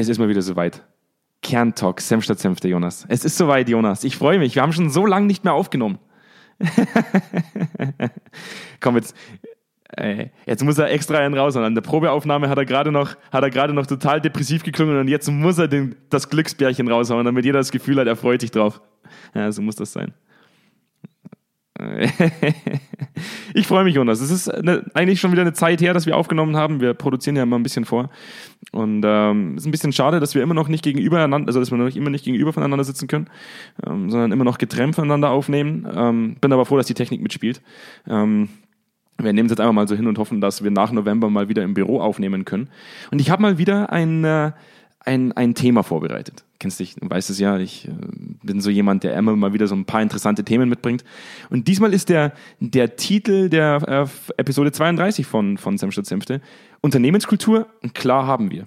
Es 0.00 0.08
ist 0.08 0.18
mal 0.18 0.28
wieder 0.28 0.42
soweit. 0.42 0.82
Kerntalk, 1.42 2.00
Senf 2.00 2.24
statt 2.24 2.38
Senfte, 2.38 2.68
Jonas. 2.68 3.04
Es 3.08 3.24
ist 3.24 3.36
soweit, 3.36 3.68
Jonas. 3.68 4.04
Ich 4.04 4.16
freue 4.16 4.38
mich. 4.38 4.54
Wir 4.54 4.62
haben 4.62 4.72
schon 4.72 4.90
so 4.90 5.06
lange 5.06 5.26
nicht 5.26 5.44
mehr 5.44 5.54
aufgenommen. 5.54 5.98
Komm, 8.80 8.96
jetzt, 8.96 9.14
äh, 9.96 10.26
jetzt 10.46 10.64
muss 10.64 10.78
er 10.78 10.90
extra 10.90 11.18
einen 11.18 11.34
raus. 11.34 11.56
Und 11.56 11.64
an 11.64 11.74
der 11.74 11.82
Probeaufnahme 11.82 12.48
hat 12.48 12.58
er 12.58 12.64
gerade 12.64 12.92
noch, 12.92 13.16
hat 13.32 13.42
er 13.42 13.50
gerade 13.50 13.72
noch 13.72 13.86
total 13.86 14.20
depressiv 14.20 14.62
geklungen 14.62 14.98
und 14.98 15.08
jetzt 15.08 15.30
muss 15.30 15.58
er 15.58 15.68
den, 15.68 15.96
das 16.08 16.28
Glücksbärchen 16.28 16.88
raushauen, 16.88 17.24
damit 17.24 17.44
jeder 17.44 17.58
das 17.58 17.70
Gefühl 17.70 17.98
hat, 17.98 18.06
er 18.06 18.16
freut 18.16 18.40
sich 18.40 18.50
drauf. 18.50 18.80
Ja, 19.34 19.50
so 19.52 19.62
muss 19.62 19.76
das 19.76 19.92
sein. 19.92 20.12
ich 23.54 23.66
freue 23.66 23.84
mich, 23.84 23.94
Jonas. 23.94 24.20
Es 24.20 24.30
ist 24.30 24.48
eine, 24.48 24.84
eigentlich 24.94 25.20
schon 25.20 25.32
wieder 25.32 25.42
eine 25.42 25.52
Zeit 25.52 25.80
her, 25.80 25.94
dass 25.94 26.06
wir 26.06 26.16
aufgenommen 26.16 26.56
haben. 26.56 26.80
Wir 26.80 26.94
produzieren 26.94 27.36
ja 27.36 27.42
immer 27.42 27.58
ein 27.58 27.62
bisschen 27.62 27.84
vor. 27.84 28.10
Und 28.72 29.02
ähm, 29.04 29.56
ist 29.56 29.66
ein 29.66 29.70
bisschen 29.70 29.92
schade, 29.92 30.20
dass 30.20 30.34
wir 30.34 30.42
immer 30.42 30.54
noch 30.54 30.68
nicht 30.68 30.84
gegenüber 30.84 31.20
also 31.20 31.60
dass 31.60 31.70
wir 31.70 31.78
noch 31.78 31.94
immer 31.94 32.10
nicht 32.10 32.24
gegenüber 32.24 32.52
voneinander 32.52 32.84
sitzen 32.84 33.08
können, 33.08 33.28
ähm, 33.86 34.10
sondern 34.10 34.32
immer 34.32 34.44
noch 34.44 34.58
getrennt 34.58 34.94
voneinander 34.94 35.30
aufnehmen. 35.30 35.86
Ähm, 35.92 36.36
bin 36.40 36.52
aber 36.52 36.66
froh, 36.66 36.76
dass 36.76 36.86
die 36.86 36.94
Technik 36.94 37.22
mitspielt. 37.22 37.62
Ähm, 38.06 38.48
wir 39.18 39.32
nehmen 39.32 39.46
es 39.46 39.52
jetzt 39.52 39.60
einfach 39.60 39.72
mal 39.72 39.88
so 39.88 39.94
hin 39.94 40.06
und 40.06 40.18
hoffen, 40.18 40.40
dass 40.40 40.62
wir 40.62 40.70
nach 40.70 40.92
November 40.92 41.30
mal 41.30 41.48
wieder 41.48 41.62
im 41.62 41.74
Büro 41.74 42.00
aufnehmen 42.00 42.44
können. 42.44 42.68
Und 43.10 43.20
ich 43.20 43.30
habe 43.30 43.42
mal 43.42 43.58
wieder 43.58 43.92
ein, 43.92 44.24
äh, 44.24 44.52
ein, 45.04 45.32
ein 45.32 45.54
Thema 45.54 45.82
vorbereitet. 45.82 46.44
Kennst 46.58 46.78
dich, 46.78 46.94
du 46.94 47.08
weißt 47.08 47.30
es 47.30 47.38
ja, 47.38 47.58
ich 47.58 47.88
äh, 47.88 47.92
bin 48.42 48.60
so 48.60 48.70
jemand, 48.70 49.02
der 49.02 49.16
immer 49.16 49.34
mal 49.34 49.52
wieder 49.52 49.66
so 49.66 49.74
ein 49.74 49.86
paar 49.86 50.02
interessante 50.02 50.44
Themen 50.44 50.68
mitbringt. 50.68 51.04
Und 51.48 51.68
diesmal 51.68 51.94
ist 51.94 52.10
der, 52.10 52.32
der 52.60 52.96
Titel 52.96 53.48
der 53.48 53.82
äh, 53.88 54.32
Episode 54.36 54.70
32 54.70 55.26
von, 55.26 55.56
von 55.56 55.78
Senfstadt 55.78 56.06
Senfte 56.06 56.40
Unternehmenskultur, 56.82 57.66
klar 57.94 58.26
haben 58.26 58.50
wir. 58.50 58.66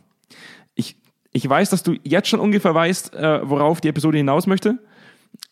Ich, 0.75 0.95
ich 1.31 1.47
weiß, 1.47 1.69
dass 1.69 1.83
du 1.83 1.95
jetzt 2.03 2.27
schon 2.29 2.39
ungefähr 2.39 2.73
weißt, 2.73 3.13
äh, 3.13 3.47
worauf 3.47 3.79
die 3.79 3.89
Episode 3.89 4.17
hinaus 4.17 4.47
möchte, 4.47 4.79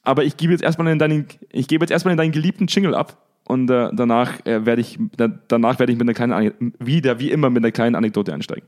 aber 0.04 0.23
ich 0.23 0.38
gebe 0.38 0.52
jetzt 0.52 0.64
erstmal 0.64 0.88
in 0.88 1.00
deinen, 1.00 1.28
ich 1.52 1.68
gebe 1.68 1.84
jetzt 1.84 1.92
erstmal 1.92 2.14
in 2.14 2.18
deinen 2.18 2.32
geliebten 2.32 2.68
Jingle 2.68 2.95
ab 2.95 3.18
und 3.45 3.70
äh, 3.70 3.90
danach 3.94 4.45
äh, 4.45 4.66
werde 4.66 4.82
ich, 4.82 4.98
da, 5.18 5.28
danach 5.28 5.80
werde 5.80 5.92
ich 5.92 5.98
mit 5.98 6.08
einer 6.08 6.14
kleinen, 6.14 6.73
wieder 6.80 7.20
wie 7.20 7.32
immer 7.32 7.50
mit 7.50 7.64
einer 7.64 7.72
kleinen 7.72 7.95
Anekdote 7.95 8.34
einsteigen. 8.34 8.68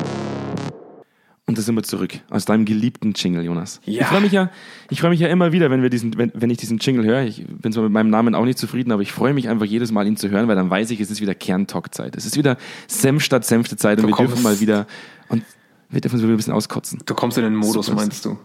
Und 1.51 1.57
da 1.57 1.63
sind 1.63 1.75
wir 1.75 1.83
zurück 1.83 2.17
aus 2.29 2.45
deinem 2.45 2.63
geliebten 2.63 3.11
Jingle, 3.13 3.43
Jonas. 3.43 3.81
Ja. 3.83 4.03
Ich 4.03 4.07
freue 4.07 4.21
mich 4.21 4.31
ja, 4.31 4.49
ich 4.89 5.01
freue 5.01 5.09
mich 5.09 5.19
ja 5.19 5.27
immer 5.27 5.51
wieder, 5.51 5.69
wenn 5.69 5.81
wir 5.81 5.89
diesen, 5.89 6.17
wenn, 6.17 6.31
wenn 6.33 6.49
ich 6.49 6.57
diesen 6.57 6.77
Jingle 6.77 7.03
höre. 7.03 7.23
Ich 7.23 7.45
bin 7.45 7.73
zwar 7.73 7.83
mit 7.83 7.91
meinem 7.91 8.09
Namen 8.09 8.35
auch 8.35 8.45
nicht 8.45 8.57
zufrieden, 8.57 8.93
aber 8.93 9.01
ich 9.01 9.11
freue 9.11 9.33
mich 9.33 9.49
einfach 9.49 9.65
jedes 9.65 9.91
Mal, 9.91 10.07
ihn 10.07 10.15
zu 10.15 10.29
hören, 10.29 10.47
weil 10.47 10.55
dann 10.55 10.69
weiß 10.69 10.91
ich, 10.91 11.01
es 11.01 11.11
ist 11.11 11.19
wieder 11.19 11.35
Kerntalk-Zeit. 11.35 12.15
Es 12.15 12.25
ist 12.25 12.37
wieder 12.37 12.55
Senf 12.87 13.21
statt 13.21 13.43
Senfte-Zeit 13.43 13.97
und 13.99 14.09
du 14.09 14.17
wir 14.17 14.25
dürfen 14.25 14.41
mal 14.41 14.61
wieder 14.61 14.87
und 15.27 15.43
wir 15.89 15.99
dürfen 15.99 16.15
uns 16.15 16.23
wieder 16.23 16.33
ein 16.33 16.37
bisschen 16.37 16.53
auskotzen. 16.53 17.01
Du 17.05 17.13
kommst 17.15 17.37
in 17.37 17.43
den 17.43 17.55
Modus, 17.55 17.87
Super. 17.87 17.99
meinst 17.99 18.23
du? 18.23 18.37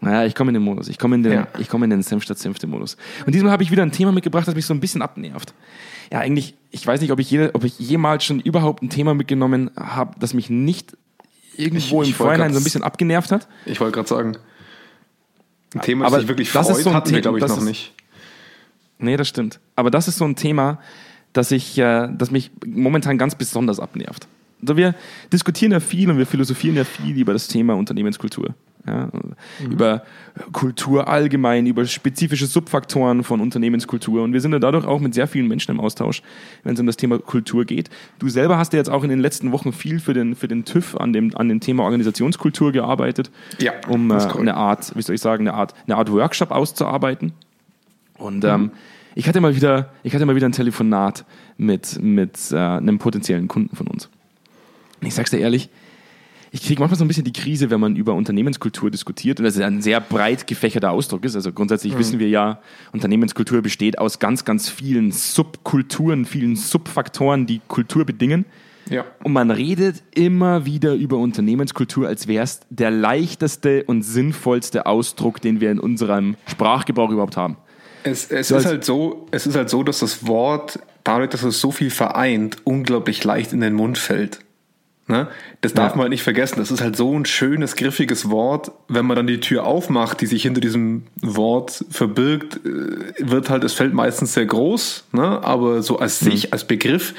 Naja, 0.00 0.24
ich 0.24 0.36
komme 0.36 0.50
in 0.50 0.54
den 0.54 0.62
Modus. 0.62 0.86
Ich 0.86 1.00
komme 1.00 1.16
in 1.16 1.24
den, 1.24 1.32
ja. 1.32 1.48
ich 1.58 1.72
in 1.72 1.90
den 1.90 2.04
Senf 2.04 2.22
statt 2.22 2.38
Senfte 2.38 2.68
Modus. 2.68 2.96
Und 3.26 3.34
diesmal 3.34 3.50
habe 3.50 3.64
ich 3.64 3.72
wieder 3.72 3.82
ein 3.82 3.90
Thema 3.90 4.12
mitgebracht, 4.12 4.46
das 4.46 4.54
mich 4.54 4.66
so 4.66 4.72
ein 4.72 4.78
bisschen 4.78 5.02
abnervt. 5.02 5.52
Ja, 6.12 6.20
eigentlich, 6.20 6.54
ich 6.70 6.86
weiß 6.86 7.00
nicht, 7.00 7.10
ob 7.10 7.18
ich, 7.18 7.28
je, 7.28 7.50
ob 7.54 7.64
ich 7.64 7.76
jemals 7.80 8.24
schon 8.24 8.38
überhaupt 8.38 8.84
ein 8.84 8.88
Thema 8.88 9.14
mitgenommen 9.14 9.72
habe, 9.76 10.14
das 10.20 10.32
mich 10.32 10.48
nicht 10.48 10.96
irgendwo 11.56 12.02
ich, 12.02 12.08
ich 12.08 12.14
im 12.14 12.16
Vorhinein 12.18 12.52
so 12.52 12.60
ein 12.60 12.64
bisschen 12.64 12.82
abgenervt 12.82 13.32
hat. 13.32 13.48
Ich 13.66 13.80
wollte 13.80 13.94
gerade 13.94 14.08
sagen, 14.08 14.36
ein 15.74 15.80
Thema, 15.82 16.04
das 16.04 16.12
aber 16.12 16.20
sich 16.20 16.28
wirklich 16.28 16.52
das 16.52 16.66
freut, 16.66 16.78
ist 16.78 16.84
so 16.84 16.90
ein 16.90 16.96
hatten 16.96 17.10
wir, 17.10 17.20
glaube 17.20 17.38
ich, 17.38 17.46
noch 17.46 17.58
ist, 17.58 17.64
nicht. 17.64 17.94
Nee, 18.98 19.16
das 19.16 19.28
stimmt. 19.28 19.60
Aber 19.76 19.90
das 19.90 20.08
ist 20.08 20.16
so 20.16 20.24
ein 20.24 20.36
Thema, 20.36 20.80
das, 21.32 21.50
ich, 21.52 21.78
äh, 21.78 22.08
das 22.12 22.30
mich 22.30 22.50
momentan 22.66 23.18
ganz 23.18 23.34
besonders 23.34 23.80
abnervt. 23.80 24.26
Also 24.62 24.76
wir 24.76 24.94
diskutieren 25.32 25.72
ja 25.72 25.80
viel 25.80 26.10
und 26.10 26.18
wir 26.18 26.26
philosophieren 26.26 26.76
ja 26.76 26.84
viel 26.84 27.16
über 27.18 27.32
das 27.32 27.48
Thema 27.48 27.74
Unternehmenskultur. 27.74 28.54
Ja, 28.86 29.08
mhm. 29.12 29.72
Über 29.72 30.02
Kultur 30.52 31.08
allgemein, 31.08 31.66
über 31.66 31.84
spezifische 31.84 32.46
Subfaktoren 32.46 33.24
von 33.24 33.40
Unternehmenskultur. 33.40 34.22
Und 34.22 34.32
wir 34.32 34.40
sind 34.40 34.52
ja 34.52 34.58
dadurch 34.58 34.86
auch 34.86 35.00
mit 35.00 35.12
sehr 35.12 35.26
vielen 35.26 35.48
Menschen 35.48 35.72
im 35.72 35.80
Austausch, 35.80 36.22
wenn 36.64 36.74
es 36.74 36.80
um 36.80 36.86
das 36.86 36.96
Thema 36.96 37.18
Kultur 37.18 37.64
geht. 37.64 37.90
Du 38.18 38.28
selber 38.28 38.56
hast 38.56 38.72
ja 38.72 38.78
jetzt 38.78 38.88
auch 38.88 39.04
in 39.04 39.10
den 39.10 39.20
letzten 39.20 39.52
Wochen 39.52 39.72
viel 39.72 40.00
für 40.00 40.14
den, 40.14 40.34
für 40.34 40.48
den 40.48 40.64
TÜV 40.64 40.96
an 40.96 41.12
dem, 41.12 41.36
an 41.36 41.48
dem 41.48 41.60
Thema 41.60 41.82
Organisationskultur 41.84 42.72
gearbeitet, 42.72 43.30
ja, 43.58 43.72
um 43.88 44.10
äh, 44.10 44.14
eine 44.14 44.54
Art, 44.54 44.96
wie 44.96 45.02
soll 45.02 45.14
ich 45.14 45.20
sagen, 45.20 45.46
eine 45.46 45.56
Art, 45.56 45.74
eine 45.86 45.96
Art 45.96 46.10
Workshop 46.10 46.50
auszuarbeiten. 46.50 47.32
Und 48.16 48.44
ähm, 48.44 48.60
mhm. 48.60 48.70
ich 49.14 49.28
hatte 49.28 49.40
mal 49.40 49.56
wieder, 49.56 49.90
ich 50.02 50.14
hatte 50.14 50.24
mal 50.24 50.36
wieder 50.36 50.48
ein 50.48 50.52
Telefonat 50.52 51.24
mit, 51.58 52.00
mit 52.02 52.50
äh, 52.52 52.56
einem 52.56 52.98
potenziellen 52.98 53.48
Kunden 53.48 53.76
von 53.76 53.86
uns. 53.86 54.08
Und 55.00 55.06
ich 55.06 55.14
sag's 55.14 55.30
dir 55.30 55.38
ehrlich, 55.38 55.70
ich 56.52 56.62
kriege 56.62 56.80
manchmal 56.80 56.98
so 56.98 57.04
ein 57.04 57.08
bisschen 57.08 57.24
die 57.24 57.32
Krise, 57.32 57.70
wenn 57.70 57.80
man 57.80 57.94
über 57.94 58.14
Unternehmenskultur 58.14 58.90
diskutiert 58.90 59.38
und 59.38 59.44
das 59.44 59.56
ist 59.56 59.62
ein 59.62 59.82
sehr 59.82 60.00
breit 60.00 60.46
gefächerter 60.46 60.90
Ausdruck 60.90 61.24
ist. 61.24 61.36
Also 61.36 61.52
grundsätzlich 61.52 61.94
mhm. 61.94 61.98
wissen 61.98 62.18
wir 62.18 62.28
ja, 62.28 62.60
Unternehmenskultur 62.92 63.62
besteht 63.62 63.98
aus 63.98 64.18
ganz, 64.18 64.44
ganz 64.44 64.68
vielen 64.68 65.12
Subkulturen, 65.12 66.24
vielen 66.24 66.56
Subfaktoren, 66.56 67.46
die 67.46 67.60
Kultur 67.68 68.04
bedingen. 68.04 68.46
Ja. 68.88 69.04
Und 69.22 69.32
man 69.32 69.52
redet 69.52 70.02
immer 70.14 70.66
wieder 70.66 70.94
über 70.94 71.18
Unternehmenskultur, 71.18 72.08
als 72.08 72.26
wäre 72.26 72.42
es 72.42 72.60
der 72.70 72.90
leichteste 72.90 73.84
und 73.84 74.02
sinnvollste 74.02 74.86
Ausdruck, 74.86 75.40
den 75.40 75.60
wir 75.60 75.70
in 75.70 75.78
unserem 75.78 76.36
Sprachgebrauch 76.48 77.10
überhaupt 77.10 77.36
haben. 77.36 77.56
Es, 78.02 78.28
es 78.30 78.48
so 78.48 78.56
ist 78.56 78.66
halt 78.66 78.84
so, 78.84 79.26
es 79.30 79.46
ist 79.46 79.54
halt 79.54 79.70
so, 79.70 79.84
dass 79.84 80.00
das 80.00 80.26
Wort, 80.26 80.80
dadurch, 81.04 81.30
dass 81.30 81.44
es 81.44 81.60
so 81.60 81.70
viel 81.70 81.90
vereint, 81.90 82.56
unglaublich 82.64 83.22
leicht 83.22 83.52
in 83.52 83.60
den 83.60 83.74
Mund 83.74 83.98
fällt. 83.98 84.40
Ne? 85.10 85.26
Das 85.60 85.74
darf 85.74 85.90
ja. 85.90 85.96
man 85.96 86.02
halt 86.04 86.10
nicht 86.10 86.22
vergessen. 86.22 86.60
Das 86.60 86.70
ist 86.70 86.80
halt 86.80 86.94
so 86.94 87.18
ein 87.18 87.24
schönes, 87.24 87.74
griffiges 87.74 88.30
Wort. 88.30 88.70
Wenn 88.86 89.04
man 89.06 89.16
dann 89.16 89.26
die 89.26 89.40
Tür 89.40 89.66
aufmacht, 89.66 90.20
die 90.20 90.26
sich 90.26 90.44
hinter 90.44 90.60
diesem 90.60 91.02
Wort 91.20 91.84
verbirgt, 91.90 92.60
äh, 92.64 93.28
wird 93.28 93.50
halt, 93.50 93.64
es 93.64 93.72
fällt 93.72 93.92
meistens 93.92 94.34
sehr 94.34 94.46
groß, 94.46 95.08
ne? 95.12 95.42
aber 95.42 95.82
so 95.82 95.98
als 95.98 96.22
mhm. 96.22 96.30
sich, 96.30 96.52
als 96.52 96.64
Begriff, 96.64 97.14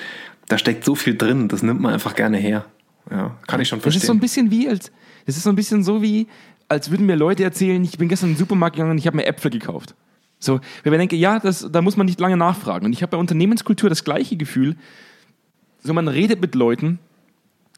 da 0.47 0.57
steckt 0.57 0.85
so 0.85 0.95
viel 0.95 1.17
drin. 1.17 1.49
Das 1.49 1.63
nimmt 1.63 1.81
man 1.81 1.93
einfach 1.93 2.15
gerne 2.15 2.37
her. 2.37 2.65
Ja, 3.09 3.35
kann 3.45 3.59
ich 3.59 3.67
schon 3.67 3.81
verstehen. 3.81 3.99
Das 3.99 4.03
ist 4.03 4.07
so 4.07 4.13
ein 4.13 4.19
bisschen 4.21 4.51
wie, 4.51 4.69
als, 4.69 4.89
das 5.25 5.35
ist 5.35 5.43
so 5.43 5.49
ein 5.49 5.55
bisschen 5.57 5.83
so 5.83 6.01
wie, 6.01 6.27
als 6.69 6.91
würden 6.91 7.05
mir 7.05 7.17
Leute 7.17 7.43
erzählen, 7.43 7.83
ich 7.83 7.97
bin 7.97 8.07
gestern 8.07 8.29
in 8.29 8.35
den 8.35 8.39
Supermarkt 8.39 8.77
gegangen 8.77 8.91
und 8.91 8.97
ich 8.97 9.07
habe 9.07 9.17
mir 9.17 9.25
Äpfel 9.25 9.51
gekauft. 9.51 9.95
So, 10.39 10.61
wenn 10.83 10.91
man 10.91 10.99
denke, 10.99 11.17
ja, 11.17 11.39
das, 11.39 11.67
da 11.69 11.81
muss 11.81 11.97
man 11.97 12.05
nicht 12.05 12.21
lange 12.21 12.37
nachfragen. 12.37 12.85
Und 12.85 12.93
ich 12.93 13.01
habe 13.01 13.11
bei 13.11 13.17
Unternehmenskultur 13.17 13.89
das 13.89 14.05
gleiche 14.05 14.37
Gefühl. 14.37 14.77
So, 15.83 15.93
man 15.93 16.07
redet 16.07 16.39
mit 16.39 16.55
Leuten 16.55 16.99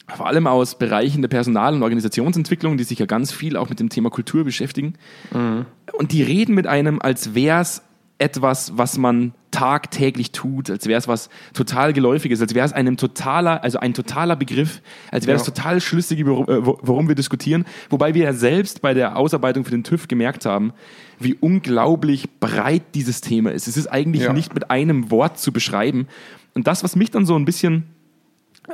vor 0.08 0.28
allem 0.28 0.48
aus 0.48 0.78
Bereichen 0.78 1.22
der 1.22 1.30
Personal- 1.30 1.74
und 1.74 1.84
Organisationsentwicklung, 1.84 2.78
die 2.78 2.84
sich 2.84 3.00
ja 3.00 3.06
ganz 3.06 3.32
viel 3.32 3.56
auch 3.58 3.70
mit 3.70 3.80
dem 3.80 3.90
Thema 3.90 4.10
Kultur 4.10 4.44
beschäftigen. 4.44 4.96
Mhm. 5.32 5.66
Und 5.94 6.12
die 6.12 6.24
reden 6.24 6.56
mit 6.56 6.68
einem, 6.68 7.02
als 7.02 7.34
wäre 7.34 7.62
es 7.62 7.82
etwas, 8.20 8.78
was 8.78 8.98
man 8.98 9.34
tagtäglich 9.52 10.32
tut, 10.32 10.70
als 10.70 10.88
wäre 10.88 10.98
es 10.98 11.08
was 11.08 11.30
total 11.54 11.94
geläufiges, 11.94 12.42
als 12.42 12.56
wäre 12.56 12.66
es 12.66 12.74
einem 12.74 12.98
totaler, 12.98 13.64
also 13.64 13.80
ein 13.80 13.94
totaler 13.94 14.36
Begriff, 14.36 14.82
als 15.12 15.28
wäre 15.28 15.38
es 15.38 15.46
ja. 15.46 15.54
total 15.54 15.80
schlüssig, 15.80 16.20
äh, 16.20 16.26
worum 16.26 17.08
wir 17.08 17.16
diskutieren. 17.16 17.66
Wobei 17.90 18.14
wir 18.14 18.24
ja 18.24 18.34
selbst 18.34 18.82
bei 18.82 18.94
der 18.94 19.18
Ausarbeitung 19.18 19.64
für 19.64 19.72
den 19.72 19.84
TÜV 19.84 20.08
gemerkt 20.08 20.46
haben, 20.46 20.74
wie 21.20 21.36
unglaublich 21.36 22.40
breit 22.40 22.84
dieses 22.96 23.22
Thema 23.22 23.52
ist. 23.52 23.68
Es 23.68 23.78
ist 23.78 23.88
eigentlich 23.88 24.24
ja. 24.24 24.34
nicht 24.34 24.54
mit 24.54 24.72
einem 24.72 25.12
Wort 25.12 25.38
zu 25.38 25.52
beschreiben. 25.52 26.08
Und 26.56 26.68
das, 26.68 26.84
was 26.84 26.96
mich 26.96 27.12
dann 27.12 27.26
so 27.26 27.36
ein 27.36 27.46
bisschen 27.46 27.84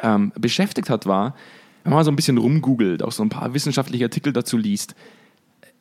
ähm, 0.01 0.31
beschäftigt 0.35 0.89
hat, 0.89 1.05
war, 1.05 1.35
wenn 1.83 1.93
man 1.93 2.03
so 2.03 2.11
ein 2.11 2.15
bisschen 2.15 2.37
rumgoogelt, 2.37 3.03
auch 3.03 3.11
so 3.11 3.23
ein 3.23 3.29
paar 3.29 3.53
wissenschaftliche 3.53 4.05
Artikel 4.05 4.33
dazu 4.33 4.57
liest, 4.57 4.95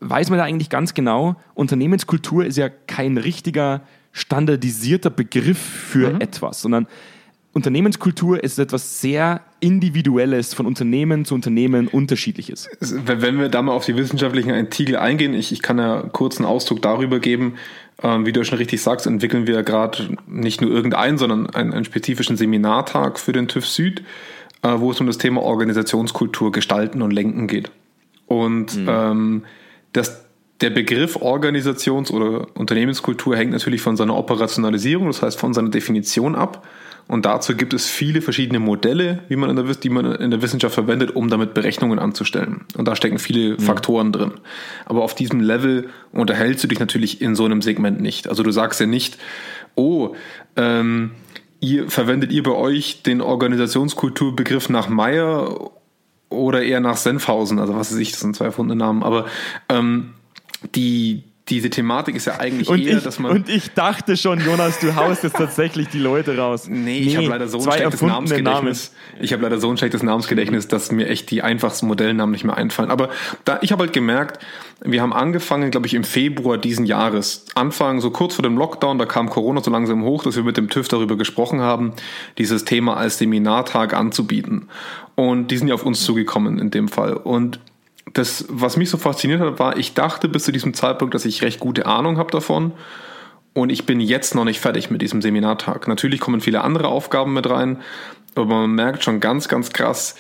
weiß 0.01 0.31
man 0.31 0.39
da 0.39 0.45
eigentlich 0.45 0.71
ganz 0.71 0.95
genau, 0.95 1.37
Unternehmenskultur 1.55 2.45
ist 2.45 2.57
ja 2.57 2.69
kein 2.69 3.19
richtiger 3.19 3.83
standardisierter 4.13 5.11
Begriff 5.11 5.59
für 5.59 6.15
mhm. 6.15 6.21
etwas, 6.21 6.63
sondern 6.63 6.87
Unternehmenskultur 7.53 8.43
ist 8.43 8.59
etwas 8.59 9.01
sehr 9.01 9.41
Individuelles, 9.61 10.55
von 10.55 10.67
Unternehmen 10.67 11.25
zu 11.25 11.35
Unternehmen 11.35 11.89
unterschiedliches. 11.89 12.69
Wenn 12.81 13.39
wir 13.39 13.49
da 13.49 13.63
mal 13.63 13.73
auf 13.73 13.85
die 13.85 13.97
wissenschaftlichen 13.97 14.53
Artikel 14.53 14.97
eingehen, 14.97 15.35
ich, 15.35 15.51
ich 15.51 15.63
kann 15.63 15.79
ja 15.79 16.03
kurz 16.03 16.37
einen 16.37 16.47
Ausdruck 16.47 16.83
darüber 16.83 17.19
geben, 17.19 17.55
ähm, 18.03 18.27
wie 18.27 18.33
du 18.33 18.45
schon 18.45 18.59
richtig 18.59 18.81
sagst, 18.83 19.07
entwickeln 19.07 19.47
wir 19.47 19.63
gerade 19.63 20.17
nicht 20.27 20.61
nur 20.61 20.71
irgendeinen, 20.71 21.19
sondern 21.19 21.51
einen, 21.51 21.73
einen, 21.73 21.85
spezifischen 21.85 22.37
Seminartag 22.37 23.19
für 23.19 23.33
den 23.33 23.49
TÜV 23.49 23.67
Süd, 23.67 24.03
äh, 24.63 24.75
wo 24.77 24.91
es 24.93 25.01
um 25.01 25.07
das 25.07 25.19
Thema 25.19 25.43
Organisationskultur 25.43 26.53
gestalten 26.53 27.03
und 27.03 27.11
lenken 27.11 27.49
geht. 27.49 27.71
Und 28.27 28.77
mhm. 28.77 28.89
ähm, 28.89 29.43
das, 29.93 30.25
der 30.61 30.71
Begriff 30.71 31.17
Organisations- 31.17 32.13
oder 32.13 32.47
Unternehmenskultur 32.57 33.37
hängt 33.37 33.53
natürlich 33.53 33.81
von 33.81 33.97
seiner 33.97 34.17
Operationalisierung, 34.17 35.09
das 35.09 35.23
heißt 35.23 35.39
von 35.39 35.55
seiner 35.55 35.71
Definition 35.71 36.37
ab. 36.37 36.67
Und 37.09 37.25
dazu 37.25 37.57
gibt 37.57 37.73
es 37.73 37.89
viele 37.89 38.21
verschiedene 38.21 38.61
Modelle, 38.61 39.21
wie 39.29 39.37
man 39.37 39.51
in 39.51 39.57
der, 39.57 39.65
die 39.75 39.89
man 39.89 40.13
in 40.17 40.31
der 40.31 40.43
Wissenschaft 40.43 40.75
verwendet, 40.75 41.17
um 41.17 41.31
damit 41.31 41.55
Berechnungen 41.55 41.99
anzustellen. 41.99 42.67
Und 42.77 42.87
da 42.87 42.95
stecken 42.95 43.19
viele 43.19 43.55
mhm. 43.55 43.61
Faktoren 43.61 44.13
drin. 44.13 44.33
Aber 44.85 45.03
auf 45.03 45.15
diesem 45.15 45.41
Level 45.41 45.89
unterhältst 46.13 46.63
du 46.63 46.69
dich 46.69 46.79
natürlich 46.79 47.23
in 47.23 47.35
so 47.35 47.47
einem 47.47 47.63
Segment 47.63 48.01
nicht. 48.01 48.29
Also 48.29 48.43
du 48.43 48.51
sagst 48.51 48.79
ja 48.79 48.87
nicht, 48.87 49.17
oh, 49.75 50.15
ähm, 50.57 51.13
ihr 51.61 51.91
verwendet 51.91 52.31
ihr 52.31 52.43
bei 52.43 52.53
euch 52.53 53.03
den 53.03 53.21
Organisationskulturbegriff 53.21 54.69
nach 54.69 54.89
Meyer 54.89 55.71
oder 56.29 56.63
eher 56.63 56.81
nach 56.81 56.97
Senfhausen, 56.97 57.59
also 57.59 57.75
was 57.75 57.91
weiß 57.91 57.99
ich, 57.99 58.11
das 58.11 58.21
sind 58.21 58.37
zwei 58.37 58.47
erfundene 58.47 58.79
Namen, 58.79 59.03
aber 59.03 59.27
ähm, 59.69 60.15
die, 60.75 61.25
diese 61.49 61.71
Thematik 61.71 62.15
ist 62.15 62.27
ja 62.27 62.39
eigentlich 62.39 62.69
und 62.69 62.81
eher, 62.81 62.99
ich, 62.99 63.05
dass 63.05 63.19
man. 63.19 63.33
Und 63.33 63.49
ich 63.49 63.73
dachte 63.73 64.17
schon, 64.17 64.41
Jonas, 64.41 64.79
du 64.81 64.95
haust 64.95 65.23
jetzt 65.23 65.37
tatsächlich 65.37 65.89
die 65.89 65.99
Leute 65.99 66.37
raus. 66.37 66.69
Nee, 66.69 66.99
ich 66.99 67.17
habe 67.17 67.29
leider 67.29 67.49
so 67.49 67.59
ein 67.59 67.73
schlechtes 67.73 68.03
Namensgedächtnis. 68.03 68.93
Namen. 68.93 69.25
Ich 69.25 69.33
habe 69.33 69.43
leider 69.43 69.59
so 69.59 69.71
ein 69.71 69.77
schlechtes 69.77 70.03
Namensgedächtnis, 70.03 70.69
dass 70.69 70.93
mir 70.93 71.09
echt 71.09 71.31
die 71.31 71.43
einfachsten 71.43 71.87
Modellnamen 71.87 72.33
nicht 72.33 72.45
mehr 72.45 72.57
einfallen. 72.57 72.91
Aber 72.91 73.09
da, 73.45 73.59
ich 73.63 73.73
habe 73.73 73.85
halt 73.85 73.93
gemerkt, 73.93 74.45
wir 74.85 75.03
haben 75.03 75.13
angefangen, 75.13 75.71
glaube 75.71 75.87
ich, 75.87 75.95
im 75.95 76.05
Februar 76.05 76.59
diesen 76.59 76.87
Jahres. 76.87 77.47
Anfang, 77.55 78.01
so 78.01 78.11
kurz 78.11 78.35
vor 78.35 78.43
dem 78.43 78.57
Lockdown, 78.57 78.99
da 78.99 79.07
kam 79.07 79.29
Corona 79.29 79.63
so 79.63 79.71
langsam 79.71 80.05
hoch, 80.05 80.23
dass 80.23 80.37
wir 80.37 80.45
mit 80.45 80.57
dem 80.57 80.69
TÜV 80.69 80.89
darüber 80.89 81.17
gesprochen 81.17 81.61
haben, 81.61 81.95
dieses 82.37 82.65
Thema 82.65 82.97
als 82.97 83.19
Seminartag 83.19 83.95
anzubieten. 83.95 84.69
Und 85.15 85.51
die 85.51 85.57
sind 85.57 85.69
ja 85.69 85.75
auf 85.75 85.85
uns 85.85 86.05
zugekommen 86.05 86.59
in 86.59 86.71
dem 86.71 86.89
Fall. 86.89 87.15
Und 87.15 87.59
das, 88.15 88.47
was 88.49 88.77
mich 88.77 88.91
so 88.91 88.97
fasziniert 88.97 89.41
hat, 89.41 89.59
war, 89.59 89.77
ich 89.77 89.95
dachte 89.95 90.29
bis 90.29 90.45
zu 90.45 90.53
diesem 90.53 90.75
Zeitpunkt, 90.75 91.15
dass 91.15 91.25
ich 91.25 91.43
recht 91.43 91.61
gute 91.61 91.87
Ahnung 91.87 92.19
habe 92.19 92.31
davon. 92.31 92.73
Und 93.55 93.71
ich 93.71 93.87
bin 93.87 94.01
jetzt 94.01 94.35
noch 94.35 94.45
nicht 94.45 94.61
fertig 94.61 94.91
mit 94.91 95.03
diesem 95.03 95.21
Seminartag. 95.21 95.89
Natürlich 95.89 96.21
kommen 96.21 96.41
viele 96.41 96.63
andere 96.63 96.89
Aufgaben 96.89 97.33
mit 97.33 97.49
rein, 97.49 97.81
aber 98.35 98.47
man 98.47 98.71
merkt 98.71 99.03
schon 99.03 99.21
ganz, 99.21 99.49
ganz 99.49 99.71
krass, 99.71 100.15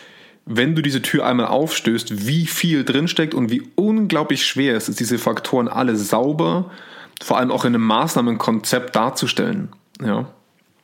wenn 0.44 0.74
du 0.74 0.82
diese 0.82 1.02
Tür 1.02 1.26
einmal 1.26 1.46
aufstößt, 1.46 2.26
wie 2.26 2.46
viel 2.46 2.84
drinsteckt 2.84 3.34
und 3.34 3.50
wie 3.50 3.62
unglaublich 3.74 4.46
schwer 4.46 4.76
es 4.76 4.88
ist, 4.88 4.98
diese 4.98 5.18
Faktoren 5.18 5.68
alle 5.68 5.94
sauber, 5.94 6.70
vor 7.22 7.38
allem 7.38 7.50
auch 7.50 7.64
in 7.64 7.74
einem 7.74 7.84
Maßnahmenkonzept 7.84 8.96
darzustellen. 8.96 9.68
Ja. 10.02 10.30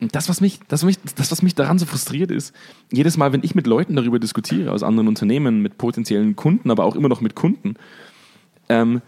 Das 0.00 0.28
was, 0.28 0.40
mich, 0.40 0.60
das, 0.68 0.82
was 0.82 0.86
mich, 0.86 1.14
das, 1.14 1.30
was 1.30 1.42
mich 1.42 1.54
daran 1.54 1.78
so 1.78 1.86
frustriert 1.86 2.30
ist, 2.30 2.54
jedes 2.92 3.16
Mal, 3.16 3.32
wenn 3.32 3.42
ich 3.42 3.54
mit 3.54 3.66
Leuten 3.66 3.96
darüber 3.96 4.18
diskutiere, 4.18 4.72
aus 4.72 4.82
anderen 4.82 5.08
Unternehmen, 5.08 5.62
mit 5.62 5.78
potenziellen 5.78 6.36
Kunden, 6.36 6.70
aber 6.70 6.84
auch 6.84 6.96
immer 6.96 7.08
noch 7.08 7.20
mit 7.20 7.34
Kunden, 7.34 7.76
ähm, 8.68 9.00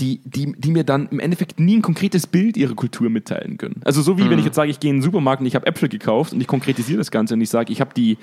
die, 0.00 0.20
die, 0.24 0.52
die 0.56 0.70
mir 0.70 0.84
dann 0.84 1.08
im 1.10 1.20
Endeffekt 1.20 1.60
nie 1.60 1.76
ein 1.76 1.82
konkretes 1.82 2.26
Bild 2.26 2.56
ihrer 2.56 2.74
Kultur 2.74 3.10
mitteilen 3.10 3.58
können. 3.58 3.82
Also 3.84 4.00
so 4.00 4.16
wie 4.18 4.22
mhm. 4.22 4.30
wenn 4.30 4.38
ich 4.38 4.46
jetzt 4.46 4.54
sage, 4.54 4.70
ich 4.70 4.80
gehe 4.80 4.90
in 4.90 4.96
den 4.96 5.02
Supermarkt 5.02 5.40
und 5.40 5.46
ich 5.46 5.54
habe 5.54 5.66
Äpfel 5.66 5.88
gekauft 5.88 6.32
und 6.32 6.40
ich 6.40 6.46
konkretisiere 6.46 6.98
das 6.98 7.10
Ganze 7.10 7.34
und 7.34 7.40
ich 7.42 7.50
sage, 7.50 7.70
ich 7.70 7.80
habe 7.82 7.92
die, 7.94 8.16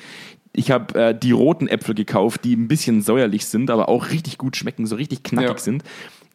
ich 0.53 0.71
habe 0.71 0.99
äh, 0.99 1.17
die 1.17 1.31
roten 1.31 1.67
Äpfel 1.67 1.93
gekauft, 1.93 2.43
die 2.43 2.55
ein 2.55 2.67
bisschen 2.67 3.01
säuerlich 3.01 3.45
sind, 3.45 3.69
aber 3.69 3.89
auch 3.89 4.09
richtig 4.09 4.39
gut 4.39 4.55
schmecken, 4.57 4.87
so 4.87 4.95
richtig 4.95 5.21
knackig 5.21 5.49
ja. 5.49 5.57
sind 5.57 5.83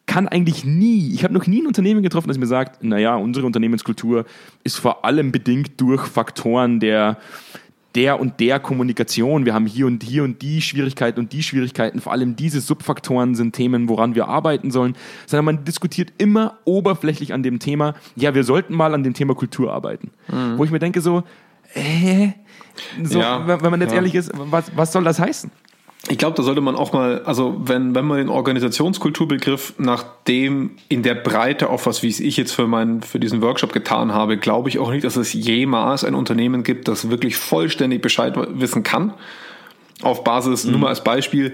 kann 0.05 0.27
eigentlich 0.27 0.65
nie, 0.65 1.13
ich 1.13 1.23
habe 1.23 1.33
noch 1.33 1.47
nie 1.47 1.61
ein 1.61 1.67
Unternehmen 1.67 2.03
getroffen, 2.03 2.27
das 2.27 2.37
mir 2.37 2.47
sagt, 2.47 2.83
naja, 2.83 3.15
unsere 3.15 3.45
Unternehmenskultur 3.45 4.25
ist 4.63 4.77
vor 4.77 5.05
allem 5.05 5.31
bedingt 5.31 5.79
durch 5.79 6.05
Faktoren 6.07 6.79
der, 6.79 7.17
der 7.95 8.19
und 8.19 8.39
der 8.39 8.59
Kommunikation. 8.59 9.45
Wir 9.45 9.53
haben 9.53 9.65
hier 9.65 9.87
und 9.87 10.03
hier 10.03 10.23
und 10.23 10.41
die 10.41 10.61
Schwierigkeiten 10.61 11.19
und 11.19 11.31
die 11.31 11.43
Schwierigkeiten. 11.43 12.01
Vor 12.01 12.11
allem 12.11 12.35
diese 12.35 12.59
Subfaktoren 12.59 13.35
sind 13.35 13.55
Themen, 13.55 13.87
woran 13.87 14.15
wir 14.15 14.27
arbeiten 14.27 14.71
sollen. 14.71 14.95
Sondern 15.25 15.45
man 15.45 15.65
diskutiert 15.65 16.11
immer 16.17 16.57
oberflächlich 16.65 17.33
an 17.33 17.43
dem 17.43 17.59
Thema, 17.59 17.93
ja, 18.15 18.35
wir 18.35 18.43
sollten 18.43 18.73
mal 18.75 18.93
an 18.93 19.03
dem 19.03 19.13
Thema 19.13 19.35
Kultur 19.35 19.71
arbeiten. 19.71 20.11
Mhm. 20.27 20.57
Wo 20.57 20.63
ich 20.65 20.71
mir 20.71 20.79
denke 20.79 21.01
so, 21.01 21.23
äh, 21.75 22.29
so, 23.03 23.19
ja, 23.19 23.47
wenn 23.47 23.71
man 23.71 23.81
jetzt 23.81 23.91
ja. 23.91 23.97
ehrlich 23.97 24.15
ist, 24.15 24.31
was, 24.33 24.71
was 24.75 24.91
soll 24.91 25.03
das 25.03 25.19
heißen? 25.19 25.51
Ich 26.09 26.17
glaube, 26.17 26.35
da 26.35 26.43
sollte 26.43 26.59
man 26.59 26.75
auch 26.75 26.91
mal, 26.91 27.21
also 27.23 27.61
wenn, 27.63 27.95
wenn 27.95 28.03
man 28.03 28.17
den 28.17 28.27
Organisationskulturbegriff 28.27 29.75
nach 29.77 30.03
dem 30.27 30.71
in 30.89 31.01
der 31.01 31.15
Breite 31.15 31.69
auf 31.69 31.85
was, 31.85 32.03
wie 32.03 32.09
es 32.09 32.19
ich 32.19 32.35
jetzt 32.35 32.51
für 32.51 32.67
meinen, 32.67 33.01
für 33.01 33.19
diesen 33.19 33.41
Workshop 33.41 33.71
getan 33.71 34.13
habe, 34.13 34.37
glaube 34.37 34.67
ich 34.67 34.79
auch 34.79 34.91
nicht, 34.91 35.05
dass 35.05 35.15
es 35.15 35.31
jemals 35.31 36.03
ein 36.03 36.13
Unternehmen 36.13 36.63
gibt, 36.63 36.89
das 36.89 37.09
wirklich 37.09 37.37
vollständig 37.37 38.01
Bescheid 38.01 38.33
wissen 38.35 38.83
kann. 38.83 39.13
Auf 40.01 40.25
Basis, 40.25 40.65
mhm. 40.65 40.71
nur 40.71 40.81
mal 40.81 40.87
als 40.89 41.05
Beispiel, 41.05 41.53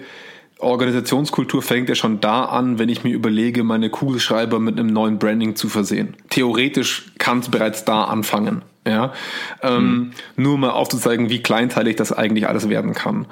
Organisationskultur 0.58 1.62
fängt 1.62 1.88
ja 1.88 1.96
schon 1.96 2.20
da 2.20 2.46
an, 2.46 2.80
wenn 2.80 2.90
ich 2.90 3.04
mir 3.04 3.14
überlege, 3.14 3.64
meine 3.64 3.92
Kugelschreiber 3.92 4.60
mit 4.60 4.80
einem 4.80 4.92
neuen 4.92 5.20
Branding 5.20 5.56
zu 5.56 5.70
versehen. 5.70 6.18
Theoretisch 6.30 7.12
kann 7.20 7.40
es 7.40 7.50
bereits 7.50 7.86
da 7.86 8.06
anfangen. 8.06 8.64
Ja, 8.88 9.14
ähm, 9.62 9.84
mhm. 9.84 10.12
nur 10.38 10.58
mal 10.58 10.70
aufzuzeigen, 10.70 11.30
wie 11.30 11.44
kleinteilig 11.44 11.98
das 11.98 12.12
eigentlich 12.12 12.48
alles 12.48 12.70
werden 12.70 12.94
kann. 12.94 13.28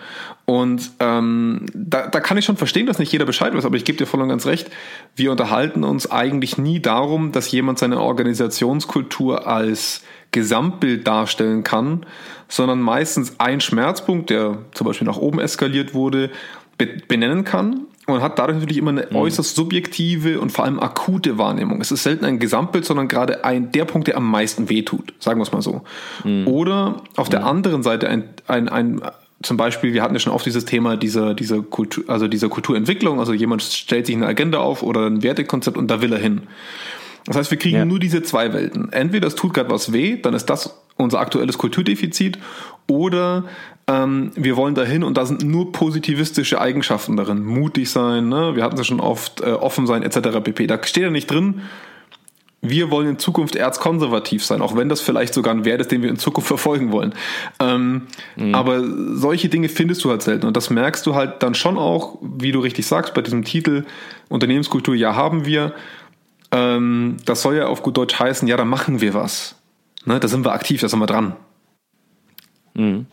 Und 0.46 0.92
ähm, 1.00 1.66
da, 1.74 2.08
da 2.08 2.20
kann 2.20 2.38
ich 2.38 2.46
schon 2.46 2.58
verstehen, 2.58 2.86
dass 2.86 3.00
nicht 3.00 3.12
jeder 3.12 3.26
Bescheid 3.26 3.54
weiß, 3.54 3.66
aber 3.66 3.78
ich 3.78 3.86
gebe 3.86 3.98
dir 3.98 4.06
voll 4.06 4.22
und 4.22 4.30
ganz 4.30 4.46
recht. 4.46 4.70
Wir 5.16 5.32
unterhalten 5.32 5.84
uns 5.84 6.12
eigentlich 6.12 6.58
nie 6.58 6.82
darum, 6.82 7.32
dass 7.32 7.52
jemand 7.52 7.80
seine 7.80 8.02
Organisationskultur 8.02 9.48
als 9.48 10.04
Gesamtbild 10.32 11.08
darstellen 11.08 11.64
kann, 11.64 12.06
sondern 12.50 12.82
meistens 12.82 13.40
ein 13.40 13.62
Schmerzpunkt, 13.62 14.30
der 14.30 14.60
zum 14.74 14.86
Beispiel 14.86 15.08
nach 15.08 15.18
oben 15.18 15.40
eskaliert 15.40 15.94
wurde, 15.94 16.30
benennen 17.08 17.44
kann 17.44 17.88
und 18.08 18.22
hat 18.22 18.40
dadurch 18.40 18.58
natürlich 18.58 18.78
immer 18.78 18.92
eine 18.92 19.08
mhm. 19.10 19.18
äußerst 19.18 19.56
subjektive 19.56 20.40
und 20.40 20.52
vor 20.52 20.66
allem 20.66 20.80
akute 20.80 21.38
Wahrnehmung. 21.38 21.82
Es 21.82 21.92
ist 21.92 22.04
selten 22.04 22.24
ein 22.26 22.40
Gesamtbild, 22.40 22.86
sondern 22.86 23.08
gerade 23.08 23.44
ein 23.44 23.72
der 23.74 23.86
Punkt, 23.86 24.08
der 24.08 24.16
am 24.16 24.30
meisten 24.30 24.70
wehtut, 24.70 25.14
sagen 25.20 25.40
wir 25.40 25.44
es 25.44 25.52
mal 25.52 25.62
so. 25.62 25.84
Mhm. 26.24 26.48
Oder 26.48 27.04
auf 27.18 27.28
der 27.30 27.42
mhm. 27.42 27.48
anderen 27.48 27.84
Seite 27.84 28.10
ein, 28.10 28.24
ein, 28.48 28.70
ein 28.70 29.02
zum 29.44 29.58
Beispiel, 29.58 29.94
wir 29.94 30.02
hatten 30.02 30.16
ja 30.16 30.20
schon 30.20 30.34
oft 30.34 30.46
dieses 30.46 30.66
Thema 30.66 30.96
dieser, 30.96 31.34
dieser 31.34 31.62
Kultur, 31.62 32.06
also 32.08 32.28
dieser 32.28 32.50
Kulturentwicklung, 32.50 33.20
also 33.20 33.34
jemand 33.34 33.62
stellt 33.62 34.06
sich 34.08 34.16
eine 34.16 34.26
Agenda 34.26 34.60
auf 34.60 34.84
oder 34.84 35.06
ein 35.06 35.22
Wertekonzept 35.22 35.78
und 35.78 35.92
da 35.92 36.02
will 36.02 36.14
er 36.14 36.20
hin. 36.20 36.44
Das 37.26 37.36
heißt, 37.36 37.52
wir 37.52 37.58
kriegen 37.58 37.76
ja. 37.76 37.86
nur 37.86 38.00
diese 38.00 38.24
zwei 38.24 38.54
Welten. 38.54 38.92
Entweder 38.94 39.28
es 39.28 39.36
tut 39.36 39.54
gerade 39.54 39.70
was 39.70 39.92
weh, 39.92 40.16
dann 40.16 40.34
ist 40.34 40.46
das 40.46 40.82
unser 40.96 41.20
aktuelles 41.20 41.58
Kulturdefizit, 41.58 42.40
oder 42.88 43.44
ähm, 43.88 44.32
wir 44.36 44.58
wollen 44.58 44.76
dahin 44.76 45.04
und 45.04 45.18
da 45.18 45.26
sind 45.26 45.44
nur 45.44 45.72
positivistische 45.72 46.60
Eigenschaften 46.60 47.16
darin. 47.16 47.44
Mutig 47.44 47.90
sein, 47.90 48.28
ne? 48.28 48.56
wir 48.56 48.64
hatten 48.64 48.78
es 48.78 48.86
schon 48.86 49.00
oft, 49.00 49.42
äh, 49.42 49.52
offen 49.52 49.88
sein, 49.88 50.04
etc. 50.04 50.42
pp. 50.44 50.68
Da 50.68 50.84
steht 50.84 51.04
ja 51.04 51.10
nicht 51.10 51.32
drin, 51.32 51.62
wir 52.62 52.92
wollen 52.92 53.08
in 53.08 53.20
Zukunft 53.20 53.56
erzkonservativ 53.56 54.44
sein, 54.44 54.62
auch 54.62 54.76
wenn 54.76 54.90
das 54.90 55.00
vielleicht 55.00 55.34
sogar 55.34 55.54
ein 55.54 55.64
Wert 55.64 55.80
ist, 55.80 55.92
den 55.92 56.02
wir 56.02 56.10
in 56.10 56.18
Zukunft 56.18 56.48
verfolgen 56.50 56.92
wollen. 56.92 57.14
Ähm, 57.60 58.08
mhm. 58.36 58.56
Aber 58.56 58.84
solche 59.16 59.48
Dinge 59.48 59.70
findest 59.70 60.04
du 60.04 60.10
halt 60.10 60.22
selten. 60.22 60.46
Und 60.46 60.58
das 60.58 60.70
merkst 60.70 61.06
du 61.06 61.16
halt 61.16 61.42
dann 61.44 61.56
schon 61.56 61.78
auch, 61.78 62.18
wie 62.22 62.52
du 62.52 62.60
richtig 62.60 62.86
sagst, 62.86 63.14
bei 63.14 63.22
diesem 63.22 63.46
Titel 63.46 63.86
Unternehmenskultur, 64.30 64.96
ja, 64.96 65.16
haben 65.16 65.46
wir. 65.46 65.74
Ähm, 66.52 67.18
das 67.26 67.42
soll 67.42 67.56
ja 67.56 67.68
auf 67.68 67.84
gut 67.84 67.98
Deutsch 67.98 68.20
heißen, 68.20 68.48
ja, 68.48 68.58
da 68.58 68.66
machen 68.66 69.02
wir 69.02 69.14
was. 69.14 69.56
Ne, 70.06 70.20
da 70.20 70.28
sind 70.28 70.46
wir 70.46 70.54
aktiv, 70.54 70.82
da 70.82 70.90
sind 70.90 71.00
wir 71.00 71.06
dran. 71.06 71.36
Mhm. 72.74 73.06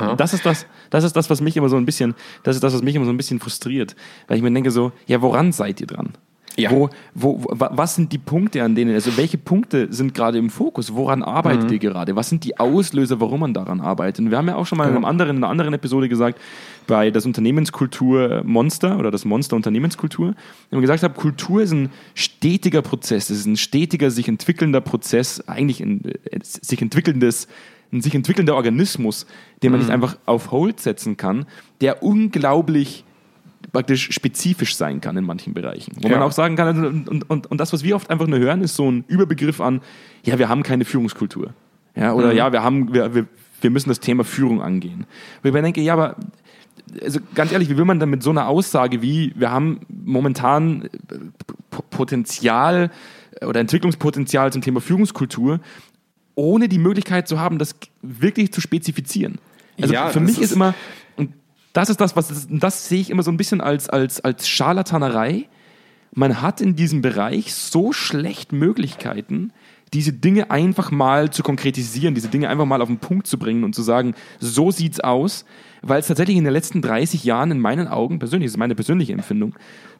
Ja. 0.00 0.16
Das 0.16 0.34
ist 0.34 0.44
das, 0.46 0.66
das 0.90 1.04
ist 1.04 1.14
das, 1.16 1.30
was 1.30 1.40
mich 1.40 1.56
immer 1.56 1.68
so 1.68 1.76
ein 1.76 1.86
bisschen, 1.86 2.14
das 2.42 2.56
ist 2.56 2.62
das, 2.62 2.74
was 2.74 2.82
mich 2.82 2.94
immer 2.94 3.04
so 3.04 3.12
ein 3.12 3.16
bisschen 3.16 3.40
frustriert, 3.40 3.96
weil 4.28 4.36
ich 4.36 4.42
mir 4.42 4.52
denke 4.52 4.70
so, 4.70 4.92
ja, 5.06 5.20
woran 5.22 5.52
seid 5.52 5.80
ihr 5.80 5.86
dran? 5.86 6.14
Ja. 6.56 6.70
Wo, 6.70 6.90
wo, 7.14 7.44
was 7.48 7.94
sind 7.94 8.12
die 8.12 8.18
Punkte, 8.18 8.62
an 8.62 8.74
denen, 8.74 8.94
also 8.94 9.16
welche 9.16 9.38
Punkte 9.38 9.88
sind 9.92 10.14
gerade 10.14 10.38
im 10.38 10.50
Fokus? 10.50 10.94
Woran 10.94 11.22
arbeitet 11.22 11.66
mhm. 11.66 11.72
ihr 11.72 11.78
gerade? 11.78 12.16
Was 12.16 12.28
sind 12.28 12.44
die 12.44 12.58
Auslöser, 12.58 13.20
warum 13.20 13.40
man 13.40 13.54
daran 13.54 13.80
arbeitet? 13.80 14.24
Und 14.24 14.30
wir 14.30 14.38
haben 14.38 14.48
ja 14.48 14.56
auch 14.56 14.66
schon 14.66 14.78
mal 14.78 14.88
in, 14.88 14.96
einem 14.96 15.04
anderen, 15.04 15.36
in 15.36 15.44
einer 15.44 15.50
anderen 15.50 15.72
Episode 15.74 16.08
gesagt, 16.08 16.38
bei 16.86 17.10
das 17.10 17.24
Unternehmenskultur 17.24 18.42
Monster 18.44 18.98
oder 18.98 19.10
das 19.10 19.24
Monster 19.24 19.56
Unternehmenskultur, 19.56 20.26
wenn 20.26 20.36
man 20.76 20.80
gesagt 20.80 21.02
hat, 21.02 21.14
Kultur 21.14 21.62
ist 21.62 21.72
ein 21.72 21.90
stetiger 22.14 22.82
Prozess, 22.82 23.30
es 23.30 23.38
ist 23.38 23.46
ein 23.46 23.56
stetiger, 23.56 24.10
sich 24.10 24.28
entwickelnder 24.28 24.80
Prozess, 24.80 25.46
eigentlich 25.48 25.80
ein 25.80 26.04
äh, 26.04 26.40
sich 26.42 26.82
entwickelndes 26.82 27.46
ein 27.92 28.00
sich 28.00 28.14
entwickelnder 28.14 28.54
Organismus, 28.54 29.26
den 29.62 29.72
man 29.72 29.80
mhm. 29.80 29.86
nicht 29.86 29.92
einfach 29.92 30.16
auf 30.26 30.50
Hold 30.50 30.80
setzen 30.80 31.16
kann, 31.16 31.46
der 31.80 32.02
unglaublich 32.02 33.04
praktisch 33.72 34.10
spezifisch 34.12 34.74
sein 34.74 35.00
kann 35.00 35.16
in 35.16 35.24
manchen 35.24 35.54
Bereichen. 35.54 35.92
Wo 36.00 36.08
ja. 36.08 36.16
man 36.16 36.26
auch 36.26 36.32
sagen 36.32 36.56
kann, 36.56 36.68
also, 36.68 36.86
und, 36.86 37.30
und, 37.30 37.50
und 37.50 37.58
das, 37.58 37.72
was 37.72 37.84
wir 37.84 37.94
oft 37.94 38.10
einfach 38.10 38.26
nur 38.26 38.38
hören, 38.38 38.62
ist 38.62 38.74
so 38.74 38.90
ein 38.90 39.04
Überbegriff 39.06 39.60
an, 39.60 39.80
ja, 40.24 40.38
wir 40.38 40.48
haben 40.48 40.62
keine 40.62 40.84
Führungskultur. 40.84 41.52
Ja, 41.94 42.12
oder 42.12 42.30
mhm. 42.30 42.36
ja, 42.36 42.52
wir 42.52 42.62
haben, 42.62 42.94
wir, 42.94 43.14
wir, 43.14 43.26
wir 43.60 43.70
müssen 43.70 43.88
das 43.88 44.00
Thema 44.00 44.24
Führung 44.24 44.62
angehen. 44.62 45.06
Wo 45.42 45.48
ich 45.48 45.54
mir 45.54 45.62
denke, 45.62 45.80
ja, 45.80 45.92
aber 45.92 46.16
also 47.02 47.20
ganz 47.34 47.52
ehrlich, 47.52 47.68
wie 47.68 47.76
will 47.76 47.84
man 47.84 48.00
dann 48.00 48.10
mit 48.10 48.22
so 48.22 48.30
einer 48.30 48.48
Aussage 48.48 49.02
wie, 49.02 49.32
wir 49.36 49.50
haben 49.50 49.80
momentan 49.88 50.88
Potenzial 51.90 52.90
oder 53.42 53.60
Entwicklungspotenzial 53.60 54.52
zum 54.52 54.62
Thema 54.62 54.80
Führungskultur, 54.80 55.60
ohne 56.34 56.68
die 56.68 56.78
Möglichkeit 56.78 57.28
zu 57.28 57.38
haben, 57.38 57.58
das 57.58 57.74
wirklich 58.02 58.52
zu 58.52 58.60
spezifizieren. 58.60 59.38
Also 59.80 59.94
ja, 59.94 60.08
für 60.08 60.20
mich 60.20 60.38
ist, 60.38 60.50
ist 60.50 60.52
immer, 60.52 60.74
das 61.72 61.90
ist 61.90 62.00
das, 62.00 62.16
was 62.16 62.46
das 62.48 62.88
sehe 62.88 63.00
ich 63.00 63.10
immer 63.10 63.22
so 63.22 63.30
ein 63.30 63.36
bisschen 63.36 63.60
als, 63.60 63.88
als, 63.88 64.20
als 64.20 64.48
Scharlatanerei. 64.48 65.48
Man 66.12 66.42
hat 66.42 66.60
in 66.60 66.74
diesem 66.74 67.02
Bereich 67.02 67.54
so 67.54 67.92
schlecht 67.92 68.52
Möglichkeiten, 68.52 69.52
diese 69.92 70.12
Dinge 70.12 70.50
einfach 70.50 70.90
mal 70.90 71.30
zu 71.30 71.42
konkretisieren, 71.42 72.14
diese 72.14 72.28
Dinge 72.28 72.48
einfach 72.48 72.64
mal 72.64 72.82
auf 72.82 72.88
den 72.88 72.98
Punkt 72.98 73.26
zu 73.26 73.38
bringen 73.38 73.64
und 73.64 73.74
zu 73.74 73.82
sagen, 73.82 74.14
so 74.38 74.70
sieht's 74.70 75.00
aus, 75.00 75.44
weil 75.82 76.00
es 76.00 76.06
tatsächlich 76.06 76.36
in 76.36 76.44
den 76.44 76.52
letzten 76.52 76.82
30 76.82 77.24
Jahren 77.24 77.50
in 77.50 77.60
meinen 77.60 77.88
Augen, 77.88 78.18
persönlich, 78.18 78.46
das 78.46 78.52
ist 78.52 78.58
meine 78.58 78.74
persönliche 78.74 79.12
Empfindung, 79.12 79.54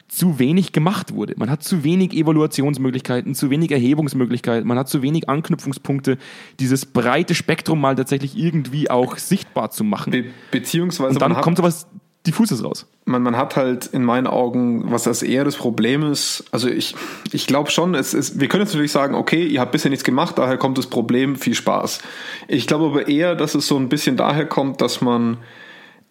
zu 0.07 0.39
wenig 0.39 0.73
gemacht 0.73 1.13
wurde. 1.13 1.35
Man 1.37 1.49
hat 1.49 1.63
zu 1.63 1.85
wenig 1.85 2.13
Evaluationsmöglichkeiten, 2.13 3.33
zu 3.33 3.49
wenig 3.49 3.71
Erhebungsmöglichkeiten, 3.71 4.67
man 4.67 4.77
hat 4.77 4.89
zu 4.89 5.01
wenig 5.01 5.29
Anknüpfungspunkte, 5.29 6.17
dieses 6.59 6.85
breite 6.85 7.33
Spektrum 7.33 7.79
mal 7.79 7.95
tatsächlich 7.95 8.37
irgendwie 8.37 8.89
auch 8.89 9.17
sichtbar 9.17 9.71
zu 9.71 9.85
machen. 9.85 10.11
Be 10.11 10.25
beziehungsweise 10.51 11.13
und 11.13 11.21
dann 11.21 11.35
kommt 11.35 11.57
sowas 11.57 11.87
diffuses 12.27 12.63
raus. 12.63 12.85
Man, 13.05 13.23
man 13.23 13.35
hat 13.35 13.55
halt 13.55 13.87
in 13.87 14.03
meinen 14.03 14.27
Augen, 14.27 14.91
was 14.91 15.03
das 15.03 15.23
eher 15.23 15.43
das 15.43 15.55
Problem 15.55 16.03
ist, 16.11 16.43
also 16.51 16.69
ich, 16.69 16.95
ich 17.31 17.47
glaube 17.47 17.71
schon, 17.71 17.95
es 17.95 18.13
ist, 18.13 18.39
wir 18.39 18.47
können 18.47 18.63
jetzt 18.63 18.73
natürlich 18.73 18.91
sagen, 18.91 19.15
okay, 19.15 19.45
ihr 19.45 19.59
habt 19.59 19.71
bisher 19.71 19.89
nichts 19.89 20.03
gemacht, 20.03 20.37
daher 20.37 20.57
kommt 20.57 20.77
das 20.77 20.87
Problem, 20.87 21.35
viel 21.35 21.55
Spaß. 21.55 21.99
Ich 22.47 22.67
glaube 22.67 22.85
aber 22.85 23.07
eher, 23.07 23.35
dass 23.35 23.55
es 23.55 23.67
so 23.67 23.77
ein 23.77 23.89
bisschen 23.89 24.17
daher 24.17 24.45
kommt, 24.45 24.81
dass 24.81 25.01
man 25.01 25.37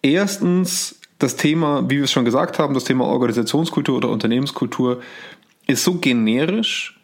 erstens 0.01 0.99
das 1.19 1.37
Thema, 1.37 1.89
wie 1.89 1.97
wir 1.97 2.03
es 2.03 2.11
schon 2.11 2.25
gesagt 2.25 2.59
haben, 2.59 2.73
das 2.73 2.83
Thema 2.83 3.05
Organisationskultur 3.05 3.97
oder 3.97 4.09
Unternehmenskultur 4.09 5.01
ist 5.67 5.83
so 5.83 5.95
generisch 5.95 6.99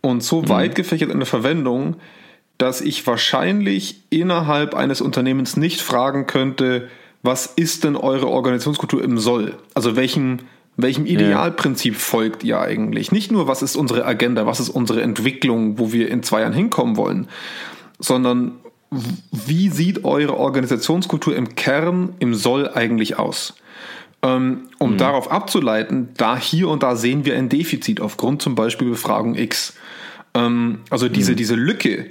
und 0.00 0.22
so 0.22 0.42
mhm. 0.42 0.48
weit 0.50 0.74
gefächert 0.74 1.10
in 1.10 1.18
der 1.18 1.26
Verwendung, 1.26 1.96
dass 2.58 2.80
ich 2.80 3.04
wahrscheinlich 3.06 4.02
innerhalb 4.10 4.74
eines 4.74 5.00
Unternehmens 5.00 5.56
nicht 5.56 5.80
fragen 5.80 6.26
könnte, 6.26 6.88
was 7.24 7.46
ist 7.46 7.84
denn 7.84 7.96
eure 7.96 8.28
Organisationskultur 8.28 9.02
im 9.02 9.18
Soll? 9.18 9.56
Also 9.72 9.96
welchem, 9.96 10.40
welchem 10.76 11.06
Idealprinzip 11.06 11.96
folgt 11.96 12.44
ihr 12.44 12.60
eigentlich? 12.60 13.12
Nicht 13.12 13.32
nur, 13.32 13.48
was 13.48 13.62
ist 13.62 13.76
unsere 13.76 14.04
Agenda, 14.04 14.46
was 14.46 14.60
ist 14.60 14.68
unsere 14.68 15.00
Entwicklung, 15.00 15.78
wo 15.78 15.90
wir 15.90 16.10
in 16.10 16.22
zwei 16.22 16.42
Jahren 16.42 16.52
hinkommen 16.52 16.98
wollen, 16.98 17.28
sondern 17.98 18.52
wie 19.32 19.70
sieht 19.70 20.04
eure 20.04 20.36
Organisationskultur 20.36 21.34
im 21.34 21.54
Kern, 21.54 22.12
im 22.18 22.34
Soll 22.34 22.68
eigentlich 22.68 23.18
aus? 23.18 23.54
Ähm, 24.22 24.68
um 24.78 24.92
mhm. 24.92 24.98
darauf 24.98 25.30
abzuleiten, 25.30 26.10
da 26.18 26.36
hier 26.36 26.68
und 26.68 26.82
da 26.82 26.94
sehen 26.94 27.24
wir 27.24 27.36
ein 27.36 27.48
Defizit 27.48 28.02
aufgrund 28.02 28.42
zum 28.42 28.54
Beispiel 28.54 28.90
Befragung 28.90 29.34
X. 29.34 29.74
Ähm, 30.34 30.80
also 30.90 31.08
diese, 31.08 31.32
mhm. 31.32 31.36
diese 31.36 31.54
Lücke, 31.54 32.08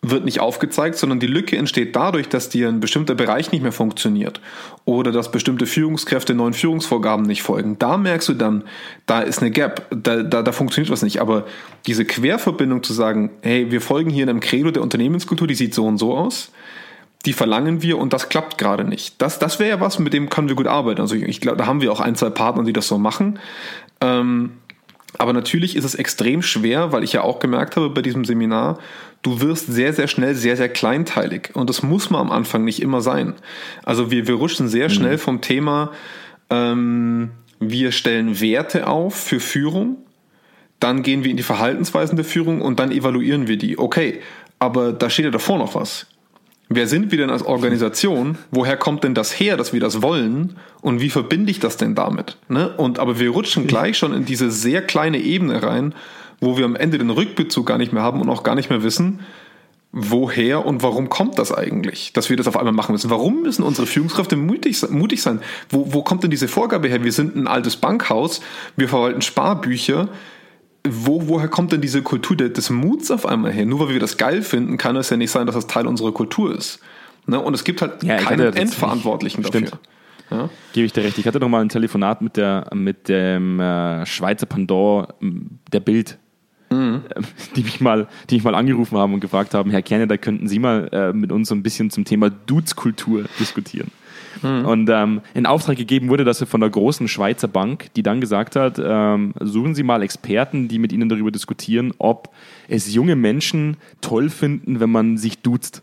wird 0.00 0.24
nicht 0.24 0.40
aufgezeigt, 0.40 0.96
sondern 0.96 1.18
die 1.18 1.26
Lücke 1.26 1.56
entsteht 1.56 1.96
dadurch, 1.96 2.28
dass 2.28 2.48
dir 2.48 2.68
ein 2.68 2.78
bestimmter 2.78 3.16
Bereich 3.16 3.50
nicht 3.50 3.62
mehr 3.62 3.72
funktioniert 3.72 4.40
oder 4.84 5.10
dass 5.10 5.32
bestimmte 5.32 5.66
Führungskräfte 5.66 6.34
neuen 6.34 6.52
Führungsvorgaben 6.52 7.26
nicht 7.26 7.42
folgen. 7.42 7.78
Da 7.78 7.96
merkst 7.96 8.28
du 8.28 8.34
dann, 8.34 8.62
da 9.06 9.20
ist 9.20 9.40
eine 9.40 9.50
Gap, 9.50 9.86
da, 9.90 10.22
da, 10.22 10.42
da 10.42 10.52
funktioniert 10.52 10.92
was 10.92 11.02
nicht. 11.02 11.20
Aber 11.20 11.46
diese 11.86 12.04
Querverbindung 12.04 12.84
zu 12.84 12.92
sagen, 12.92 13.30
hey, 13.42 13.72
wir 13.72 13.80
folgen 13.80 14.10
hier 14.10 14.22
einem 14.22 14.40
Credo 14.40 14.70
der 14.70 14.82
Unternehmenskultur, 14.82 15.48
die 15.48 15.56
sieht 15.56 15.74
so 15.74 15.84
und 15.84 15.98
so 15.98 16.16
aus, 16.16 16.52
die 17.26 17.32
verlangen 17.32 17.82
wir 17.82 17.98
und 17.98 18.12
das 18.12 18.28
klappt 18.28 18.56
gerade 18.56 18.84
nicht. 18.84 19.20
Das, 19.20 19.40
das 19.40 19.58
wäre 19.58 19.70
ja 19.70 19.80
was, 19.80 19.98
mit 19.98 20.12
dem 20.12 20.30
können 20.30 20.48
wir 20.48 20.54
gut 20.54 20.68
arbeiten. 20.68 21.00
Also 21.00 21.16
ich 21.16 21.40
glaube, 21.40 21.58
da 21.58 21.66
haben 21.66 21.80
wir 21.80 21.90
auch 21.90 22.00
ein, 22.00 22.14
zwei 22.14 22.30
Partner, 22.30 22.62
die 22.62 22.72
das 22.72 22.86
so 22.86 22.98
machen. 22.98 23.40
Ähm, 24.00 24.52
aber 25.18 25.32
natürlich 25.32 25.76
ist 25.76 25.84
es 25.84 25.96
extrem 25.96 26.42
schwer, 26.42 26.92
weil 26.92 27.02
ich 27.02 27.12
ja 27.12 27.22
auch 27.22 27.40
gemerkt 27.40 27.76
habe 27.76 27.90
bei 27.90 28.02
diesem 28.02 28.24
Seminar, 28.24 28.78
du 29.22 29.40
wirst 29.40 29.66
sehr, 29.66 29.92
sehr 29.92 30.06
schnell 30.06 30.34
sehr, 30.36 30.56
sehr 30.56 30.68
kleinteilig. 30.68 31.50
Und 31.54 31.68
das 31.68 31.82
muss 31.82 32.08
man 32.08 32.20
am 32.20 32.30
Anfang 32.30 32.64
nicht 32.64 32.80
immer 32.80 33.00
sein. 33.00 33.34
Also 33.84 34.12
wir, 34.12 34.28
wir 34.28 34.34
rutschen 34.34 34.68
sehr 34.68 34.88
mhm. 34.88 34.92
schnell 34.92 35.18
vom 35.18 35.40
Thema, 35.40 35.92
ähm, 36.50 37.30
wir 37.58 37.90
stellen 37.90 38.40
Werte 38.40 38.86
auf 38.86 39.16
für 39.16 39.40
Führung, 39.40 39.96
dann 40.78 41.02
gehen 41.02 41.24
wir 41.24 41.32
in 41.32 41.36
die 41.36 41.42
Verhaltensweisen 41.42 42.14
der 42.14 42.24
Führung 42.24 42.60
und 42.60 42.78
dann 42.78 42.92
evaluieren 42.92 43.48
wir 43.48 43.58
die. 43.58 43.76
Okay, 43.76 44.20
aber 44.60 44.92
da 44.92 45.10
steht 45.10 45.24
ja 45.24 45.30
davor 45.32 45.58
noch 45.58 45.74
was. 45.74 46.06
Wer 46.70 46.86
sind 46.86 47.10
wir 47.10 47.18
denn 47.18 47.30
als 47.30 47.42
Organisation? 47.42 48.36
Woher 48.50 48.76
kommt 48.76 49.02
denn 49.02 49.14
das 49.14 49.38
her, 49.40 49.56
dass 49.56 49.72
wir 49.72 49.80
das 49.80 50.02
wollen? 50.02 50.56
Und 50.82 51.00
wie 51.00 51.08
verbinde 51.08 51.50
ich 51.50 51.60
das 51.60 51.78
denn 51.78 51.94
damit? 51.94 52.36
Ne? 52.48 52.76
Und 52.76 52.98
aber 52.98 53.18
wir 53.18 53.30
rutschen 53.30 53.66
gleich 53.66 53.96
schon 53.96 54.12
in 54.12 54.26
diese 54.26 54.50
sehr 54.50 54.82
kleine 54.82 55.18
Ebene 55.18 55.62
rein, 55.62 55.94
wo 56.40 56.58
wir 56.58 56.66
am 56.66 56.76
Ende 56.76 56.98
den 56.98 57.10
Rückbezug 57.10 57.66
gar 57.66 57.78
nicht 57.78 57.92
mehr 57.92 58.02
haben 58.02 58.20
und 58.20 58.28
auch 58.28 58.42
gar 58.42 58.54
nicht 58.54 58.68
mehr 58.68 58.82
wissen, 58.82 59.20
woher 59.92 60.66
und 60.66 60.82
warum 60.82 61.08
kommt 61.08 61.38
das 61.38 61.52
eigentlich, 61.52 62.12
dass 62.12 62.28
wir 62.28 62.36
das 62.36 62.46
auf 62.46 62.56
einmal 62.56 62.74
machen 62.74 62.92
müssen? 62.92 63.10
Warum 63.10 63.42
müssen 63.42 63.62
unsere 63.62 63.86
Führungskräfte 63.86 64.36
mutig, 64.36 64.82
mutig 64.90 65.22
sein? 65.22 65.40
Wo, 65.70 65.94
wo 65.94 66.02
kommt 66.02 66.22
denn 66.22 66.30
diese 66.30 66.48
Vorgabe 66.48 66.88
her? 66.88 67.02
Wir 67.02 67.12
sind 67.12 67.34
ein 67.34 67.46
altes 67.46 67.76
Bankhaus, 67.76 68.40
wir 68.76 68.88
verwalten 68.88 69.22
Sparbücher, 69.22 70.08
wo, 70.86 71.28
woher 71.28 71.48
kommt 71.48 71.72
denn 71.72 71.80
diese 71.80 72.02
Kultur 72.02 72.36
des 72.36 72.70
Muts 72.70 73.10
auf 73.10 73.26
einmal 73.26 73.52
her? 73.52 73.66
Nur 73.66 73.80
weil 73.80 73.88
wir 73.90 74.00
das 74.00 74.16
geil 74.16 74.42
finden, 74.42 74.78
kann 74.78 74.96
es 74.96 75.10
ja 75.10 75.16
nicht 75.16 75.30
sein, 75.30 75.46
dass 75.46 75.54
das 75.54 75.66
Teil 75.66 75.86
unserer 75.86 76.12
Kultur 76.12 76.54
ist. 76.54 76.80
Ne? 77.26 77.38
Und 77.40 77.54
es 77.54 77.64
gibt 77.64 77.82
halt 77.82 78.02
ja, 78.02 78.16
keinen 78.16 78.54
Endverantwortlichen 78.54 79.42
dafür. 79.42 79.66
Stimmt. 79.66 79.78
Ja? 80.30 80.50
Gebe 80.72 80.86
ich 80.86 80.92
dir 80.92 81.04
recht. 81.04 81.18
Ich 81.18 81.26
hatte 81.26 81.40
noch 81.40 81.48
mal 81.48 81.60
ein 81.60 81.68
Telefonat 81.68 82.22
mit, 82.22 82.36
der, 82.36 82.70
mit 82.74 83.08
dem 83.08 83.60
äh, 83.60 84.04
Schweizer 84.06 84.46
Pendant 84.46 85.08
der 85.72 85.80
Bild. 85.80 86.18
Mhm. 86.70 87.02
Die, 87.56 87.62
mich 87.62 87.80
mal, 87.80 88.08
die 88.28 88.36
mich 88.36 88.44
mal 88.44 88.54
angerufen 88.54 88.98
haben 88.98 89.14
und 89.14 89.20
gefragt 89.20 89.54
haben, 89.54 89.70
Herr 89.70 89.82
Kerne, 89.82 90.06
da 90.06 90.18
könnten 90.18 90.48
Sie 90.48 90.58
mal 90.58 90.88
äh, 90.92 91.12
mit 91.14 91.32
uns 91.32 91.48
so 91.48 91.54
ein 91.54 91.62
bisschen 91.62 91.90
zum 91.90 92.04
Thema 92.04 92.28
Dudes-Kultur 92.28 93.24
diskutieren. 93.40 93.90
Mhm. 94.42 94.64
Und 94.64 94.90
ähm, 94.90 95.20
in 95.34 95.46
Auftrag 95.46 95.76
gegeben 95.76 96.08
wurde 96.08 96.24
das 96.24 96.42
von 96.42 96.60
der 96.60 96.70
großen 96.70 97.08
Schweizer 97.08 97.48
Bank, 97.48 97.92
die 97.94 98.02
dann 98.02 98.20
gesagt 98.20 98.56
hat, 98.56 98.80
ähm, 98.82 99.34
suchen 99.40 99.74
Sie 99.74 99.82
mal 99.82 100.02
Experten, 100.02 100.68
die 100.68 100.78
mit 100.78 100.92
Ihnen 100.92 101.08
darüber 101.08 101.30
diskutieren, 101.30 101.92
ob 101.98 102.30
es 102.68 102.92
junge 102.92 103.16
Menschen 103.16 103.76
toll 104.00 104.30
finden, 104.30 104.80
wenn 104.80 104.90
man 104.90 105.16
sich 105.16 105.40
duzt. 105.40 105.82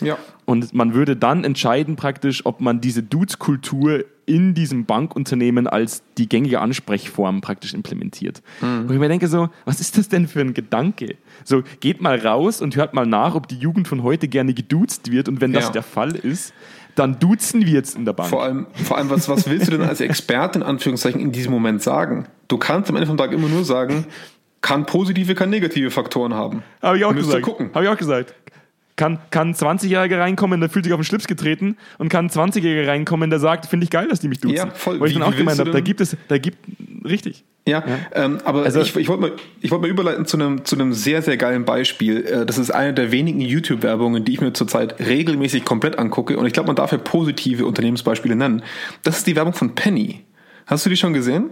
Ja. 0.00 0.18
Und 0.44 0.74
man 0.74 0.94
würde 0.94 1.16
dann 1.16 1.44
entscheiden 1.44 1.96
praktisch, 1.96 2.44
ob 2.44 2.60
man 2.60 2.80
diese 2.80 3.02
Dudes-Kultur 3.02 4.04
in 4.26 4.54
diesem 4.54 4.86
Bankunternehmen 4.86 5.66
als 5.66 6.02
die 6.18 6.28
gängige 6.28 6.60
Ansprechform 6.60 7.40
praktisch 7.40 7.74
implementiert. 7.74 8.42
Mhm. 8.60 8.86
Und 8.86 8.92
ich 8.92 8.98
mir 8.98 9.08
denke 9.08 9.28
so, 9.28 9.48
was 9.64 9.80
ist 9.80 9.98
das 9.98 10.08
denn 10.08 10.26
für 10.26 10.40
ein 10.40 10.54
Gedanke? 10.54 11.16
So, 11.44 11.62
geht 11.80 12.00
mal 12.00 12.18
raus 12.18 12.60
und 12.60 12.76
hört 12.76 12.94
mal 12.94 13.06
nach, 13.06 13.34
ob 13.34 13.48
die 13.48 13.58
Jugend 13.58 13.86
von 13.86 14.02
heute 14.02 14.28
gerne 14.28 14.54
geduzt 14.54 15.10
wird 15.10 15.28
und 15.28 15.40
wenn 15.40 15.52
das 15.52 15.66
ja. 15.66 15.72
der 15.72 15.82
Fall 15.82 16.14
ist, 16.16 16.54
dann 16.94 17.18
duzen 17.18 17.66
wir 17.66 17.72
jetzt 17.72 17.96
in 17.96 18.04
der 18.04 18.12
Bank. 18.12 18.30
Vor 18.30 18.42
allem, 18.42 18.66
vor 18.84 18.98
allem 18.98 19.10
was, 19.10 19.28
was 19.28 19.48
willst 19.48 19.68
du 19.68 19.72
denn 19.72 19.82
als 19.82 20.00
Experte 20.00 20.58
in 20.58 20.62
Anführungszeichen 20.62 21.20
in 21.20 21.32
diesem 21.32 21.52
Moment 21.52 21.82
sagen? 21.82 22.26
Du 22.48 22.58
kannst 22.58 22.90
am 22.90 22.96
Ende 22.96 23.06
vom 23.06 23.16
Tag 23.16 23.32
immer 23.32 23.48
nur 23.48 23.64
sagen, 23.64 24.06
kann 24.60 24.86
positive, 24.86 25.34
kann 25.34 25.50
negative 25.50 25.90
Faktoren 25.90 26.34
haben. 26.34 26.62
Habe 26.80 26.98
ich 26.98 27.04
auch 27.04 27.14
gesagt. 27.14 27.46
Habe 27.74 27.84
ich 27.84 27.90
auch 27.90 27.96
gesagt. 27.96 28.34
Kann, 28.96 29.18
kann 29.30 29.48
ein 29.48 29.54
20-Jähriger 29.54 30.20
reinkommen, 30.20 30.60
der 30.60 30.70
fühlt 30.70 30.84
sich 30.84 30.94
auf 30.94 31.00
den 31.00 31.04
Schlips 31.04 31.26
getreten 31.26 31.76
und 31.98 32.10
kann 32.10 32.26
ein 32.26 32.30
20-Jähriger 32.30 32.86
reinkommen, 32.86 33.28
der 33.28 33.40
sagt, 33.40 33.66
finde 33.66 33.84
ich 33.84 33.90
geil, 33.90 34.06
dass 34.08 34.20
die 34.20 34.28
mich 34.28 34.38
duzen. 34.38 34.56
Ja, 34.56 34.70
voll. 34.70 35.00
Weil 35.00 35.08
ich 35.08 35.16
wie, 35.16 35.18
dann 35.18 35.28
auch 35.28 35.36
gemeint 35.36 35.58
habe, 35.58 35.72
da 35.72 35.80
gibt 35.80 36.00
es, 36.00 36.16
da 36.28 36.38
gibt, 36.38 36.58
richtig. 37.04 37.42
Ja, 37.66 37.82
ja. 37.86 38.24
Ähm, 38.24 38.38
aber 38.44 38.62
also, 38.62 38.82
ich, 38.82 38.94
ich 38.94 39.08
wollte 39.08 39.22
mal, 39.22 39.32
ich 39.60 39.70
wollte 39.70 39.82
mal 39.82 39.90
überleiten 39.90 40.26
zu 40.26 40.36
einem, 40.36 40.64
zu 40.64 40.76
einem 40.76 40.92
sehr, 40.92 41.22
sehr 41.22 41.36
geilen 41.36 41.64
Beispiel. 41.64 42.24
Äh, 42.24 42.46
das 42.46 42.58
ist 42.58 42.70
eine 42.70 42.94
der 42.94 43.10
wenigen 43.10 43.40
YouTube-Werbungen, 43.40 44.24
die 44.24 44.34
ich 44.34 44.40
mir 44.40 44.52
zurzeit 44.52 45.00
regelmäßig 45.00 45.64
komplett 45.64 45.98
angucke 45.98 46.36
und 46.38 46.46
ich 46.46 46.52
glaube, 46.52 46.68
man 46.68 46.76
darf 46.76 46.92
ja 46.92 46.98
positive 46.98 47.66
Unternehmensbeispiele 47.66 48.36
nennen. 48.36 48.62
Das 49.02 49.18
ist 49.18 49.26
die 49.26 49.34
Werbung 49.34 49.54
von 49.54 49.74
Penny. 49.74 50.24
Hast 50.66 50.86
du 50.86 50.90
die 50.90 50.96
schon 50.96 51.14
gesehen? 51.14 51.50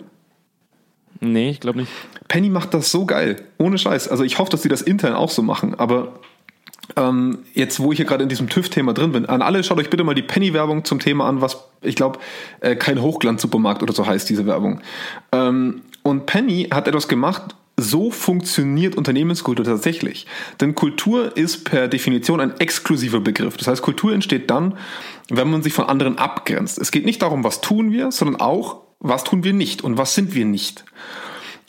Nee, 1.20 1.50
ich 1.50 1.60
glaube 1.60 1.80
nicht. 1.80 1.92
Penny 2.28 2.50
macht 2.50 2.74
das 2.74 2.90
so 2.90 3.06
geil. 3.06 3.36
Ohne 3.58 3.78
Scheiß. 3.78 4.08
Also 4.08 4.24
ich 4.24 4.38
hoffe, 4.38 4.50
dass 4.50 4.62
sie 4.62 4.68
das 4.68 4.82
intern 4.82 5.14
auch 5.14 5.30
so 5.30 5.42
machen, 5.42 5.74
aber 5.74 6.20
ähm, 6.96 7.38
jetzt, 7.54 7.80
wo 7.80 7.92
ich 7.92 7.96
hier 7.96 8.06
gerade 8.06 8.22
in 8.22 8.28
diesem 8.28 8.48
TÜV-Thema 8.48 8.92
drin 8.92 9.12
bin, 9.12 9.26
an 9.26 9.42
alle 9.42 9.62
schaut 9.62 9.78
euch 9.78 9.90
bitte 9.90 10.04
mal 10.04 10.14
die 10.14 10.22
Penny-Werbung 10.22 10.84
zum 10.84 10.98
Thema 10.98 11.26
an, 11.28 11.40
was 11.40 11.64
ich 11.80 11.94
glaube, 11.94 12.18
äh, 12.60 12.76
kein 12.76 13.00
Hochglanz-Supermarkt 13.00 13.82
oder 13.82 13.92
so 13.92 14.06
heißt 14.06 14.28
diese 14.28 14.46
Werbung. 14.46 14.80
Ähm, 15.32 15.82
und 16.02 16.26
Penny 16.26 16.68
hat 16.72 16.88
etwas 16.88 17.08
gemacht, 17.08 17.54
so 17.76 18.10
funktioniert 18.10 18.96
Unternehmenskultur 18.96 19.64
tatsächlich. 19.64 20.26
Denn 20.60 20.74
Kultur 20.74 21.36
ist 21.36 21.64
per 21.64 21.88
Definition 21.88 22.40
ein 22.40 22.58
exklusiver 22.60 23.20
Begriff. 23.20 23.56
Das 23.56 23.66
heißt, 23.66 23.82
Kultur 23.82 24.12
entsteht 24.12 24.50
dann, 24.50 24.76
wenn 25.30 25.50
man 25.50 25.62
sich 25.62 25.72
von 25.72 25.86
anderen 25.86 26.18
abgrenzt. 26.18 26.78
Es 26.78 26.90
geht 26.90 27.06
nicht 27.06 27.22
darum, 27.22 27.44
was 27.44 27.60
tun 27.60 27.90
wir, 27.90 28.12
sondern 28.12 28.40
auch, 28.40 28.82
was 29.00 29.24
tun 29.24 29.42
wir 29.44 29.52
nicht 29.52 29.82
und 29.82 29.96
was 29.96 30.14
sind 30.14 30.34
wir 30.34 30.44
nicht. 30.44 30.84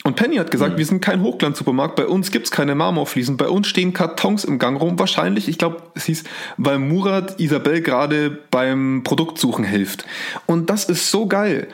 Und 0.06 0.16
Penny 0.16 0.36
hat 0.36 0.50
gesagt, 0.50 0.74
mhm. 0.74 0.78
wir 0.78 0.84
sind 0.84 1.00
kein 1.00 1.22
Hochglanzsupermarkt, 1.22 1.96
bei 1.96 2.06
uns 2.06 2.30
gibt's 2.30 2.50
keine 2.50 2.74
Marmorfliesen, 2.74 3.38
bei 3.38 3.48
uns 3.48 3.68
stehen 3.68 3.94
Kartons 3.94 4.44
im 4.44 4.58
Gang 4.58 4.78
rum. 4.78 4.98
Wahrscheinlich, 4.98 5.48
ich 5.48 5.56
glaube, 5.56 5.78
es 5.94 6.04
hieß, 6.04 6.24
weil 6.58 6.78
Murat 6.78 7.40
Isabel 7.40 7.80
gerade 7.80 8.30
beim 8.50 9.00
Produktsuchen 9.02 9.64
hilft. 9.64 10.04
Und 10.44 10.68
das 10.68 10.84
ist 10.84 11.10
so 11.10 11.26
geil, 11.26 11.68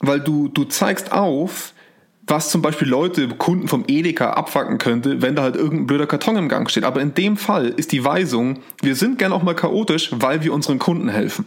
weil 0.00 0.20
du, 0.20 0.48
du 0.48 0.64
zeigst 0.64 1.12
auf, 1.12 1.74
was 2.26 2.50
zum 2.50 2.62
Beispiel 2.62 2.88
Leute, 2.88 3.28
Kunden 3.28 3.68
vom 3.68 3.84
Edeka 3.86 4.30
abfacken 4.30 4.78
könnte, 4.78 5.20
wenn 5.20 5.36
da 5.36 5.42
halt 5.42 5.56
irgendein 5.56 5.86
blöder 5.86 6.06
Karton 6.06 6.36
im 6.36 6.48
Gang 6.48 6.70
steht. 6.70 6.84
Aber 6.84 7.02
in 7.02 7.12
dem 7.12 7.36
Fall 7.36 7.68
ist 7.68 7.92
die 7.92 8.04
Weisung, 8.04 8.60
wir 8.80 8.96
sind 8.96 9.18
gern 9.18 9.34
auch 9.34 9.42
mal 9.42 9.54
chaotisch, 9.54 10.10
weil 10.12 10.42
wir 10.42 10.54
unseren 10.54 10.78
Kunden 10.78 11.10
helfen. 11.10 11.44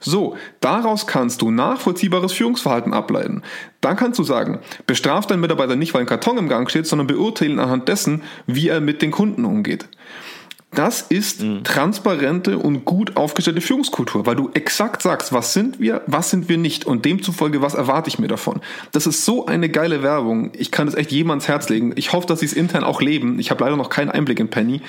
So, 0.00 0.36
daraus 0.60 1.06
kannst 1.06 1.42
du 1.42 1.50
nachvollziehbares 1.50 2.32
Führungsverhalten 2.32 2.92
ableiten. 2.92 3.42
Dann 3.80 3.96
kannst 3.96 4.18
du 4.18 4.24
sagen, 4.24 4.60
bestraf 4.86 5.26
deinen 5.26 5.40
Mitarbeiter 5.40 5.76
nicht, 5.76 5.94
weil 5.94 6.02
ein 6.02 6.06
Karton 6.06 6.38
im 6.38 6.48
Gang 6.48 6.68
steht, 6.70 6.86
sondern 6.86 7.06
beurteilen 7.06 7.58
anhand 7.58 7.88
dessen, 7.88 8.22
wie 8.46 8.68
er 8.68 8.80
mit 8.80 9.02
den 9.02 9.10
Kunden 9.10 9.44
umgeht. 9.44 9.88
Das 10.76 11.00
ist 11.00 11.42
mhm. 11.42 11.64
transparente 11.64 12.58
und 12.58 12.84
gut 12.84 13.16
aufgestellte 13.16 13.62
Führungskultur, 13.62 14.26
weil 14.26 14.36
du 14.36 14.50
exakt 14.52 15.00
sagst, 15.00 15.32
was 15.32 15.54
sind 15.54 15.80
wir, 15.80 16.02
was 16.06 16.30
sind 16.30 16.50
wir 16.50 16.58
nicht 16.58 16.84
und 16.84 17.04
demzufolge, 17.04 17.62
was 17.62 17.74
erwarte 17.74 18.08
ich 18.08 18.18
mir 18.18 18.28
davon. 18.28 18.60
Das 18.92 19.06
ist 19.06 19.24
so 19.24 19.46
eine 19.46 19.70
geile 19.70 20.02
Werbung. 20.02 20.50
Ich 20.54 20.70
kann 20.70 20.86
es 20.86 20.94
echt 20.94 21.12
jedem 21.12 21.30
ans 21.30 21.48
Herz 21.48 21.70
legen. 21.70 21.94
Ich 21.96 22.12
hoffe, 22.12 22.26
dass 22.26 22.40
sie 22.40 22.46
es 22.46 22.52
intern 22.52 22.84
auch 22.84 23.00
leben. 23.00 23.38
Ich 23.38 23.50
habe 23.50 23.64
leider 23.64 23.76
noch 23.76 23.88
keinen 23.88 24.10
Einblick 24.10 24.38
in 24.38 24.48
Penny, 24.48 24.82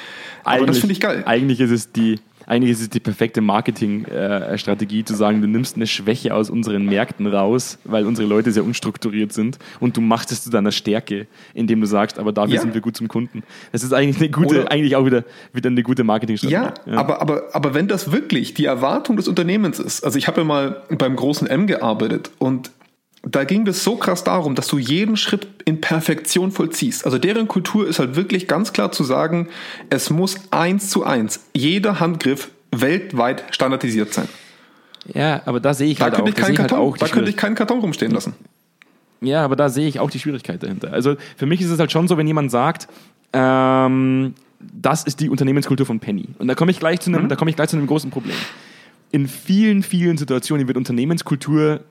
aber 0.44 0.56
eigentlich, 0.56 0.67
das 0.67 0.79
finde 0.79 0.94
ich 0.94 1.00
geil. 1.00 1.24
Eigentlich 1.25 1.62
ist 1.62 1.72
es 1.72 1.91
die 1.94 2.20
eigentlich 2.48 2.72
ist 2.72 2.82
es 2.82 2.89
die 2.89 3.01
perfekte 3.01 3.42
Marketingstrategie, 3.42 5.04
zu 5.04 5.16
sagen, 5.16 5.42
du 5.42 5.48
nimmst 5.48 5.75
eine 5.75 5.86
Schwäche 5.86 6.34
aus 6.34 6.50
unseren 6.50 6.86
Märkten 6.86 7.27
raus, 7.27 7.77
weil 7.84 8.06
unsere 8.06 8.27
Leute 8.27 8.54
sehr 8.54 8.63
unstrukturiert 8.63 9.34
sind 9.34 9.60
und 9.82 9.98
du 9.98 10.01
machst 10.01 10.32
es 10.32 10.44
zu 10.44 10.50
deiner 10.50 10.72
Stärke, 10.72 11.27
indem 11.54 11.82
du 11.82 11.88
sagst, 11.88 12.18
aber 12.18 12.32
dafür 12.32 12.56
ja. 12.56 12.62
sind 12.62 12.74
wir 12.74 12.80
gut 12.80 12.96
zum 12.96 13.10
Kunden. 13.10 13.44
Das 13.74 13.84
ist 13.84 13.94
eigentlich 13.94 14.18
eine 14.18 14.30
gute, 14.30 14.62
Oder 14.62 14.72
eigentlich 14.72 14.96
auch 14.96 15.06
wieder, 15.06 15.25
wieder 15.51 15.70
eine 15.70 15.84
gute 15.84 16.06
Marketingstrategie. 16.06 16.54
Ja, 16.56 16.74
ja, 16.86 16.98
Aber, 16.98 17.22
aber, 17.22 17.44
aber 17.51 17.74
wenn 17.74 17.89
das 17.89 18.13
wirklich 18.13 18.54
die 18.54 18.66
Erwartung 18.66 19.18
des 19.18 19.27
Unternehmens 19.27 19.80
ist, 19.80 20.06
also 20.06 20.18
ich 20.18 20.27
habe 20.27 20.42
ja 20.42 20.46
mal 20.46 20.84
beim 20.98 21.18
großen 21.18 21.48
M 21.48 21.68
gearbeitet 21.68 22.32
und 22.39 22.72
da 23.24 23.44
ging 23.44 23.68
es 23.68 23.84
so 23.84 23.96
krass 23.96 24.24
darum, 24.24 24.56
dass 24.56 24.68
du 24.68 24.78
jeden 24.78 25.18
Schritt 25.18 25.48
in 25.66 25.82
Perfektion 25.82 26.52
vollziehst. 26.52 27.06
Also 27.06 27.18
deren 27.18 27.48
Kultur 27.48 27.88
ist 27.88 28.00
halt 28.00 28.16
wirklich 28.16 28.48
ganz 28.48 28.74
klar 28.74 28.92
zu 28.92 29.04
sagen, 29.04 29.50
es 29.90 30.10
muss 30.10 30.38
eins 30.52 30.90
zu 30.90 31.04
eins, 31.04 31.42
jeder 31.54 32.00
Handgriff 32.00 32.50
weltweit 32.72 33.44
standardisiert 33.52 34.14
sein. 34.14 34.28
Ja, 35.14 35.42
aber 35.46 35.60
da 35.60 35.74
sehe 35.74 35.90
ich 35.90 35.98
da 35.98 36.06
halt 36.06 36.16
auch, 36.16 36.28
ich 36.28 36.36
halt 36.42 36.56
Karton, 36.56 36.60
halt 36.60 36.74
auch 36.74 36.98
Da 36.98 37.08
könnte 37.08 37.30
ich 37.30 37.38
keinen 37.38 37.56
Karton 37.56 37.80
rumstehen 37.80 38.12
lassen. 38.12 38.34
Ja, 39.22 39.44
aber 39.44 39.56
da 39.56 39.70
sehe 39.70 39.88
ich 39.88 40.00
auch 40.00 40.12
die 40.12 40.20
Schwierigkeit 40.20 40.62
dahinter. 40.62 40.94
Also 40.94 41.16
für 41.38 41.46
mich 41.46 41.62
ist 41.62 41.70
es 41.70 41.80
halt 41.80 41.92
schon 41.92 42.08
so, 42.08 42.18
wenn 42.18 42.28
jemand 42.28 42.52
sagt, 42.52 42.88
ähm, 43.34 44.36
das 44.60 45.04
ist 45.04 45.20
die 45.20 45.30
Unternehmenskultur 45.30 45.86
von 45.86 46.00
Penny. 46.00 46.30
Und 46.38 46.48
da 46.48 46.56
komme 46.56 46.72
ich 46.72 46.80
gleich 46.80 47.00
zu 47.00 47.10
einem, 47.10 47.24
mhm. 47.24 47.30
da 47.30 47.36
komme 47.36 47.50
ich 47.50 47.56
gleich 47.56 47.70
zu 47.70 47.78
einem 47.78 47.88
großen 47.88 48.12
Problem. 48.12 48.36
In 49.12 49.28
vielen, 49.28 49.84
vielen 49.84 50.18
Situationen 50.18 50.68
wird 50.68 50.78
Unternehmenskultur 50.78 51.82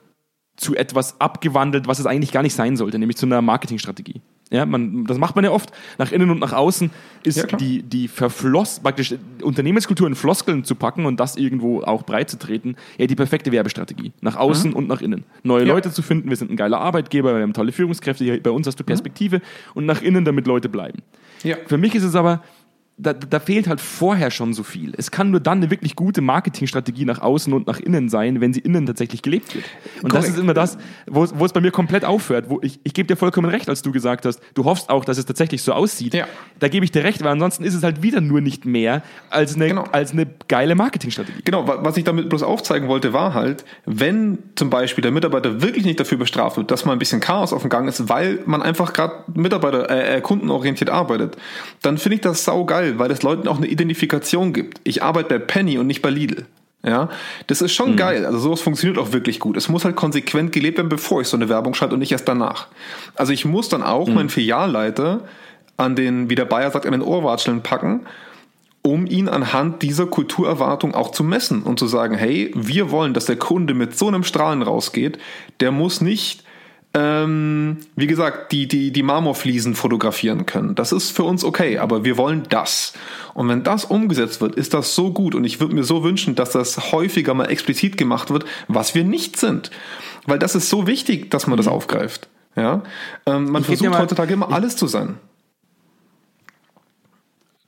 zu 0.57 0.75
etwas 0.75 1.21
abgewandelt, 1.21 1.87
was 1.87 1.99
es 1.99 2.07
eigentlich 2.07 2.33
gar 2.33 2.43
nicht 2.43 2.55
sein 2.55 2.77
sollte, 2.77 2.99
nämlich 2.99 3.17
zu 3.17 3.27
einer 3.27 3.43
Marketingstrategie. 3.43 4.21
Ja, 4.51 4.65
man, 4.65 5.05
das 5.07 5.19
macht 5.19 5.35
man 5.35 5.45
ja 5.45 5.51
oft. 5.51 5.73
Nach 5.99 6.13
innen 6.13 6.31
und 6.31 6.39
nach 6.39 6.53
außen 6.53 6.91
ist 7.25 7.37
ja, 7.37 7.47
die, 7.47 7.83
die 7.83 8.07
verfloss, 8.07 8.79
praktisch 8.79 9.17
Unternehmenskultur 9.43 10.07
in 10.07 10.15
Floskeln 10.15 10.63
zu 10.63 10.77
packen 10.77 11.05
und 11.05 11.19
das 11.19 11.37
irgendwo 11.37 11.83
auch 11.83 12.05
breit 12.05 12.31
zu 12.31 12.39
treten, 12.39 12.77
ja, 12.97 13.07
die 13.07 13.17
perfekte 13.17 13.51
Werbestrategie. 13.51 14.13
Nach 14.21 14.37
außen 14.37 14.71
mhm. 14.71 14.77
und 14.77 14.89
nach 14.89 15.01
innen. 15.01 15.25
Neue 15.43 15.67
ja. 15.67 15.75
Leute 15.75 15.91
zu 15.91 16.01
finden, 16.01 16.31
wir 16.31 16.37
sind 16.37 16.53
ein 16.53 16.57
geiler 16.57 16.79
Arbeitgeber, 16.79 17.35
wir 17.35 17.43
haben 17.43 17.55
tolle 17.55 17.73
Führungskräfte, 17.73 18.23
hier, 18.23 18.41
bei 18.41 18.51
uns 18.51 18.69
hast 18.69 18.79
du 18.79 18.85
mhm. 18.85 18.87
Perspektive 18.87 19.39
mhm. 19.39 19.43
und 19.75 19.87
nach 19.87 20.01
innen, 20.01 20.25
damit 20.25 20.47
Leute 20.47 20.69
bleiben. 20.69 21.03
Ja. 21.43 21.57
Für 21.67 21.77
mich 21.77 21.97
ist 21.97 22.05
es 22.05 22.15
aber, 22.15 22.43
da, 22.99 23.13
da, 23.13 23.41
fehlt 23.41 23.69
halt 23.69 23.83
vorher 23.83 24.31
schon 24.31 24.55
so 24.55 24.63
viel. 24.63 24.95
Es 24.97 25.11
kann 25.11 25.31
nur 25.31 25.41
dann 25.41 25.59
eine 25.59 25.71
wirklich 25.71 25.97
gute 25.97 26.23
Marketingstrategie 26.23 27.05
nach 27.05 27.21
außen 27.21 27.53
und 27.53 27.67
nach 27.67 27.79
innen 27.79 28.09
sein, 28.09 28.41
wenn 28.41 28.55
sie 28.55 28.61
innen 28.61 28.87
tatsächlich 28.87 29.21
gelebt 29.21 29.55
wird. 29.55 29.67
Und 30.03 30.09
Correct. 30.09 30.29
das 30.29 30.35
ist 30.35 30.41
immer 30.41 30.55
das, 30.55 30.79
wo, 31.07 31.27
wo 31.35 31.45
es 31.45 31.53
bei 31.53 31.61
mir 31.61 31.73
komplett 31.73 32.07
aufhört. 32.07 32.49
Wo 32.49 32.59
ich, 32.63 32.81
ich 32.85 32.95
gebe 32.95 33.07
dir 33.07 33.17
vollkommen 33.17 33.51
recht, 33.51 33.69
als 33.69 33.83
du 33.83 33.93
gesagt 33.93 34.25
hast, 34.25 34.41
du 34.55 34.65
hoffst 34.65 34.89
auch, 34.89 35.05
dass 35.05 35.19
es 35.19 35.27
tatsächlich 35.27 35.61
so 35.61 35.75
aussieht. 35.75 36.15
Ja. 36.15 36.27
Da 36.59 36.69
gebe 36.69 36.87
ich 36.87 36.91
dir 36.91 37.05
recht, 37.05 37.23
weil 37.23 37.33
ansonsten 37.33 37.65
ist 37.65 37.75
es 37.75 37.83
halt 37.83 38.03
wieder 38.03 38.23
nur 38.23 38.41
nicht 38.41 38.65
mehr 38.65 39.03
als 39.29 39.57
eine, 39.57 39.69
genau. 39.69 39.85
als 39.93 40.13
eine 40.13 40.27
geile 40.49 40.75
Marketingstrategie. 40.75 41.43
Genau, 41.45 41.69
was 41.69 41.99
ich 41.99 42.05
damit 42.05 42.31
bloß 42.31 42.43
aufzeigen 42.43 42.89
wollte, 42.89 43.13
war 43.13 43.35
halt, 43.35 43.67
wenn 43.85 44.39
zum 44.55 44.71
Beispiel 44.71 45.03
der 45.03 45.13
Mitarbeiter 45.13 45.61
wirklich 45.61 45.85
nicht 45.85 46.01
dafür 46.01 46.17
bestraft 46.17 46.57
wird, 46.57 46.71
dass 46.71 46.87
mal 46.87 46.93
ein 46.93 46.99
bisschen 46.99 47.21
Chaos 47.21 47.53
auf 47.53 47.61
dem 47.61 47.69
Gang 47.69 47.87
ist, 47.89 48.09
weil 48.09 48.39
man 48.47 48.63
einfach 48.63 48.95
gerade 48.95 49.25
Mitarbeiter, 49.35 49.91
äh, 49.91 50.17
äh, 50.17 50.21
kundenorientiert 50.23 50.89
arbeitet, 50.89 51.37
dann 51.83 51.99
finde 51.99 52.15
ich 52.15 52.21
das 52.23 52.45
saugeil 52.45 52.86
geil, 52.86 52.86
weil 52.99 53.11
es 53.11 53.23
Leuten 53.23 53.49
auch 53.49 53.59
eine 53.59 53.67
Identifikation 53.67 54.53
gibt. 54.53 54.81
Ich 54.85 55.03
arbeite 55.03 55.29
bei 55.29 55.39
Penny 55.39 55.79
und 55.79 55.87
nicht 55.87 56.03
bei 56.03 56.11
Lidl. 56.11 56.47
Ja, 56.85 57.09
das 57.49 57.63
ist 57.63 57.73
schon 57.73 57.93
mhm. 57.93 57.97
geil. 57.97 58.25
Also 58.25 58.39
sowas 58.39 58.61
funktioniert 58.61 58.99
auch 58.99 59.13
wirklich 59.13 59.41
gut. 59.41 59.57
Es 59.57 59.69
muss 59.69 59.85
halt 59.85 59.97
konsequent 59.97 60.53
gelebt 60.53 60.79
werden, 60.79 60.89
bevor 60.89 61.21
ich 61.21 61.27
so 61.27 61.37
eine 61.37 61.49
Werbung 61.49 61.75
schalte 61.75 61.95
und 61.95 61.99
nicht 61.99 62.13
erst 62.13 62.29
danach. 62.29 62.69
Also 63.17 63.33
ich 63.33 63.45
muss 63.45 63.69
dann 63.69 63.83
auch 63.83 64.07
mhm. 64.07 64.15
meinen 64.15 64.29
Filialleiter 64.29 65.25
an 65.77 65.97
den, 65.97 66.31
wie 66.31 66.37
der 66.37 66.45
Bayer 66.45 66.71
sagt, 66.71 66.87
an 66.87 66.93
den 66.93 67.03
Ohrwatscheln 67.03 67.63
packen, 67.63 68.07
um 68.83 69.07
ihn 69.07 69.29
anhand 69.29 69.83
dieser 69.83 70.07
Kulturerwartung 70.07 70.95
auch 70.95 71.11
zu 71.11 71.25
messen 71.25 71.65
und 71.65 71.81
zu 71.81 71.89
sagen, 71.89 72.15
hey, 72.15 72.53
wir 72.55 72.93
wollen, 72.93 73.15
dass 73.15 73.25
der 73.25 73.37
Kunde 73.37 73.75
mit 73.75 73.99
so 73.99 74.07
einem 74.07 74.23
Strahlen 74.23 74.63
rausgeht. 74.63 75.19
Der 75.59 75.73
muss 75.73 76.01
nicht 76.01 76.45
ähm, 76.95 77.79
wie 77.95 78.07
gesagt, 78.07 78.53
die, 78.53 78.67
die, 78.67 78.91
die 78.91 79.03
Marmorfliesen 79.03 79.75
fotografieren 79.75 80.47
können. 80.47 80.75
Das 80.75 80.93
ist 80.93 81.11
für 81.11 81.25
uns 81.25 81.45
okay, 81.45 81.79
aber 81.79 82.05
wir 82.05 82.17
wollen 82.17 82.45
das. 82.49 82.95
Und 83.35 83.49
wenn 83.49 83.63
das 83.63 83.85
umgesetzt 83.85 84.41
wird, 84.41 84.55
ist 84.55 84.73
das 84.73 84.95
so 84.95 85.13
gut. 85.13 85.35
Und 85.35 85.45
ich 85.45 85.61
würde 85.61 85.75
mir 85.75 85.85
so 85.85 86.03
wünschen, 86.03 86.35
dass 86.35 86.51
das 86.51 86.93
häufiger 86.93 87.35
mal 87.35 87.47
explizit 87.47 87.97
gemacht 87.97 88.31
wird, 88.31 88.47
was 88.69 88.95
wir 88.95 89.05
nicht 89.05 89.37
sind. 89.37 89.71
Weil 90.27 90.39
das 90.39 90.55
ist 90.55 90.71
so 90.71 90.87
wichtig, 90.87 91.31
dass 91.31 91.47
man 91.47 91.57
das 91.57 91.67
mhm. 91.67 91.73
aufgreift. 91.73 92.29
Ja? 92.57 92.83
Ähm, 93.27 93.51
man 93.51 93.63
ich 93.63 93.67
versucht 93.67 93.99
heutzutage 93.99 94.33
immer 94.33 94.51
alles 94.51 94.77
zu 94.77 94.87
sein. 94.87 95.19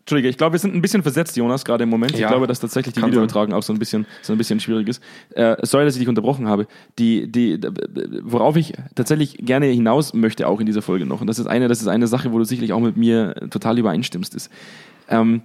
Entschuldige, 0.09 0.31
ich 0.31 0.39
glaube, 0.39 0.55
wir 0.55 0.59
sind 0.59 0.75
ein 0.75 0.81
bisschen 0.81 1.03
versetzt, 1.03 1.37
Jonas, 1.37 1.67
gerade 1.67 1.83
im 1.83 1.91
Moment. 1.91 2.13
Ja, 2.13 2.21
ich 2.21 2.27
glaube, 2.29 2.47
dass 2.47 2.61
tatsächlich 2.61 2.95
die 2.95 3.03
Videoübertragung 3.03 3.53
auch 3.53 3.63
so 3.63 3.75
ein 3.75 3.79
bisschen, 3.79 4.07
so 4.23 4.33
ein 4.33 4.39
bisschen 4.39 4.59
schwierig 4.59 4.89
ist. 4.89 5.03
Äh, 5.35 5.57
sorry, 5.67 5.85
dass 5.85 5.97
ich 5.97 5.99
dich 5.99 6.09
unterbrochen 6.09 6.49
habe. 6.49 6.67
Die, 6.99 7.31
die, 7.31 7.61
worauf 8.23 8.57
ich 8.57 8.73
tatsächlich 8.95 9.37
gerne 9.37 9.67
hinaus 9.67 10.15
möchte, 10.15 10.49
auch 10.49 10.61
in 10.61 10.67
dieser 10.67 10.81
Folge 10.81 11.05
noch, 11.05 11.21
und 11.21 11.27
das 11.27 11.39
ist 11.39 11.47
eine, 11.47 11.69
das 11.69 11.83
ist 11.83 11.89
eine 11.89 12.07
Sache, 12.07 12.33
wo 12.33 12.39
du 12.39 12.45
sicherlich 12.45 12.73
auch 12.73 12.81
mit 12.81 12.97
mir 12.97 13.35
total 13.51 13.79
übereinstimmst, 13.79 14.35
ist, 14.35 14.51
ähm, 15.11 15.43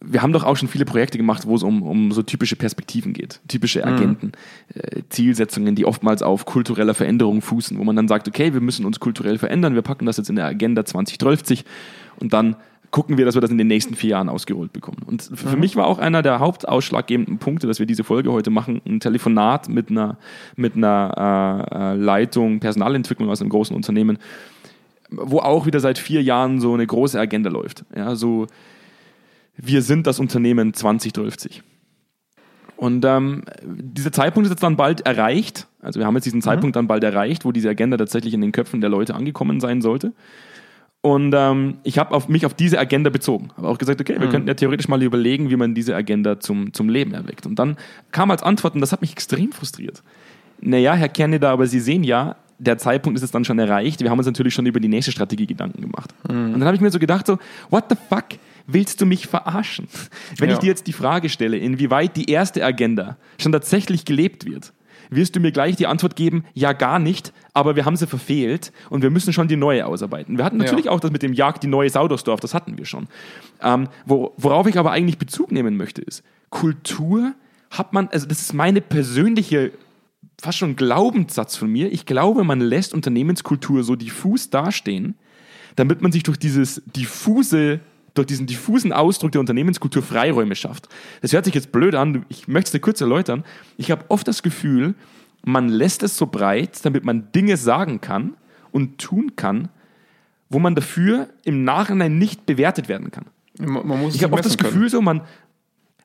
wir 0.00 0.22
haben 0.22 0.32
doch 0.32 0.44
auch 0.44 0.56
schon 0.56 0.68
viele 0.68 0.86
Projekte 0.86 1.18
gemacht, 1.18 1.46
wo 1.46 1.54
es 1.54 1.62
um, 1.62 1.82
um 1.82 2.10
so 2.10 2.22
typische 2.22 2.56
Perspektiven 2.56 3.12
geht, 3.12 3.40
typische 3.46 3.80
mhm. 3.80 3.84
Agenten, 3.84 4.26
mhm. 4.74 4.80
äh, 4.80 5.02
Zielsetzungen, 5.10 5.74
die 5.74 5.84
oftmals 5.84 6.22
auf 6.22 6.46
kultureller 6.46 6.94
Veränderung 6.94 7.42
fußen, 7.42 7.78
wo 7.78 7.84
man 7.84 7.94
dann 7.94 8.08
sagt, 8.08 8.26
okay, 8.26 8.54
wir 8.54 8.62
müssen 8.62 8.86
uns 8.86 9.00
kulturell 9.00 9.36
verändern, 9.36 9.74
wir 9.74 9.82
packen 9.82 10.06
das 10.06 10.16
jetzt 10.16 10.30
in 10.30 10.36
der 10.36 10.46
Agenda 10.46 10.86
2030 10.86 11.66
und 12.20 12.32
dann 12.32 12.56
gucken 12.90 13.18
wir, 13.18 13.24
dass 13.24 13.34
wir 13.34 13.40
das 13.40 13.50
in 13.50 13.58
den 13.58 13.66
nächsten 13.66 13.94
vier 13.94 14.10
Jahren 14.10 14.28
ausgerollt 14.28 14.72
bekommen. 14.72 15.02
Und 15.06 15.22
für 15.22 15.54
mhm. 15.54 15.60
mich 15.60 15.76
war 15.76 15.86
auch 15.86 15.98
einer 15.98 16.22
der 16.22 16.38
hauptausschlaggebenden 16.38 17.38
Punkte, 17.38 17.66
dass 17.66 17.78
wir 17.78 17.86
diese 17.86 18.04
Folge 18.04 18.32
heute 18.32 18.50
machen, 18.50 18.80
ein 18.86 19.00
Telefonat 19.00 19.68
mit 19.68 19.90
einer, 19.90 20.16
mit 20.56 20.76
einer 20.76 21.66
äh, 21.72 21.76
äh, 21.76 21.94
Leitung 21.94 22.60
Personalentwicklung 22.60 23.28
aus 23.28 23.40
einem 23.40 23.50
großen 23.50 23.76
Unternehmen, 23.76 24.18
wo 25.10 25.38
auch 25.38 25.66
wieder 25.66 25.80
seit 25.80 25.98
vier 25.98 26.22
Jahren 26.22 26.60
so 26.60 26.74
eine 26.74 26.86
große 26.86 27.18
Agenda 27.18 27.50
läuft. 27.50 27.84
Ja, 27.94 28.14
so, 28.14 28.46
wir 29.56 29.82
sind 29.82 30.06
das 30.06 30.18
Unternehmen 30.18 30.72
2030. 30.72 31.62
Und 32.76 33.04
ähm, 33.04 33.42
dieser 33.64 34.12
Zeitpunkt 34.12 34.46
ist 34.46 34.52
jetzt 34.52 34.62
dann 34.62 34.76
bald 34.76 35.04
erreicht. 35.04 35.66
Also 35.80 35.98
wir 35.98 36.06
haben 36.06 36.14
jetzt 36.14 36.26
diesen 36.26 36.38
mhm. 36.38 36.42
Zeitpunkt 36.42 36.76
dann 36.76 36.86
bald 36.86 37.02
erreicht, 37.02 37.44
wo 37.44 37.50
diese 37.50 37.68
Agenda 37.68 37.96
tatsächlich 37.96 38.34
in 38.34 38.40
den 38.40 38.52
Köpfen 38.52 38.80
der 38.80 38.88
Leute 38.88 39.14
angekommen 39.14 39.58
sein 39.58 39.82
sollte. 39.82 40.12
Und 41.00 41.32
ähm, 41.36 41.78
ich 41.84 41.98
habe 41.98 42.20
mich 42.28 42.44
auf 42.44 42.54
diese 42.54 42.78
Agenda 42.78 43.10
bezogen. 43.10 43.50
Habe 43.56 43.68
auch 43.68 43.78
gesagt, 43.78 44.00
okay, 44.00 44.16
wir 44.18 44.26
mhm. 44.26 44.30
könnten 44.30 44.48
ja 44.48 44.54
theoretisch 44.54 44.88
mal 44.88 45.02
überlegen, 45.02 45.48
wie 45.48 45.56
man 45.56 45.74
diese 45.74 45.94
Agenda 45.94 46.40
zum, 46.40 46.72
zum 46.72 46.88
Leben 46.88 47.14
erweckt. 47.14 47.46
Und 47.46 47.58
dann 47.58 47.76
kam 48.10 48.30
als 48.30 48.42
Antwort, 48.42 48.74
und 48.74 48.80
das 48.80 48.90
hat 48.90 49.00
mich 49.00 49.12
extrem 49.12 49.52
frustriert. 49.52 50.02
Naja, 50.60 50.94
Herr 50.94 51.08
Kerneder, 51.08 51.50
aber 51.50 51.66
Sie 51.66 51.78
sehen 51.78 52.02
ja, 52.02 52.36
der 52.58 52.78
Zeitpunkt 52.78 53.16
ist 53.16 53.22
jetzt 53.22 53.34
dann 53.34 53.44
schon 53.44 53.60
erreicht. 53.60 54.00
Wir 54.00 54.10
haben 54.10 54.18
uns 54.18 54.26
natürlich 54.26 54.54
schon 54.54 54.66
über 54.66 54.80
die 54.80 54.88
nächste 54.88 55.12
Strategie 55.12 55.46
Gedanken 55.46 55.80
gemacht. 55.80 56.12
Mhm. 56.28 56.54
Und 56.54 56.60
dann 56.60 56.64
habe 56.64 56.74
ich 56.74 56.80
mir 56.80 56.90
so 56.90 56.98
gedacht, 56.98 57.26
so, 57.26 57.38
what 57.70 57.84
the 57.88 57.96
fuck? 58.08 58.26
Willst 58.66 59.00
du 59.00 59.06
mich 59.06 59.28
verarschen? 59.28 59.88
Wenn 60.36 60.50
ja. 60.50 60.54
ich 60.54 60.60
dir 60.60 60.66
jetzt 60.66 60.86
die 60.88 60.92
Frage 60.92 61.28
stelle, 61.28 61.56
inwieweit 61.56 62.16
die 62.16 62.30
erste 62.30 62.64
Agenda 62.64 63.16
schon 63.40 63.52
tatsächlich 63.52 64.04
gelebt 64.04 64.44
wird, 64.44 64.72
wirst 65.10 65.36
du 65.36 65.40
mir 65.40 65.52
gleich 65.52 65.76
die 65.76 65.86
Antwort 65.86 66.16
geben, 66.16 66.44
ja 66.54 66.72
gar 66.72 66.98
nicht, 66.98 67.32
aber 67.54 67.76
wir 67.76 67.84
haben 67.84 67.96
sie 67.96 68.06
verfehlt 68.06 68.72
und 68.90 69.02
wir 69.02 69.10
müssen 69.10 69.32
schon 69.32 69.48
die 69.48 69.56
neue 69.56 69.86
ausarbeiten. 69.86 70.38
Wir 70.38 70.44
hatten 70.44 70.58
natürlich 70.58 70.86
ja. 70.86 70.90
auch 70.90 71.00
das 71.00 71.10
mit 71.10 71.22
dem 71.22 71.32
Jagd, 71.32 71.62
die 71.62 71.68
neue 71.68 71.90
Saudersdorf, 71.90 72.40
das 72.40 72.54
hatten 72.54 72.78
wir 72.78 72.84
schon. 72.84 73.08
Ähm, 73.62 73.88
wo, 74.06 74.34
worauf 74.36 74.66
ich 74.66 74.78
aber 74.78 74.92
eigentlich 74.92 75.18
Bezug 75.18 75.52
nehmen 75.52 75.76
möchte, 75.76 76.02
ist, 76.02 76.22
Kultur 76.50 77.34
hat 77.70 77.92
man, 77.92 78.08
also 78.08 78.26
das 78.26 78.40
ist 78.40 78.54
meine 78.54 78.80
persönliche 78.80 79.72
fast 80.40 80.58
schon 80.58 80.76
Glaubenssatz 80.76 81.56
von 81.56 81.70
mir. 81.70 81.92
Ich 81.92 82.06
glaube, 82.06 82.44
man 82.44 82.60
lässt 82.60 82.94
Unternehmenskultur 82.94 83.82
so 83.82 83.96
diffus 83.96 84.50
dastehen, 84.50 85.16
damit 85.76 86.00
man 86.00 86.12
sich 86.12 86.22
durch 86.22 86.38
dieses 86.38 86.82
diffuse 86.86 87.80
durch 88.14 88.26
diesen 88.26 88.46
diffusen 88.46 88.92
Ausdruck 88.92 89.32
der 89.32 89.40
Unternehmenskultur 89.40 90.02
Freiräume 90.02 90.54
schafft. 90.54 90.88
Das 91.22 91.32
hört 91.32 91.44
sich 91.44 91.54
jetzt 91.54 91.72
blöd 91.72 91.94
an, 91.94 92.24
ich 92.28 92.48
möchte 92.48 92.68
es 92.68 92.72
dir 92.72 92.80
kurz 92.80 93.00
erläutern. 93.00 93.44
Ich 93.76 93.90
habe 93.90 94.04
oft 94.08 94.26
das 94.26 94.42
Gefühl, 94.42 94.94
man 95.44 95.68
lässt 95.68 96.02
es 96.02 96.16
so 96.16 96.26
breit, 96.26 96.84
damit 96.84 97.04
man 97.04 97.30
Dinge 97.32 97.56
sagen 97.56 98.00
kann 98.00 98.34
und 98.72 98.98
tun 98.98 99.36
kann, 99.36 99.68
wo 100.50 100.58
man 100.58 100.74
dafür 100.74 101.28
im 101.44 101.64
Nachhinein 101.64 102.18
nicht 102.18 102.46
bewertet 102.46 102.88
werden 102.88 103.10
kann. 103.10 103.26
Ich 104.14 104.22
habe 104.22 104.34
oft 104.34 104.44
das 104.44 104.56
Gefühl, 104.56 104.78
können. 104.78 104.88
so 104.90 105.02
man 105.02 105.22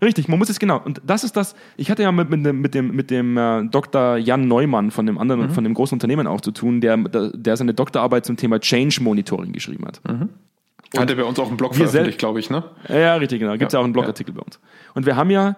Richtig, 0.03 0.27
man 0.27 0.37
muss 0.37 0.49
es 0.49 0.59
genau. 0.59 0.81
Und 0.83 1.01
das 1.05 1.23
ist 1.23 1.37
das, 1.37 1.55
ich 1.77 1.89
hatte 1.89 2.03
ja 2.03 2.11
mit, 2.11 2.29
mit 2.29 2.45
dem, 2.45 2.61
mit 2.61 2.75
dem, 2.75 2.95
mit 2.95 3.09
dem 3.09 3.37
äh, 3.37 3.63
Dr. 3.65 4.17
Jan 4.17 4.47
Neumann 4.47 4.91
von 4.91 5.05
dem 5.05 5.17
anderen, 5.17 5.47
mhm. 5.47 5.49
von 5.51 5.63
dem 5.63 5.73
großen 5.73 5.95
Unternehmen 5.95 6.27
auch 6.27 6.41
zu 6.41 6.51
tun, 6.51 6.81
der, 6.81 6.97
der 6.97 7.57
seine 7.57 7.73
Doktorarbeit 7.73 8.25
zum 8.25 8.35
Thema 8.35 8.59
Change 8.59 9.01
Monitoring 9.01 9.53
geschrieben 9.53 9.85
hat. 9.85 10.01
Mhm. 10.05 10.29
Hat 10.97 11.10
er 11.10 11.15
bei 11.15 11.23
uns 11.23 11.39
auch 11.39 11.47
einen 11.47 11.58
Blog 11.58 11.75
veröffentlicht, 11.75 12.19
glaube 12.19 12.39
ich, 12.39 12.49
ne? 12.49 12.63
Ja, 12.88 13.15
richtig, 13.15 13.39
genau. 13.39 13.53
Gibt 13.53 13.67
es 13.67 13.73
ja, 13.73 13.79
ja 13.79 13.82
auch 13.82 13.86
einen 13.86 13.93
Blogartikel 13.93 14.34
ja. 14.34 14.39
bei 14.39 14.45
uns. 14.45 14.60
Und 14.93 15.06
wir 15.06 15.15
haben 15.15 15.32
ja 15.32 15.56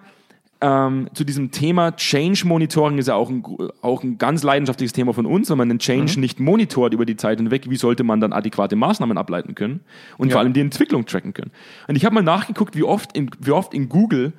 ähm, 0.60 1.08
zu 1.12 1.24
diesem 1.24 1.50
Thema 1.50 1.94
Change 1.96 2.46
Monitoring 2.46 2.96
ist 2.96 3.08
ja 3.08 3.14
auch 3.14 3.28
ein, 3.28 3.44
auch 3.82 4.02
ein 4.02 4.16
ganz 4.16 4.42
leidenschaftliches 4.42 4.94
Thema 4.94 5.12
von 5.12 5.26
uns. 5.26 5.50
Wenn 5.50 5.58
man 5.58 5.68
den 5.68 5.78
Change 5.78 6.14
mhm. 6.16 6.20
nicht 6.20 6.40
monitort 6.40 6.94
über 6.94 7.04
die 7.04 7.16
Zeit 7.16 7.38
hinweg, 7.38 7.68
wie 7.68 7.76
sollte 7.76 8.04
man 8.04 8.20
dann 8.20 8.32
adäquate 8.32 8.74
Maßnahmen 8.74 9.18
ableiten 9.18 9.54
können 9.54 9.80
und 10.16 10.28
ja. 10.28 10.32
vor 10.32 10.40
allem 10.40 10.54
die 10.54 10.60
Entwicklung 10.60 11.04
tracken 11.04 11.34
können? 11.34 11.50
Und 11.88 11.96
ich 11.96 12.04
habe 12.04 12.14
mal 12.14 12.22
nachgeguckt, 12.22 12.74
wie 12.74 12.84
oft 12.84 13.14
in, 13.16 13.30
wie 13.38 13.50
oft 13.50 13.74
in 13.74 13.90
Google 13.90 14.32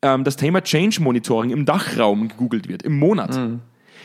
ähm, 0.00 0.24
das 0.24 0.36
Thema 0.36 0.62
Change 0.62 1.02
Monitoring 1.02 1.50
im 1.50 1.66
Dachraum 1.66 2.28
gegoogelt 2.28 2.68
wird, 2.68 2.82
im 2.82 2.98
Monat. 2.98 3.36
Mhm. 3.36 3.60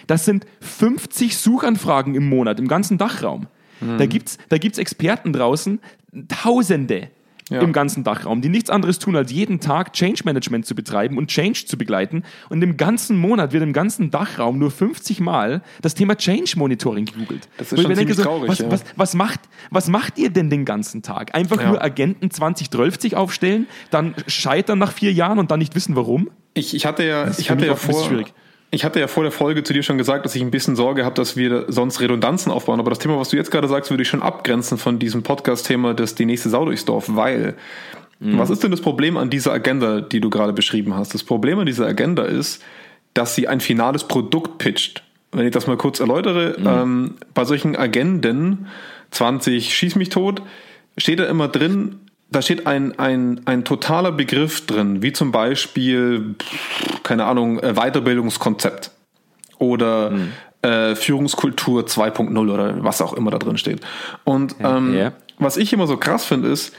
Das 0.07 0.25
sind 0.25 0.45
50 0.59 1.37
Suchanfragen 1.37 2.13
im 2.15 2.27
Monat, 2.27 2.59
im 2.59 2.67
ganzen 2.67 2.97
Dachraum. 2.97 3.47
Mhm. 3.83 3.97
Da 3.97 4.05
gibt 4.05 4.29
es 4.29 4.37
da 4.49 4.57
gibt's 4.57 4.77
Experten 4.77 5.33
draußen, 5.33 5.79
Tausende 6.27 7.09
ja. 7.49 7.61
im 7.61 7.73
ganzen 7.73 8.03
Dachraum, 8.03 8.41
die 8.41 8.49
nichts 8.49 8.69
anderes 8.69 8.99
tun, 8.99 9.15
als 9.15 9.31
jeden 9.31 9.59
Tag 9.59 9.93
Change 9.93 10.21
Management 10.25 10.65
zu 10.65 10.75
betreiben 10.75 11.17
und 11.17 11.27
Change 11.27 11.65
zu 11.65 11.77
begleiten. 11.77 12.23
Und 12.49 12.61
im 12.61 12.77
ganzen 12.77 13.17
Monat 13.17 13.53
wird 13.53 13.63
im 13.63 13.73
ganzen 13.73 14.11
Dachraum 14.11 14.59
nur 14.59 14.71
50 14.71 15.19
Mal 15.19 15.61
das 15.81 15.93
Thema 15.95 16.15
Change 16.15 16.53
Monitoring 16.57 17.05
gegoogelt. 17.05 17.47
Das 17.57 17.71
ist 17.71 17.81
schon 17.81 17.93
denke, 17.93 18.13
so, 18.13 18.23
traurig. 18.23 18.49
Was, 18.49 18.59
ja. 18.59 18.71
was, 18.71 18.83
was, 18.95 19.13
macht, 19.13 19.39
was 19.69 19.87
macht 19.87 20.17
ihr 20.17 20.29
denn 20.29 20.49
den 20.49 20.65
ganzen 20.65 21.01
Tag? 21.01 21.35
Einfach 21.35 21.61
ja. 21.61 21.69
nur 21.69 21.83
Agenten 21.83 22.31
2012 22.31 23.13
aufstellen, 23.13 23.67
dann 23.89 24.15
scheitern 24.27 24.79
nach 24.79 24.91
vier 24.91 25.11
Jahren 25.11 25.39
und 25.39 25.51
dann 25.51 25.59
nicht 25.59 25.75
wissen, 25.75 25.95
warum? 25.95 26.29
Ich, 26.53 26.75
ich 26.75 26.85
hatte 26.85 27.03
ja, 27.03 27.29
ich 27.37 27.49
hatte 27.49 27.65
ja 27.65 27.75
vor, 27.75 28.09
ich 28.73 28.83
hatte 28.83 28.99
ja 28.99 29.07
vor 29.07 29.21
der 29.21 29.31
Folge 29.31 29.61
zu 29.61 29.71
dir 29.71 29.83
schon 29.83 29.99
gesagt, 29.99 30.25
dass 30.25 30.33
ich 30.33 30.41
ein 30.41 30.49
bisschen 30.49 30.75
Sorge 30.75 31.05
habe, 31.05 31.13
dass 31.13 31.37
wir 31.37 31.65
sonst 31.67 32.01
Redundanzen 32.01 32.51
aufbauen. 32.51 32.79
Aber 32.79 32.89
das 32.89 32.97
Thema, 32.97 33.19
was 33.19 33.29
du 33.29 33.37
jetzt 33.37 33.51
gerade 33.51 33.67
sagst, 33.67 33.91
würde 33.91 34.01
ich 34.01 34.09
schon 34.09 34.23
abgrenzen 34.23 34.79
von 34.79 34.97
diesem 34.97 35.21
Podcast-Thema, 35.21 35.93
das 35.93 36.15
die 36.15 36.25
nächste 36.25 36.49
Sau 36.49 36.65
durchs 36.65 36.83
Dorf, 36.83 37.05
weil 37.09 37.53
mhm. 38.19 38.39
was 38.39 38.49
ist 38.49 38.63
denn 38.63 38.71
das 38.71 38.81
Problem 38.81 39.15
an 39.15 39.29
dieser 39.29 39.53
Agenda, 39.53 40.01
die 40.01 40.19
du 40.19 40.31
gerade 40.31 40.53
beschrieben 40.53 40.95
hast? 40.95 41.13
Das 41.13 41.23
Problem 41.23 41.59
an 41.59 41.67
dieser 41.67 41.85
Agenda 41.85 42.23
ist, 42.23 42.63
dass 43.13 43.35
sie 43.35 43.47
ein 43.47 43.59
finales 43.59 44.05
Produkt 44.05 44.57
pitcht. 44.57 45.03
Wenn 45.31 45.45
ich 45.45 45.51
das 45.51 45.67
mal 45.67 45.77
kurz 45.77 45.99
erläutere, 45.99 46.55
mhm. 46.57 46.67
ähm, 46.67 47.15
bei 47.35 47.45
solchen 47.45 47.75
Agenden 47.75 48.65
20 49.11 49.71
schieß 49.71 49.97
mich 49.97 50.09
tot, 50.09 50.41
steht 50.97 51.19
da 51.19 51.25
immer 51.25 51.47
drin, 51.47 51.99
da 52.29 52.41
steht 52.41 52.65
ein, 52.67 52.97
ein, 52.99 53.41
ein 53.45 53.63
totaler 53.63 54.11
Begriff 54.11 54.65
drin, 54.65 55.01
wie 55.01 55.13
zum 55.13 55.31
Beispiel, 55.31 56.35
keine 57.03 57.25
Ahnung, 57.25 57.59
äh, 57.59 57.73
Weiterbildungskonzept 57.73 58.91
oder 59.59 60.11
mhm. 60.11 60.31
äh, 60.61 60.95
Führungskultur 60.95 61.83
2.0 61.83 62.53
oder 62.53 62.83
was 62.83 63.01
auch 63.01 63.13
immer 63.13 63.31
da 63.31 63.37
drin 63.37 63.57
steht. 63.57 63.81
Und 64.23 64.55
ähm, 64.59 64.95
ja. 64.95 65.13
was 65.37 65.57
ich 65.57 65.73
immer 65.73 65.87
so 65.87 65.97
krass 65.97 66.25
finde, 66.25 66.49
ist, 66.49 66.73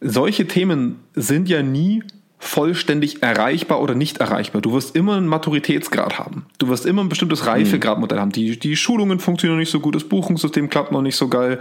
solche 0.00 0.46
Themen 0.46 1.00
sind 1.14 1.48
ja 1.48 1.62
nie 1.62 2.02
vollständig 2.38 3.22
erreichbar 3.22 3.80
oder 3.80 3.94
nicht 3.94 4.18
erreichbar. 4.18 4.60
Du 4.60 4.72
wirst 4.72 4.94
immer 4.94 5.16
einen 5.16 5.26
Maturitätsgrad 5.26 6.18
haben. 6.18 6.46
Du 6.58 6.68
wirst 6.68 6.84
immer 6.84 7.02
ein 7.02 7.08
bestimmtes 7.08 7.46
Reifegradmodell 7.46 8.18
haben. 8.18 8.32
Die, 8.32 8.58
die 8.58 8.76
Schulungen 8.76 9.18
funktionieren 9.18 9.56
noch 9.56 9.60
nicht 9.60 9.70
so 9.70 9.80
gut, 9.80 9.94
das 9.94 10.04
Buchungssystem 10.04 10.68
klappt 10.68 10.92
noch 10.92 11.02
nicht 11.02 11.16
so 11.16 11.28
geil. 11.28 11.58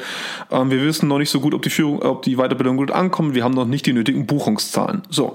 Ähm, 0.52 0.72
wir 0.72 0.82
wissen 0.82 1.08
noch 1.08 1.20
nicht 1.20 1.30
so 1.30 1.40
gut, 1.40 1.54
ob 1.54 1.62
die 1.62 1.70
Führung, 1.70 2.02
ob 2.02 2.24
die 2.24 2.36
Weiterbildung 2.36 2.78
gut 2.78 2.92
ankommt. 2.92 3.34
Wir 3.34 3.44
haben 3.44 3.54
noch 3.54 3.66
nicht 3.66 3.86
die 3.86 3.94
nötigen 3.94 4.26
Buchungszahlen. 4.26 5.04
So. 5.10 5.34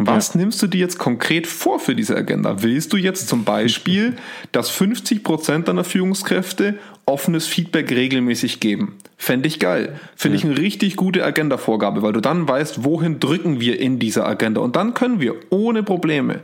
Was 0.00 0.34
ja. 0.34 0.40
nimmst 0.40 0.62
du 0.62 0.68
dir 0.68 0.78
jetzt 0.78 0.98
konkret 0.98 1.48
vor 1.48 1.80
für 1.80 1.96
diese 1.96 2.16
Agenda? 2.16 2.62
Willst 2.62 2.92
du 2.92 2.96
jetzt 2.96 3.28
zum 3.28 3.42
Beispiel, 3.42 4.16
dass 4.52 4.70
50 4.70 5.24
Prozent 5.24 5.66
deiner 5.66 5.84
Führungskräfte 5.84 6.78
offenes 7.08 7.46
Feedback 7.46 7.90
regelmäßig 7.90 8.60
geben? 8.60 8.98
Fände 9.16 9.48
ich 9.48 9.58
geil. 9.58 9.98
Finde 10.14 10.38
ja. 10.38 10.44
ich 10.44 10.50
eine 10.50 10.58
richtig 10.58 10.94
gute 10.94 11.24
Agenda-Vorgabe, 11.24 12.02
weil 12.02 12.12
du 12.12 12.20
dann 12.20 12.48
weißt, 12.48 12.84
wohin 12.84 13.18
drücken 13.18 13.58
wir 13.60 13.80
in 13.80 13.98
dieser 13.98 14.26
Agenda. 14.26 14.60
Und 14.60 14.76
dann 14.76 14.94
können 14.94 15.20
wir 15.20 15.34
ohne 15.50 15.82
Probleme 15.82 16.40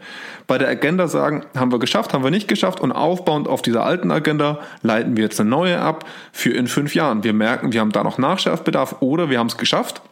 bei 0.49 0.59
der 0.59 0.69
Agenda 0.69 1.07
sagen, 1.07 1.45
haben 1.55 1.71
wir 1.71 1.79
geschafft, 1.79 2.13
haben 2.13 2.25
wir 2.25 2.33
nicht 2.33 2.49
geschafft 2.49 2.81
und 2.81 2.91
aufbauend 2.91 3.47
auf 3.47 3.63
dieser 3.63 3.85
alten 3.85 4.11
Agenda 4.11 4.59
leiten 4.83 5.17
wir 5.17 5.25
jetzt 5.25 5.39
eine 5.39 5.51
neue 5.51 5.81
ab 5.81 6.05
für 6.33 6.51
in 6.51 6.67
fünf 6.67 6.95
Jahren. 6.95 7.23
Wir 7.23 7.33
merken, 7.33 7.73
wir 7.73 7.81
haben 7.81 7.93
da 7.93 8.03
noch 8.03 8.19
Nachschärfbedarf 8.19 8.97
oder 9.01 9.31
wir 9.31 9.39
haben 9.39 9.47
es 9.47 9.57
geschafft. 9.57 10.03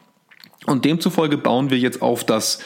Und 0.66 0.84
demzufolge 0.84 1.38
bauen 1.38 1.70
wir 1.70 1.78
jetzt 1.78 2.02
auf 2.02 2.22
das 2.22 2.60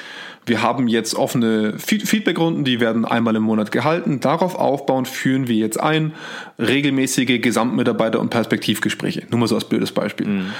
wir 0.46 0.62
haben 0.62 0.86
jetzt 0.86 1.16
offene 1.16 1.74
Feedbackrunden, 1.76 2.64
die 2.64 2.78
werden 2.78 3.04
einmal 3.04 3.34
im 3.34 3.42
Monat 3.42 3.72
gehalten. 3.72 4.20
Darauf 4.20 4.54
aufbauend 4.54 5.08
führen 5.08 5.48
wir 5.48 5.56
jetzt 5.56 5.78
ein 5.78 6.12
regelmäßige 6.58 7.40
Gesamtmitarbeiter- 7.40 8.20
und 8.20 8.30
Perspektivgespräche. 8.30 9.24
Nur 9.30 9.40
mal 9.40 9.48
so 9.48 9.56
als 9.56 9.68
blödes 9.68 9.90
Beispiel. 9.90 10.26
Mhm. 10.28 10.52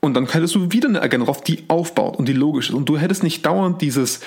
Und 0.00 0.14
dann 0.14 0.26
hättest 0.30 0.54
du 0.54 0.72
wieder 0.72 0.88
eine 0.88 1.00
Agenda 1.00 1.26
drauf, 1.26 1.42
die 1.42 1.64
aufbaut 1.68 2.16
und 2.16 2.28
die 2.28 2.32
logisch 2.34 2.68
ist. 2.68 2.74
Und 2.74 2.88
du 2.88 2.98
hättest 2.98 3.22
nicht 3.22 3.44
dauernd 3.44 3.80
dieses 3.80 4.20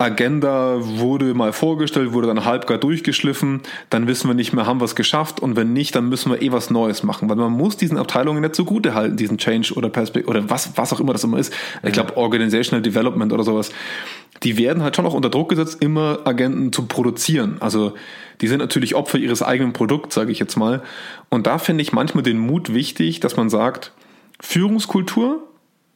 Agenda 0.00 0.76
wurde 0.80 1.34
mal 1.34 1.52
vorgestellt, 1.52 2.12
wurde 2.12 2.28
dann 2.28 2.44
halbgar 2.44 2.78
durchgeschliffen, 2.78 3.62
dann 3.90 4.06
wissen 4.06 4.28
wir 4.28 4.34
nicht 4.34 4.52
mehr, 4.52 4.64
haben 4.64 4.80
wir 4.80 4.84
es 4.84 4.94
geschafft 4.94 5.40
und 5.40 5.56
wenn 5.56 5.72
nicht, 5.72 5.96
dann 5.96 6.08
müssen 6.08 6.30
wir 6.30 6.40
eh 6.40 6.52
was 6.52 6.70
Neues 6.70 7.02
machen, 7.02 7.28
weil 7.28 7.34
man 7.34 7.50
muss 7.50 7.76
diesen 7.76 7.98
Abteilungen 7.98 8.40
nicht 8.40 8.54
zugute 8.54 8.94
halten, 8.94 9.16
diesen 9.16 9.38
Change 9.38 9.74
oder 9.74 9.88
Perspektive 9.88 10.30
oder 10.30 10.48
was, 10.48 10.76
was 10.76 10.92
auch 10.92 11.00
immer 11.00 11.14
das 11.14 11.24
immer 11.24 11.38
ist. 11.38 11.52
Ich 11.82 11.90
glaube, 11.90 12.16
Organizational 12.16 12.80
Development 12.80 13.32
oder 13.32 13.42
sowas. 13.42 13.72
Die 14.44 14.56
werden 14.56 14.84
halt 14.84 14.94
schon 14.94 15.04
auch 15.04 15.14
unter 15.14 15.30
Druck 15.30 15.48
gesetzt, 15.48 15.78
immer 15.82 16.20
Agenten 16.24 16.72
zu 16.72 16.86
produzieren. 16.86 17.56
Also 17.58 17.94
die 18.40 18.46
sind 18.46 18.60
natürlich 18.60 18.94
Opfer 18.94 19.18
ihres 19.18 19.42
eigenen 19.42 19.72
Produkts, 19.72 20.14
sage 20.14 20.30
ich 20.30 20.38
jetzt 20.38 20.56
mal. 20.56 20.80
Und 21.28 21.48
da 21.48 21.58
finde 21.58 21.82
ich 21.82 21.92
manchmal 21.92 22.22
den 22.22 22.38
Mut 22.38 22.72
wichtig, 22.72 23.18
dass 23.18 23.36
man 23.36 23.50
sagt, 23.50 23.90
Führungskultur 24.40 25.47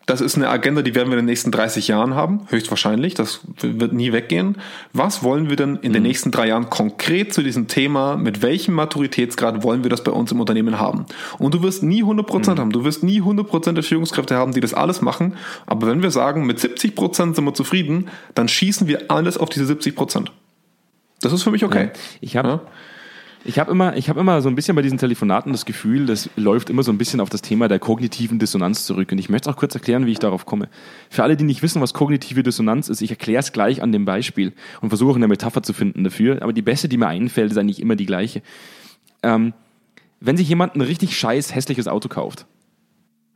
das 0.07 0.21
ist 0.21 0.37
eine 0.37 0.49
Agenda, 0.49 0.83
die 0.83 0.95
werden 0.95 1.09
wir 1.09 1.19
in 1.19 1.25
den 1.25 1.31
nächsten 1.31 1.53
30 1.53 1.89
Jahren 1.89 2.15
haben, 2.15 2.41
höchstwahrscheinlich. 2.49 3.15
Das 3.15 3.41
wird 3.61 3.93
nie 3.93 4.13
weggehen. 4.13 4.57
Was 4.93 5.23
wollen 5.23 5.49
wir 5.49 5.57
denn 5.57 5.77
in 5.77 5.93
den 5.93 6.03
mhm. 6.03 6.09
nächsten 6.09 6.31
drei 6.31 6.49
Jahren 6.49 6.71
konkret 6.71 7.33
zu 7.33 7.43
diesem 7.43 7.69
Thema, 7.69 8.17
mit 8.17 8.43
welchem 8.43 8.75
Maturitätsgrad 8.75 9.63
wollen 9.63 9.85
wir 9.85 9.91
das 9.91 10.03
bei 10.03 10.11
uns 10.11 10.33
im 10.33 10.41
Unternehmen 10.41 10.81
haben? 10.81 11.07
Und 11.39 11.55
du 11.55 11.63
wirst 11.63 11.83
nie 11.83 12.03
100 12.03 12.27
Prozent 12.27 12.59
mhm. 12.59 12.63
haben. 12.63 12.73
Du 12.73 12.85
wirst 12.85 13.03
nie 13.03 13.21
100% 13.21 13.73
der 13.73 13.85
Führungskräfte 13.85 14.35
haben, 14.35 14.53
die 14.53 14.61
das 14.61 14.75
alles 14.75 15.03
machen. 15.03 15.37
Aber 15.67 15.87
wenn 15.87 16.03
wir 16.03 16.11
sagen, 16.11 16.47
mit 16.47 16.59
70 16.59 16.95
Prozent 16.97 17.37
sind 17.37 17.45
wir 17.45 17.55
zufrieden, 17.55 18.09
dann 18.35 18.49
schießen 18.49 18.89
wir 18.89 19.11
alles 19.11 19.39
auf 19.39 19.51
diese 19.51 19.73
70%. 19.73 19.95
Prozent. 19.95 20.33
Das 21.21 21.33
ist 21.33 21.45
für 21.45 21.53
mich 21.53 21.65
okay. 21.65 21.85
Ja, 21.85 22.01
ich 22.21 22.37
habe 22.37 22.49
ja? 22.49 22.61
Ich 23.45 23.59
habe 23.59 23.73
immer, 23.73 23.93
hab 23.93 24.17
immer 24.17 24.41
so 24.41 24.49
ein 24.49 24.55
bisschen 24.55 24.77
bei 24.77 24.83
diesen 24.83 24.99
Telefonaten 24.99 25.51
das 25.51 25.65
Gefühl, 25.65 26.07
das 26.07 26.31
läuft 26.37 26.71
immer 26.71 26.85
so 26.85 26.93
ein 26.93 26.99
bisschen 26.99 27.21
auf 27.21 27.29
das 27.29 27.43
Thema 27.43 27.67
der 27.67 27.81
kognitiven 27.81 28.39
Dissonanz 28.39 28.87
zurück. 28.87 29.11
Und 29.11 29.19
ich 29.19 29.29
möchte 29.29 29.51
auch 29.51 29.57
kurz 29.57 29.75
erklären, 29.75 30.07
wie 30.07 30.13
ich 30.13 30.21
darauf 30.21 30.47
komme. 30.47 30.69
Für 31.11 31.25
alle, 31.25 31.37
die 31.37 31.45
nicht 31.45 31.63
wissen, 31.63 31.83
was 31.83 31.93
kognitive 31.93 32.45
Dissonanz 32.45 32.89
ist, 32.89 33.03
ich 33.03 33.11
erkläre 33.11 33.41
es 33.41 33.53
gleich 33.53 33.83
an 33.83 33.91
dem 33.91 34.05
Beispiel 34.05 34.53
und 34.81 34.91
versuche 34.91 35.17
eine 35.17 35.27
Metapher 35.27 35.63
zu 35.63 35.73
finden 35.73 36.05
dafür. 36.05 36.41
Aber 36.43 36.53
die 36.53 36.63
beste, 36.63 36.89
die 36.89 36.97
mir 36.97 37.09
einfällt, 37.09 37.51
ist 37.51 37.59
eigentlich 37.59 37.81
immer 37.81 37.97
die 37.97 38.07
gleiche. 38.07 38.43
Ähm, 39.25 39.55
wenn 40.21 40.37
sich 40.37 40.49
jemand 40.49 40.77
ein 40.77 40.81
richtig 40.81 41.17
scheiß 41.19 41.53
hässliches 41.53 41.89
Auto 41.89 42.09
kauft, 42.09 42.47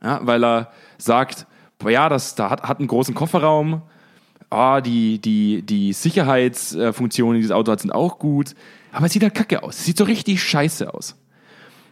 ja, 0.01 0.21
weil 0.23 0.43
er 0.43 0.71
sagt, 0.97 1.47
ja, 1.85 2.07
das 2.07 2.35
da 2.35 2.49
hat, 2.49 2.63
hat 2.63 2.79
einen 2.79 2.87
großen 2.87 3.13
Kofferraum, 3.13 3.81
ah, 4.49 4.79
die, 4.79 5.19
die, 5.19 5.63
die 5.63 5.91
Sicherheitsfunktionen, 5.91 7.35
die 7.35 7.41
dieses 7.41 7.51
Auto 7.51 7.73
hat, 7.73 7.81
sind 7.81 7.91
auch 7.91 8.19
gut. 8.19 8.55
Aber 8.91 9.05
es 9.05 9.13
sieht 9.13 9.23
halt 9.23 9.35
kacke 9.35 9.63
aus. 9.63 9.79
Es 9.79 9.85
sieht 9.85 9.97
so 9.97 10.03
richtig 10.03 10.41
scheiße 10.41 10.93
aus. 10.93 11.15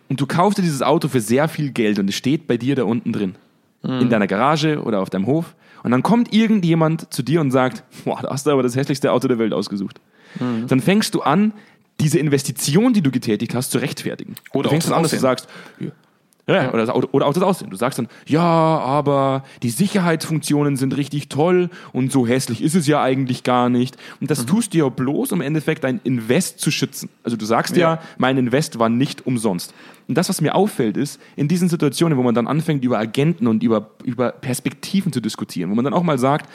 Und 0.09 0.21
du 0.21 0.25
kaufst 0.25 0.57
dir 0.57 0.61
dieses 0.61 0.81
Auto 0.81 1.07
für 1.07 1.21
sehr 1.21 1.47
viel 1.47 1.71
Geld 1.71 1.99
und 1.99 2.09
es 2.09 2.15
steht 2.15 2.47
bei 2.47 2.57
dir 2.57 2.75
da 2.75 2.83
unten 2.83 3.11
drin. 3.11 3.35
Mhm. 3.83 4.01
In 4.01 4.09
deiner 4.09 4.27
Garage 4.27 4.81
oder 4.81 4.99
auf 4.99 5.09
deinem 5.09 5.25
Hof. 5.25 5.55
Und 5.83 5.91
dann 5.91 6.03
kommt 6.03 6.33
irgendjemand 6.33 7.13
zu 7.13 7.21
dir 7.21 7.41
und 7.41 7.51
sagt, 7.51 7.83
boah, 8.05 8.19
da 8.21 8.29
hast 8.31 8.45
du 8.45 8.51
aber 8.51 8.63
das 8.63 8.75
hässlichste 8.75 9.11
Auto 9.11 9.27
der 9.27 9.39
Welt 9.39 9.53
ausgesucht. 9.53 9.99
Mhm. 10.39 10.67
Dann 10.67 10.79
fängst 10.79 11.13
du 11.15 11.21
an, 11.21 11.53
diese 11.99 12.19
Investition, 12.19 12.93
die 12.93 13.01
du 13.01 13.11
getätigt 13.11 13.55
hast, 13.55 13.71
zu 13.71 13.77
rechtfertigen. 13.77 14.35
Oder 14.53 14.63
du 14.63 14.69
fängst 14.71 14.91
an, 14.91 15.03
dass 15.03 15.11
du 15.11 15.19
sagst, 15.19 15.47
ja, 16.47 16.69
oder, 16.71 16.85
das 16.85 16.95
oder 16.95 17.25
auch 17.25 17.33
das 17.33 17.41
Aussehen. 17.41 17.71
Du 17.71 17.75
sagst 17.75 17.97
dann, 17.97 18.07
ja, 18.27 18.41
aber 18.41 19.43
die 19.63 19.71
Sicherheitsfunktionen 19.71 20.77
sind 20.77 20.95
richtig 20.95 21.27
toll 21.29 21.69
und 21.91 22.11
so 22.11 22.27
hässlich 22.27 22.61
ist 22.61 22.75
es 22.75 22.85
ja 22.85 23.01
eigentlich 23.01 23.43
gar 23.43 23.69
nicht. 23.69 23.97
Und 24.21 24.29
das 24.29 24.43
mhm. 24.43 24.47
tust 24.47 24.73
du 24.73 24.77
ja 24.77 24.89
bloß, 24.89 25.31
um 25.31 25.41
im 25.41 25.47
Endeffekt 25.47 25.83
dein 25.83 25.99
Invest 26.03 26.59
zu 26.59 26.69
schützen. 26.69 27.09
Also 27.23 27.35
du 27.35 27.45
sagst 27.45 27.75
ja. 27.77 27.95
ja, 27.95 28.01
mein 28.17 28.37
Invest 28.37 28.77
war 28.77 28.89
nicht 28.89 29.25
umsonst. 29.25 29.73
Und 30.07 30.15
das, 30.15 30.29
was 30.29 30.39
mir 30.39 30.53
auffällt, 30.53 30.97
ist, 30.97 31.19
in 31.35 31.47
diesen 31.47 31.67
Situationen, 31.67 32.17
wo 32.17 32.21
man 32.21 32.35
dann 32.35 32.47
anfängt, 32.47 32.83
über 32.83 32.99
Agenten 32.99 33.47
und 33.47 33.63
über, 33.63 33.89
über 34.03 34.31
Perspektiven 34.31 35.11
zu 35.11 35.21
diskutieren, 35.21 35.71
wo 35.71 35.75
man 35.75 35.83
dann 35.83 35.95
auch 35.95 36.03
mal 36.03 36.19
sagt, 36.19 36.49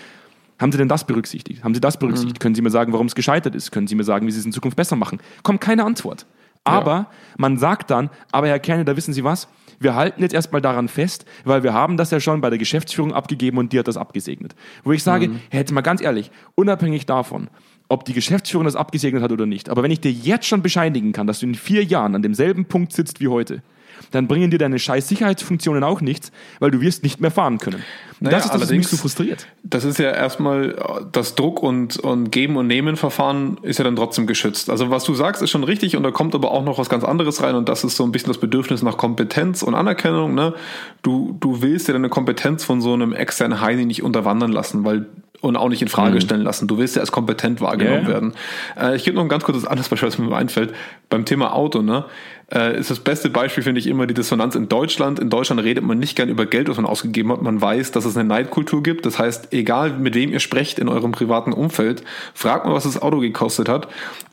haben 0.60 0.70
Sie 0.70 0.78
denn 0.78 0.88
das 0.88 1.04
berücksichtigt? 1.04 1.64
Haben 1.64 1.74
Sie 1.74 1.80
das 1.80 1.98
berücksichtigt? 1.98 2.38
Mhm. 2.38 2.42
Können 2.42 2.54
Sie 2.54 2.62
mir 2.62 2.70
sagen, 2.70 2.92
warum 2.92 3.06
es 3.06 3.14
gescheitert 3.14 3.54
ist? 3.54 3.72
Können 3.72 3.86
Sie 3.86 3.94
mir 3.94 4.04
sagen, 4.04 4.26
wie 4.26 4.30
Sie 4.30 4.38
es 4.38 4.46
in 4.46 4.52
Zukunft 4.52 4.76
besser 4.76 4.94
machen? 4.94 5.18
Kommt 5.42 5.60
keine 5.60 5.84
Antwort. 5.84 6.26
Aber 6.64 6.92
ja. 6.92 7.10
man 7.38 7.56
sagt 7.58 7.90
dann, 7.90 8.10
aber 8.30 8.48
Herr 8.48 8.58
Kerne, 8.58 8.84
da 8.84 8.96
wissen 8.96 9.14
Sie 9.14 9.24
was? 9.24 9.48
Wir 9.80 9.94
halten 9.94 10.22
jetzt 10.22 10.34
erstmal 10.34 10.60
daran 10.60 10.88
fest, 10.88 11.24
weil 11.44 11.62
wir 11.62 11.72
haben 11.72 11.96
das 11.96 12.10
ja 12.10 12.20
schon 12.20 12.40
bei 12.40 12.50
der 12.50 12.58
Geschäftsführung 12.58 13.12
abgegeben 13.12 13.58
und 13.58 13.72
die 13.72 13.78
hat 13.78 13.88
das 13.88 13.96
abgesegnet. 13.96 14.54
Wo 14.84 14.92
ich 14.92 15.02
sage, 15.02 15.28
mhm. 15.28 15.40
hey, 15.48 15.60
jetzt 15.60 15.72
mal 15.72 15.80
ganz 15.80 16.02
ehrlich, 16.02 16.30
unabhängig 16.54 17.06
davon, 17.06 17.48
ob 17.88 18.04
die 18.04 18.12
Geschäftsführung 18.12 18.66
das 18.66 18.76
abgesegnet 18.76 19.22
hat 19.22 19.32
oder 19.32 19.46
nicht, 19.46 19.68
aber 19.70 19.82
wenn 19.82 19.90
ich 19.90 20.00
dir 20.00 20.12
jetzt 20.12 20.46
schon 20.46 20.62
bescheinigen 20.62 21.12
kann, 21.12 21.26
dass 21.26 21.40
du 21.40 21.46
in 21.46 21.54
vier 21.54 21.82
Jahren 21.82 22.14
an 22.14 22.22
demselben 22.22 22.66
Punkt 22.66 22.92
sitzt 22.92 23.20
wie 23.20 23.28
heute, 23.28 23.62
dann 24.10 24.26
bringen 24.26 24.50
dir 24.50 24.58
deine 24.58 24.78
scheiß 24.78 25.08
Sicherheitsfunktionen 25.08 25.84
auch 25.84 26.00
nichts, 26.00 26.32
weil 26.58 26.70
du 26.70 26.80
wirst 26.80 27.02
nicht 27.02 27.20
mehr 27.20 27.30
fahren 27.30 27.58
können. 27.58 27.82
Naja, 28.20 28.36
das 28.36 28.46
ist 28.46 28.54
das, 28.54 28.60
was 28.62 28.70
mich 28.70 28.88
so 28.88 28.96
frustriert. 28.98 29.46
Das 29.62 29.84
ist 29.84 29.98
ja 29.98 30.10
erstmal 30.10 30.76
das 31.10 31.34
Druck- 31.36 31.62
und, 31.62 31.96
und 31.98 32.30
Geben- 32.30 32.56
und 32.56 32.66
Nehmen-Verfahren 32.66 33.58
ist 33.62 33.78
ja 33.78 33.84
dann 33.84 33.96
trotzdem 33.96 34.26
geschützt. 34.26 34.68
Also 34.68 34.90
was 34.90 35.04
du 35.04 35.14
sagst, 35.14 35.42
ist 35.42 35.50
schon 35.50 35.64
richtig 35.64 35.96
und 35.96 36.02
da 36.02 36.10
kommt 36.10 36.34
aber 36.34 36.50
auch 36.50 36.62
noch 36.62 36.78
was 36.78 36.90
ganz 36.90 37.02
anderes 37.02 37.42
rein 37.42 37.54
und 37.54 37.68
das 37.68 37.82
ist 37.82 37.96
so 37.96 38.04
ein 38.04 38.12
bisschen 38.12 38.28
das 38.28 38.38
Bedürfnis 38.38 38.82
nach 38.82 38.98
Kompetenz 38.98 39.62
und 39.62 39.74
Anerkennung. 39.74 40.34
Ne? 40.34 40.54
Du, 41.02 41.36
du 41.40 41.62
willst 41.62 41.88
ja 41.88 41.94
deine 41.94 42.10
Kompetenz 42.10 42.62
von 42.62 42.82
so 42.82 42.92
einem 42.92 43.14
externen 43.14 43.62
Heini 43.62 43.86
nicht 43.86 44.02
unterwandern 44.02 44.52
lassen, 44.52 44.84
weil 44.84 45.06
und 45.40 45.56
auch 45.56 45.68
nicht 45.68 45.82
in 45.82 45.88
Frage 45.88 46.16
mhm. 46.16 46.20
stellen 46.20 46.42
lassen. 46.42 46.68
Du 46.68 46.78
willst 46.78 46.96
ja 46.96 47.00
als 47.00 47.12
kompetent 47.12 47.60
wahrgenommen 47.60 48.02
yeah. 48.02 48.08
werden. 48.08 48.34
Äh, 48.78 48.96
ich 48.96 49.04
gebe 49.04 49.16
noch 49.16 49.22
ein 49.22 49.28
ganz 49.28 49.44
kurzes 49.44 49.64
anderes 49.64 49.88
Beispiel, 49.88 50.08
was 50.08 50.18
mir 50.18 50.34
einfällt. 50.36 50.74
Beim 51.08 51.24
Thema 51.24 51.54
Auto, 51.54 51.82
ne, 51.82 52.04
äh, 52.52 52.78
ist 52.78 52.90
das 52.90 53.00
beste 53.00 53.30
Beispiel, 53.30 53.62
finde 53.62 53.78
ich, 53.78 53.86
immer 53.86 54.06
die 54.06 54.14
Dissonanz 54.14 54.54
in 54.54 54.68
Deutschland. 54.68 55.18
In 55.18 55.30
Deutschland 55.30 55.62
redet 55.62 55.84
man 55.84 55.98
nicht 55.98 56.16
gern 56.16 56.28
über 56.28 56.46
Geld, 56.46 56.68
was 56.68 56.76
man 56.76 56.86
ausgegeben 56.86 57.32
hat. 57.32 57.42
Man 57.42 57.60
weiß, 57.60 57.92
dass 57.92 58.04
es 58.04 58.16
eine 58.16 58.28
Neidkultur 58.28 58.82
gibt. 58.82 59.06
Das 59.06 59.18
heißt, 59.18 59.52
egal 59.52 59.92
mit 59.98 60.14
wem 60.14 60.30
ihr 60.30 60.40
sprecht 60.40 60.78
in 60.78 60.88
eurem 60.88 61.12
privaten 61.12 61.52
Umfeld, 61.52 62.02
fragt 62.34 62.66
mal, 62.66 62.74
was 62.74 62.84
das 62.84 63.00
Auto 63.00 63.20
gekostet 63.20 63.68
hat. 63.68 63.88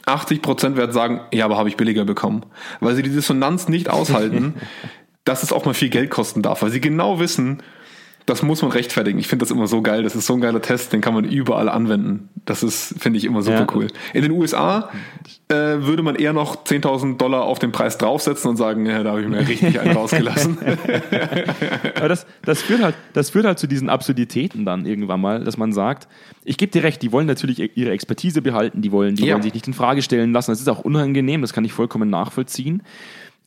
80 0.05 0.41
Prozent 0.41 0.77
werden 0.77 0.91
sagen, 0.91 1.21
ja, 1.33 1.45
aber 1.45 1.57
habe 1.57 1.69
ich 1.69 1.77
billiger 1.77 2.05
bekommen. 2.05 2.43
Weil 2.79 2.95
sie 2.95 3.03
die 3.03 3.11
Dissonanz 3.11 3.69
nicht 3.69 3.89
aushalten, 3.89 4.55
dass 5.23 5.43
es 5.43 5.53
auch 5.53 5.65
mal 5.65 5.73
viel 5.73 5.89
Geld 5.89 6.09
kosten 6.09 6.41
darf. 6.41 6.61
Weil 6.61 6.71
sie 6.71 6.81
genau 6.81 7.19
wissen, 7.19 7.61
das 8.27 8.43
muss 8.43 8.61
man 8.61 8.71
rechtfertigen. 8.71 9.17
Ich 9.19 9.27
finde 9.27 9.43
das 9.43 9.51
immer 9.51 9.67
so 9.67 9.81
geil. 9.81 10.03
Das 10.03 10.13
ist 10.13 10.25
so 10.25 10.33
ein 10.33 10.41
geiler 10.41 10.61
Test, 10.61 10.91
den 10.91 10.99
kann 10.99 11.13
man 11.13 11.23
überall 11.23 11.69
anwenden. 11.69 12.27
Das 12.43 12.61
ist, 12.61 12.93
finde 12.99 13.17
ich, 13.17 13.23
immer 13.23 13.41
super 13.41 13.59
ja. 13.59 13.67
cool. 13.73 13.87
In 14.13 14.21
den 14.21 14.31
USA 14.31 14.89
äh, 15.47 15.55
würde 15.55 16.03
man 16.03 16.15
eher 16.15 16.33
noch 16.33 16.65
10.000 16.65 17.15
Dollar 17.15 17.43
auf 17.43 17.57
den 17.57 17.71
Preis 17.71 17.97
draufsetzen 17.97 18.49
und 18.49 18.57
sagen, 18.57 18.85
ja, 18.85 19.01
da 19.01 19.11
habe 19.11 19.21
ich 19.21 19.27
mir 19.29 19.47
richtig 19.47 19.79
einen 19.79 19.95
rausgelassen. 19.95 20.57
Aber 21.95 22.09
das, 22.09 22.27
das, 22.43 22.61
führt 22.61 22.83
halt, 22.83 22.95
das 23.13 23.29
führt 23.29 23.45
halt 23.45 23.59
zu 23.59 23.67
diesen 23.67 23.89
Absurditäten 23.89 24.65
dann 24.65 24.85
irgendwann 24.85 25.21
mal, 25.21 25.45
dass 25.45 25.55
man 25.55 25.71
sagt, 25.71 26.09
ich 26.43 26.57
gebe 26.57 26.69
dir 26.73 26.83
recht, 26.83 27.01
die 27.01 27.13
wollen 27.13 27.27
natürlich 27.27 27.77
ihre 27.77 27.91
Expertise 27.91 28.41
behalten, 28.41 28.81
die 28.81 28.91
wollen, 28.91 29.15
die 29.15 29.25
ja. 29.25 29.35
wollen 29.35 29.43
sich 29.43 29.53
nicht 29.53 29.67
in 29.67 29.73
Frage 29.73 30.01
stellen 30.01 30.33
lassen. 30.33 30.51
Das 30.51 30.59
ist 30.59 30.67
auch 30.67 30.79
unangenehm, 30.79 31.39
das 31.39 31.53
kann 31.53 31.63
ich 31.63 31.71
vollkommen 31.71 32.09
nachvollziehen. 32.09 32.83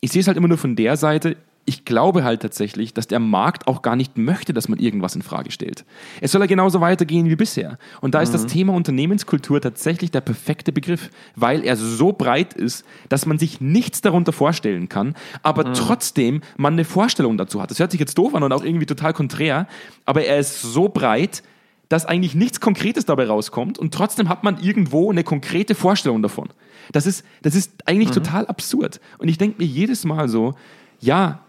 Ich 0.00 0.10
sehe 0.10 0.22
es 0.22 0.26
halt 0.26 0.38
immer 0.38 0.48
nur 0.48 0.56
von 0.56 0.74
der 0.74 0.96
Seite, 0.96 1.36
ich 1.66 1.84
glaube 1.84 2.24
halt 2.24 2.42
tatsächlich, 2.42 2.94
dass 2.94 3.06
der 3.06 3.20
Markt 3.20 3.68
auch 3.68 3.82
gar 3.82 3.94
nicht 3.94 4.18
möchte, 4.18 4.52
dass 4.52 4.68
man 4.68 4.78
irgendwas 4.78 5.14
in 5.14 5.22
Frage 5.22 5.50
stellt. 5.50 5.84
Es 6.20 6.32
soll 6.32 6.40
ja 6.40 6.46
genauso 6.46 6.80
weitergehen 6.80 7.28
wie 7.28 7.36
bisher. 7.36 7.78
Und 8.00 8.14
da 8.14 8.22
ist 8.22 8.32
das 8.32 8.44
mhm. 8.44 8.48
Thema 8.48 8.72
Unternehmenskultur 8.74 9.60
tatsächlich 9.60 10.10
der 10.10 10.20
perfekte 10.20 10.72
Begriff, 10.72 11.10
weil 11.36 11.64
er 11.64 11.76
so 11.76 12.12
breit 12.12 12.54
ist, 12.54 12.84
dass 13.08 13.26
man 13.26 13.38
sich 13.38 13.60
nichts 13.60 14.00
darunter 14.00 14.32
vorstellen 14.32 14.88
kann, 14.88 15.14
aber 15.42 15.68
mhm. 15.68 15.74
trotzdem 15.74 16.40
man 16.56 16.72
eine 16.72 16.84
Vorstellung 16.84 17.36
dazu 17.36 17.62
hat. 17.62 17.70
Das 17.70 17.78
hört 17.78 17.90
sich 17.90 18.00
jetzt 18.00 18.16
doof 18.18 18.34
an 18.34 18.42
und 18.42 18.52
auch 18.52 18.64
irgendwie 18.64 18.86
total 18.86 19.12
konträr, 19.12 19.68
aber 20.06 20.24
er 20.24 20.38
ist 20.38 20.62
so 20.62 20.88
breit, 20.88 21.42
dass 21.88 22.06
eigentlich 22.06 22.34
nichts 22.34 22.60
Konkretes 22.60 23.04
dabei 23.04 23.26
rauskommt 23.26 23.78
und 23.78 23.92
trotzdem 23.92 24.28
hat 24.28 24.44
man 24.44 24.60
irgendwo 24.60 25.10
eine 25.10 25.24
konkrete 25.24 25.74
Vorstellung 25.74 26.22
davon. 26.22 26.48
Das 26.92 27.06
ist, 27.06 27.24
das 27.42 27.54
ist 27.54 27.86
eigentlich 27.86 28.10
mhm. 28.10 28.14
total 28.14 28.46
absurd. 28.46 29.00
Und 29.18 29.28
ich 29.28 29.38
denke 29.38 29.60
mir 29.62 29.68
jedes 29.68 30.04
Mal 30.04 30.28
so, 30.28 30.54
ja, 31.00 31.40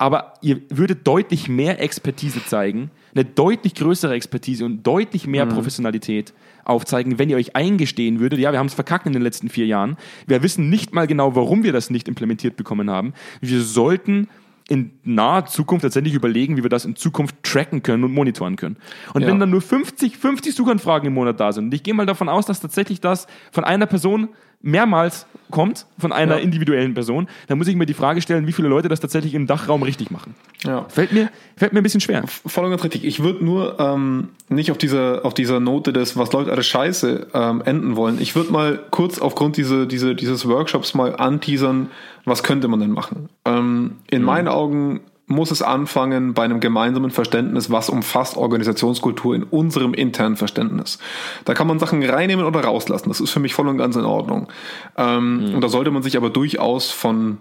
aber 0.00 0.32
ihr 0.40 0.62
würdet 0.70 1.06
deutlich 1.06 1.50
mehr 1.50 1.78
Expertise 1.78 2.42
zeigen, 2.46 2.90
eine 3.14 3.26
deutlich 3.26 3.74
größere 3.74 4.14
Expertise 4.14 4.64
und 4.64 4.82
deutlich 4.82 5.26
mehr 5.26 5.44
mhm. 5.44 5.50
Professionalität 5.50 6.32
aufzeigen, 6.64 7.18
wenn 7.18 7.28
ihr 7.28 7.36
euch 7.36 7.54
eingestehen 7.54 8.18
würdet, 8.18 8.38
ja, 8.38 8.50
wir 8.50 8.58
haben 8.58 8.68
es 8.68 8.72
verkackt 8.72 9.06
in 9.06 9.12
den 9.12 9.20
letzten 9.20 9.50
vier 9.50 9.66
Jahren, 9.66 9.98
wir 10.26 10.42
wissen 10.42 10.70
nicht 10.70 10.94
mal 10.94 11.06
genau, 11.06 11.36
warum 11.36 11.64
wir 11.64 11.74
das 11.74 11.90
nicht 11.90 12.08
implementiert 12.08 12.56
bekommen 12.56 12.88
haben. 12.88 13.12
Wir 13.42 13.60
sollten 13.60 14.28
in 14.70 14.92
naher 15.02 15.44
Zukunft 15.44 15.82
tatsächlich 15.82 16.14
überlegen, 16.14 16.56
wie 16.56 16.62
wir 16.62 16.70
das 16.70 16.86
in 16.86 16.96
Zukunft 16.96 17.36
tracken 17.42 17.82
können 17.82 18.04
und 18.04 18.14
monitoren 18.14 18.56
können. 18.56 18.78
Und 19.12 19.20
ja. 19.20 19.28
wenn 19.28 19.38
dann 19.38 19.50
nur 19.50 19.60
50, 19.60 20.16
50 20.16 20.54
Suchanfragen 20.54 21.08
im 21.08 21.14
Monat 21.14 21.40
da 21.40 21.52
sind, 21.52 21.66
und 21.66 21.74
ich 21.74 21.82
gehe 21.82 21.92
mal 21.92 22.06
davon 22.06 22.30
aus, 22.30 22.46
dass 22.46 22.60
tatsächlich 22.60 23.02
das 23.02 23.26
von 23.52 23.64
einer 23.64 23.86
Person 23.86 24.30
mehrmals 24.62 25.26
kommt 25.50 25.86
von 25.98 26.12
einer 26.12 26.36
ja. 26.36 26.42
individuellen 26.42 26.94
Person, 26.94 27.28
dann 27.48 27.58
muss 27.58 27.68
ich 27.68 27.76
mir 27.76 27.86
die 27.86 27.94
Frage 27.94 28.22
stellen, 28.22 28.46
wie 28.46 28.52
viele 28.52 28.68
Leute 28.68 28.88
das 28.88 29.00
tatsächlich 29.00 29.34
im 29.34 29.46
Dachraum 29.46 29.82
richtig 29.82 30.10
machen. 30.10 30.34
Ja. 30.64 30.86
Fällt, 30.88 31.12
mir, 31.12 31.30
fällt 31.56 31.72
mir 31.72 31.80
ein 31.80 31.82
bisschen 31.82 32.00
schwer. 32.00 32.22
Voll 32.26 32.64
und 32.64 32.70
ganz 32.70 32.84
richtig. 32.84 33.04
Ich 33.04 33.22
würde 33.22 33.44
nur 33.44 33.80
ähm, 33.80 34.28
nicht 34.48 34.70
auf 34.70 34.78
dieser, 34.78 35.24
auf 35.24 35.34
dieser 35.34 35.60
Note 35.60 35.92
des, 35.92 36.16
was 36.16 36.32
läuft 36.32 36.50
alles 36.50 36.66
scheiße, 36.66 37.28
ähm, 37.34 37.62
enden 37.64 37.96
wollen. 37.96 38.20
Ich 38.20 38.36
würde 38.36 38.52
mal 38.52 38.80
kurz 38.90 39.18
aufgrund 39.18 39.56
diese, 39.56 39.86
diese, 39.86 40.14
dieses 40.14 40.46
Workshops 40.46 40.94
mal 40.94 41.16
anteasern, 41.16 41.90
was 42.24 42.42
könnte 42.42 42.68
man 42.68 42.80
denn 42.80 42.92
machen. 42.92 43.28
Ähm, 43.44 43.96
in 44.10 44.20
mhm. 44.20 44.26
meinen 44.26 44.48
Augen 44.48 45.00
muss 45.30 45.52
es 45.52 45.62
anfangen 45.62 46.34
bei 46.34 46.42
einem 46.42 46.58
gemeinsamen 46.58 47.12
Verständnis, 47.12 47.70
was 47.70 47.88
umfasst 47.88 48.36
Organisationskultur 48.36 49.36
in 49.36 49.44
unserem 49.44 49.94
internen 49.94 50.36
Verständnis. 50.36 50.98
Da 51.44 51.54
kann 51.54 51.68
man 51.68 51.78
Sachen 51.78 52.02
reinnehmen 52.02 52.44
oder 52.44 52.64
rauslassen. 52.64 53.08
Das 53.08 53.20
ist 53.20 53.30
für 53.30 53.38
mich 53.38 53.54
voll 53.54 53.68
und 53.68 53.78
ganz 53.78 53.94
in 53.94 54.04
Ordnung. 54.04 54.48
Ähm, 54.96 55.50
mhm. 55.50 55.54
Und 55.54 55.60
da 55.60 55.68
sollte 55.68 55.92
man 55.92 56.02
sich 56.02 56.16
aber 56.16 56.30
durchaus 56.30 56.90
von, 56.90 57.38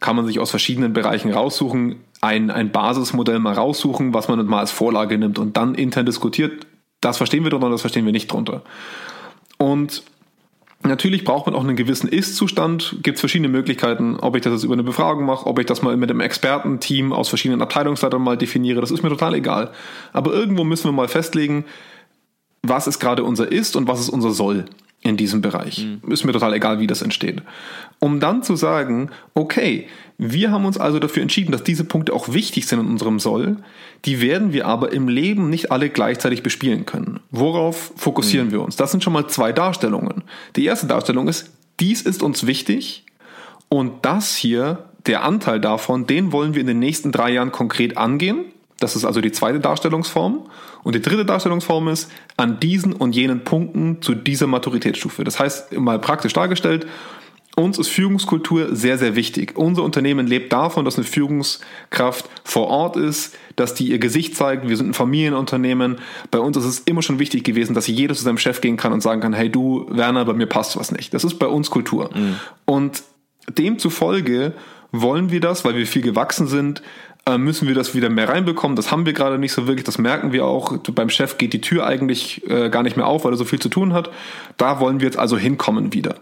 kann 0.00 0.16
man 0.16 0.26
sich 0.26 0.40
aus 0.40 0.50
verschiedenen 0.50 0.92
Bereichen 0.92 1.32
raussuchen, 1.32 2.00
ein, 2.20 2.50
ein 2.50 2.72
Basismodell 2.72 3.38
mal 3.38 3.54
raussuchen, 3.54 4.12
was 4.12 4.26
man 4.26 4.44
mal 4.46 4.58
als 4.58 4.72
Vorlage 4.72 5.16
nimmt 5.16 5.38
und 5.38 5.56
dann 5.56 5.76
intern 5.76 6.06
diskutiert. 6.06 6.66
Das 7.00 7.18
verstehen 7.18 7.44
wir 7.44 7.50
drunter, 7.50 7.70
das 7.70 7.82
verstehen 7.82 8.04
wir 8.04 8.12
nicht 8.12 8.32
drunter. 8.32 8.62
Und 9.58 10.02
Natürlich 10.84 11.24
braucht 11.24 11.46
man 11.46 11.54
auch 11.54 11.62
einen 11.62 11.76
gewissen 11.76 12.08
Ist-Zustand. 12.08 12.96
Gibt 13.02 13.16
es 13.16 13.20
verschiedene 13.20 13.48
Möglichkeiten, 13.48 14.16
ob 14.16 14.34
ich 14.34 14.42
das 14.42 14.52
jetzt 14.52 14.64
über 14.64 14.74
eine 14.74 14.82
Befragung 14.82 15.24
mache, 15.24 15.46
ob 15.46 15.58
ich 15.60 15.66
das 15.66 15.82
mal 15.82 15.96
mit 15.96 16.10
einem 16.10 16.20
Expertenteam 16.20 17.12
aus 17.12 17.28
verschiedenen 17.28 17.62
Abteilungsleitern 17.62 18.20
mal 18.20 18.36
definiere. 18.36 18.80
Das 18.80 18.90
ist 18.90 19.02
mir 19.02 19.08
total 19.08 19.34
egal. 19.34 19.70
Aber 20.12 20.32
irgendwo 20.32 20.64
müssen 20.64 20.88
wir 20.88 20.92
mal 20.92 21.08
festlegen, 21.08 21.64
was 22.62 22.86
ist 22.86 22.98
gerade 22.98 23.22
unser 23.22 23.50
Ist 23.50 23.76
und 23.76 23.86
was 23.86 24.00
ist 24.00 24.08
unser 24.08 24.30
Soll 24.30 24.64
in 25.02 25.16
diesem 25.16 25.42
Bereich. 25.42 25.84
Mhm. 25.84 26.12
Ist 26.12 26.24
mir 26.24 26.32
total 26.32 26.54
egal, 26.54 26.78
wie 26.78 26.86
das 26.86 27.02
entsteht. 27.02 27.42
Um 27.98 28.20
dann 28.20 28.42
zu 28.42 28.56
sagen, 28.56 29.10
okay, 29.34 29.88
wir 30.16 30.52
haben 30.52 30.64
uns 30.64 30.78
also 30.78 31.00
dafür 31.00 31.22
entschieden, 31.22 31.50
dass 31.50 31.64
diese 31.64 31.84
Punkte 31.84 32.12
auch 32.12 32.32
wichtig 32.32 32.66
sind 32.66 32.80
in 32.80 32.86
unserem 32.86 33.18
Soll, 33.18 33.56
die 34.04 34.20
werden 34.20 34.52
wir 34.52 34.66
aber 34.66 34.92
im 34.92 35.08
Leben 35.08 35.50
nicht 35.50 35.72
alle 35.72 35.90
gleichzeitig 35.90 36.42
bespielen 36.42 36.86
können. 36.86 37.20
Worauf 37.30 37.92
fokussieren 37.96 38.48
mhm. 38.48 38.52
wir 38.52 38.62
uns? 38.62 38.76
Das 38.76 38.92
sind 38.92 39.02
schon 39.02 39.12
mal 39.12 39.26
zwei 39.26 39.52
Darstellungen. 39.52 40.22
Die 40.54 40.64
erste 40.64 40.86
Darstellung 40.86 41.26
ist, 41.26 41.50
dies 41.80 42.02
ist 42.02 42.22
uns 42.22 42.46
wichtig 42.46 43.04
und 43.68 44.04
das 44.04 44.36
hier, 44.36 44.84
der 45.06 45.24
Anteil 45.24 45.58
davon, 45.58 46.06
den 46.06 46.30
wollen 46.30 46.54
wir 46.54 46.60
in 46.60 46.68
den 46.68 46.78
nächsten 46.78 47.10
drei 47.10 47.32
Jahren 47.32 47.50
konkret 47.50 47.96
angehen. 47.96 48.44
Das 48.78 48.94
ist 48.94 49.04
also 49.04 49.20
die 49.20 49.32
zweite 49.32 49.58
Darstellungsform. 49.58 50.48
Und 50.82 50.94
die 50.94 51.02
dritte 51.02 51.24
Darstellungsform 51.24 51.88
ist 51.88 52.10
an 52.36 52.60
diesen 52.60 52.92
und 52.92 53.14
jenen 53.14 53.44
Punkten 53.44 54.02
zu 54.02 54.14
dieser 54.14 54.46
Maturitätsstufe. 54.46 55.24
Das 55.24 55.38
heißt, 55.38 55.72
mal 55.78 55.98
praktisch 55.98 56.32
dargestellt, 56.32 56.86
uns 57.54 57.78
ist 57.78 57.88
Führungskultur 57.88 58.74
sehr, 58.74 58.96
sehr 58.96 59.14
wichtig. 59.14 59.58
Unser 59.58 59.82
Unternehmen 59.82 60.26
lebt 60.26 60.52
davon, 60.52 60.86
dass 60.86 60.96
eine 60.96 61.04
Führungskraft 61.04 62.24
vor 62.44 62.68
Ort 62.68 62.96
ist, 62.96 63.36
dass 63.56 63.74
die 63.74 63.90
ihr 63.90 63.98
Gesicht 63.98 64.36
zeigt. 64.36 64.66
Wir 64.66 64.76
sind 64.76 64.88
ein 64.88 64.94
Familienunternehmen. 64.94 65.98
Bei 66.30 66.38
uns 66.38 66.56
ist 66.56 66.64
es 66.64 66.78
immer 66.80 67.02
schon 67.02 67.18
wichtig 67.18 67.44
gewesen, 67.44 67.74
dass 67.74 67.86
jeder 67.86 68.14
zu 68.14 68.22
seinem 68.22 68.38
Chef 68.38 68.62
gehen 68.62 68.78
kann 68.78 68.94
und 68.94 69.02
sagen 69.02 69.20
kann, 69.20 69.34
hey 69.34 69.50
du, 69.50 69.86
Werner, 69.90 70.24
bei 70.24 70.32
mir 70.32 70.46
passt 70.46 70.78
was 70.78 70.92
nicht. 70.92 71.12
Das 71.12 71.24
ist 71.24 71.38
bei 71.38 71.46
uns 71.46 71.68
Kultur. 71.68 72.10
Mhm. 72.14 72.36
Und 72.64 73.02
demzufolge 73.50 74.54
wollen 74.90 75.30
wir 75.30 75.40
das, 75.40 75.64
weil 75.64 75.76
wir 75.76 75.86
viel 75.86 76.02
gewachsen 76.02 76.46
sind, 76.46 76.82
müssen 77.38 77.68
wir 77.68 77.74
das 77.74 77.94
wieder 77.94 78.10
mehr 78.10 78.28
reinbekommen. 78.28 78.74
Das 78.74 78.90
haben 78.90 79.06
wir 79.06 79.12
gerade 79.12 79.38
nicht 79.38 79.52
so 79.52 79.66
wirklich. 79.66 79.84
Das 79.84 79.98
merken 79.98 80.32
wir 80.32 80.44
auch. 80.44 80.76
Beim 80.78 81.08
Chef 81.08 81.38
geht 81.38 81.52
die 81.52 81.60
Tür 81.60 81.86
eigentlich 81.86 82.48
äh, 82.50 82.68
gar 82.68 82.82
nicht 82.82 82.96
mehr 82.96 83.06
auf, 83.06 83.24
weil 83.24 83.32
er 83.32 83.36
so 83.36 83.44
viel 83.44 83.60
zu 83.60 83.68
tun 83.68 83.92
hat. 83.92 84.10
Da 84.56 84.80
wollen 84.80 85.00
wir 85.00 85.06
jetzt 85.06 85.18
also 85.18 85.38
hinkommen 85.38 85.92
wieder. 85.92 86.16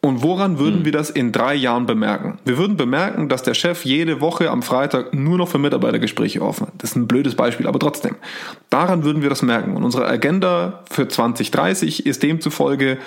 Und 0.00 0.22
woran 0.22 0.60
würden 0.60 0.78
hm. 0.78 0.84
wir 0.84 0.92
das 0.92 1.10
in 1.10 1.32
drei 1.32 1.54
Jahren 1.54 1.86
bemerken? 1.86 2.38
Wir 2.44 2.58
würden 2.58 2.76
bemerken, 2.76 3.28
dass 3.28 3.42
der 3.42 3.54
Chef 3.54 3.84
jede 3.84 4.20
Woche 4.20 4.50
am 4.50 4.62
Freitag 4.62 5.12
nur 5.14 5.36
noch 5.36 5.48
für 5.48 5.58
Mitarbeitergespräche 5.58 6.42
offen 6.42 6.68
hat. 6.68 6.74
Das 6.78 6.90
ist 6.90 6.96
ein 6.96 7.08
blödes 7.08 7.34
Beispiel, 7.34 7.66
aber 7.66 7.80
trotzdem. 7.80 8.14
Daran 8.70 9.02
würden 9.02 9.22
wir 9.22 9.30
das 9.30 9.42
merken. 9.42 9.76
Und 9.76 9.82
unsere 9.82 10.06
Agenda 10.06 10.84
für 10.88 11.08
2030 11.08 12.06
ist 12.06 12.22
demzufolge, 12.22 12.98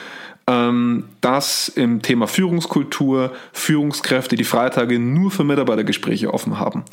ähm, 0.48 1.06
dass 1.22 1.70
im 1.70 2.02
Thema 2.02 2.28
Führungskultur 2.28 3.32
Führungskräfte 3.54 4.36
die 4.36 4.44
Freitage 4.44 5.00
nur 5.00 5.32
für 5.32 5.46
Mitarbeitergespräche 5.46 6.34
offen 6.34 6.60
haben. 6.60 6.84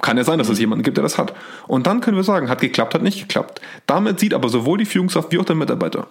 Kann 0.00 0.16
ja 0.16 0.24
sein, 0.24 0.38
dass 0.38 0.48
es 0.48 0.58
jemanden 0.58 0.84
gibt, 0.84 0.96
der 0.96 1.02
das 1.02 1.18
hat. 1.18 1.34
Und 1.66 1.86
dann 1.86 2.00
können 2.00 2.16
wir 2.16 2.24
sagen, 2.24 2.48
hat 2.48 2.60
geklappt, 2.60 2.94
hat 2.94 3.02
nicht 3.02 3.20
geklappt. 3.20 3.60
Damit 3.86 4.20
sieht 4.20 4.34
aber 4.34 4.48
sowohl 4.48 4.78
die 4.78 4.84
Führungskraft 4.84 5.32
wie 5.32 5.38
auch 5.38 5.44
der 5.44 5.56
Mitarbeiter, 5.56 6.06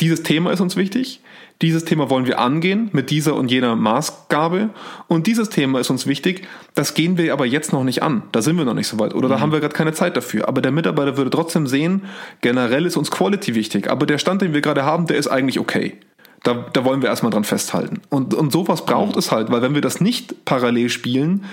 dieses 0.00 0.22
Thema 0.22 0.50
ist 0.50 0.60
uns 0.60 0.76
wichtig, 0.76 1.20
dieses 1.60 1.84
Thema 1.84 2.10
wollen 2.10 2.26
wir 2.26 2.40
angehen 2.40 2.88
mit 2.92 3.10
dieser 3.10 3.36
und 3.36 3.52
jener 3.52 3.76
Maßgabe 3.76 4.70
und 5.06 5.28
dieses 5.28 5.48
Thema 5.48 5.78
ist 5.78 5.90
uns 5.90 6.08
wichtig, 6.08 6.48
das 6.74 6.94
gehen 6.94 7.18
wir 7.18 7.32
aber 7.32 7.46
jetzt 7.46 7.72
noch 7.72 7.84
nicht 7.84 8.02
an, 8.02 8.24
da 8.32 8.42
sind 8.42 8.58
wir 8.58 8.64
noch 8.64 8.74
nicht 8.74 8.88
so 8.88 8.98
weit 8.98 9.14
oder 9.14 9.28
mhm. 9.28 9.32
da 9.32 9.40
haben 9.40 9.52
wir 9.52 9.60
gerade 9.60 9.74
keine 9.74 9.92
Zeit 9.92 10.16
dafür. 10.16 10.48
Aber 10.48 10.60
der 10.60 10.72
Mitarbeiter 10.72 11.16
würde 11.16 11.30
trotzdem 11.30 11.68
sehen, 11.68 12.02
generell 12.40 12.84
ist 12.84 12.96
uns 12.96 13.12
Quality 13.12 13.54
wichtig, 13.54 13.88
aber 13.90 14.06
der 14.06 14.18
Stand, 14.18 14.42
den 14.42 14.54
wir 14.54 14.60
gerade 14.60 14.84
haben, 14.84 15.06
der 15.06 15.18
ist 15.18 15.28
eigentlich 15.28 15.60
okay. 15.60 15.96
Da, 16.42 16.66
da 16.72 16.84
wollen 16.84 17.02
wir 17.02 17.08
erstmal 17.08 17.30
dran 17.30 17.44
festhalten. 17.44 18.00
Und, 18.08 18.34
und 18.34 18.50
sowas 18.50 18.84
braucht 18.84 19.12
mhm. 19.12 19.18
es 19.20 19.30
halt, 19.30 19.52
weil 19.52 19.62
wenn 19.62 19.74
wir 19.74 19.82
das 19.82 20.00
nicht 20.00 20.44
parallel 20.44 20.88
spielen, 20.88 21.44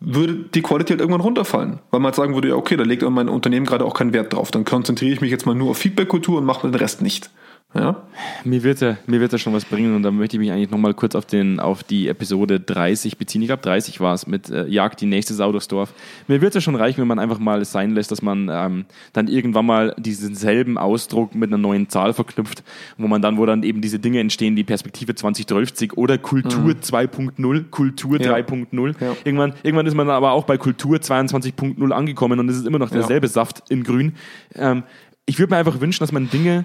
würde 0.00 0.34
die 0.54 0.62
Quality 0.62 0.92
halt 0.92 1.00
irgendwann 1.00 1.22
runterfallen. 1.22 1.80
Weil 1.90 2.00
man 2.00 2.06
halt 2.06 2.16
sagen 2.16 2.34
würde, 2.34 2.48
ja, 2.48 2.54
okay, 2.54 2.76
da 2.76 2.84
legt 2.84 3.02
mein 3.02 3.28
Unternehmen 3.28 3.66
gerade 3.66 3.84
auch 3.84 3.94
keinen 3.94 4.12
Wert 4.12 4.32
drauf. 4.32 4.50
Dann 4.50 4.64
konzentriere 4.64 5.12
ich 5.12 5.20
mich 5.20 5.30
jetzt 5.30 5.46
mal 5.46 5.54
nur 5.54 5.70
auf 5.70 5.78
Feedback-Kultur 5.78 6.38
und 6.38 6.44
mache 6.44 6.68
den 6.68 6.74
Rest 6.74 7.02
nicht. 7.02 7.30
Ja? 7.78 8.02
Mir 8.44 8.62
wird 8.62 8.82
er, 8.82 8.98
mir 9.06 9.20
wird 9.20 9.32
er 9.32 9.38
schon 9.38 9.52
was 9.52 9.64
bringen 9.64 9.94
und 9.94 10.02
da 10.02 10.10
möchte 10.10 10.36
ich 10.36 10.40
mich 10.40 10.50
eigentlich 10.50 10.70
nochmal 10.70 10.94
kurz 10.94 11.14
auf, 11.14 11.26
den, 11.26 11.60
auf 11.60 11.84
die 11.84 12.08
Episode 12.08 12.60
30 12.60 13.18
beziehen. 13.18 13.42
Ich 13.42 13.48
glaube, 13.48 13.62
30 13.62 14.00
war 14.00 14.14
es 14.14 14.26
mit 14.26 14.50
äh, 14.50 14.66
Jagd 14.66 15.00
die 15.00 15.06
nächste 15.06 15.34
Sau 15.34 15.52
durchs 15.52 15.68
Dorf. 15.68 15.92
Mir 16.28 16.40
wird 16.40 16.50
es 16.50 16.54
ja 16.56 16.60
schon 16.60 16.76
reichen, 16.76 17.00
wenn 17.00 17.08
man 17.08 17.18
einfach 17.18 17.38
mal 17.38 17.60
es 17.60 17.72
sein 17.72 17.92
lässt, 17.92 18.10
dass 18.10 18.22
man 18.22 18.48
ähm, 18.50 18.84
dann 19.12 19.28
irgendwann 19.28 19.66
mal 19.66 19.94
diesen 19.98 20.34
selben 20.34 20.78
Ausdruck 20.78 21.34
mit 21.34 21.50
einer 21.50 21.58
neuen 21.58 21.88
Zahl 21.88 22.12
verknüpft, 22.12 22.62
wo 22.98 23.06
man 23.08 23.22
dann, 23.22 23.38
wo 23.38 23.46
dann 23.46 23.62
eben 23.62 23.80
diese 23.80 23.98
Dinge 23.98 24.20
entstehen, 24.20 24.56
die 24.56 24.64
Perspektive 24.64 25.14
2030 25.14 25.96
oder 25.96 26.18
Kultur 26.18 26.74
mhm. 26.74 26.80
2.0, 26.80 27.70
Kultur 27.70 28.20
ja. 28.20 28.34
3.0. 28.34 28.94
Ja. 29.00 29.16
Irgendwann, 29.24 29.54
irgendwann 29.62 29.86
ist 29.86 29.94
man 29.94 30.08
aber 30.10 30.32
auch 30.32 30.44
bei 30.44 30.56
Kultur 30.56 30.96
22.0 30.98 31.90
angekommen 31.90 32.38
und 32.40 32.48
es 32.48 32.56
ist 32.56 32.66
immer 32.66 32.78
noch 32.78 32.90
derselbe 32.90 33.26
ja. 33.26 33.32
Saft 33.32 33.70
in 33.70 33.84
Grün. 33.84 34.14
Ähm, 34.54 34.82
ich 35.26 35.38
würde 35.38 35.52
mir 35.52 35.58
einfach 35.58 35.80
wünschen, 35.80 36.00
dass 36.00 36.12
man 36.12 36.30
Dinge 36.30 36.64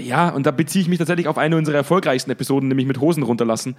ja, 0.00 0.28
und 0.30 0.46
da 0.46 0.50
beziehe 0.50 0.82
ich 0.82 0.88
mich 0.88 0.98
tatsächlich 0.98 1.28
auf 1.28 1.38
eine 1.38 1.56
unserer 1.56 1.76
erfolgreichsten 1.76 2.30
Episoden, 2.30 2.68
nämlich 2.68 2.86
mit 2.86 3.00
Hosen 3.00 3.22
runterlassen. 3.22 3.76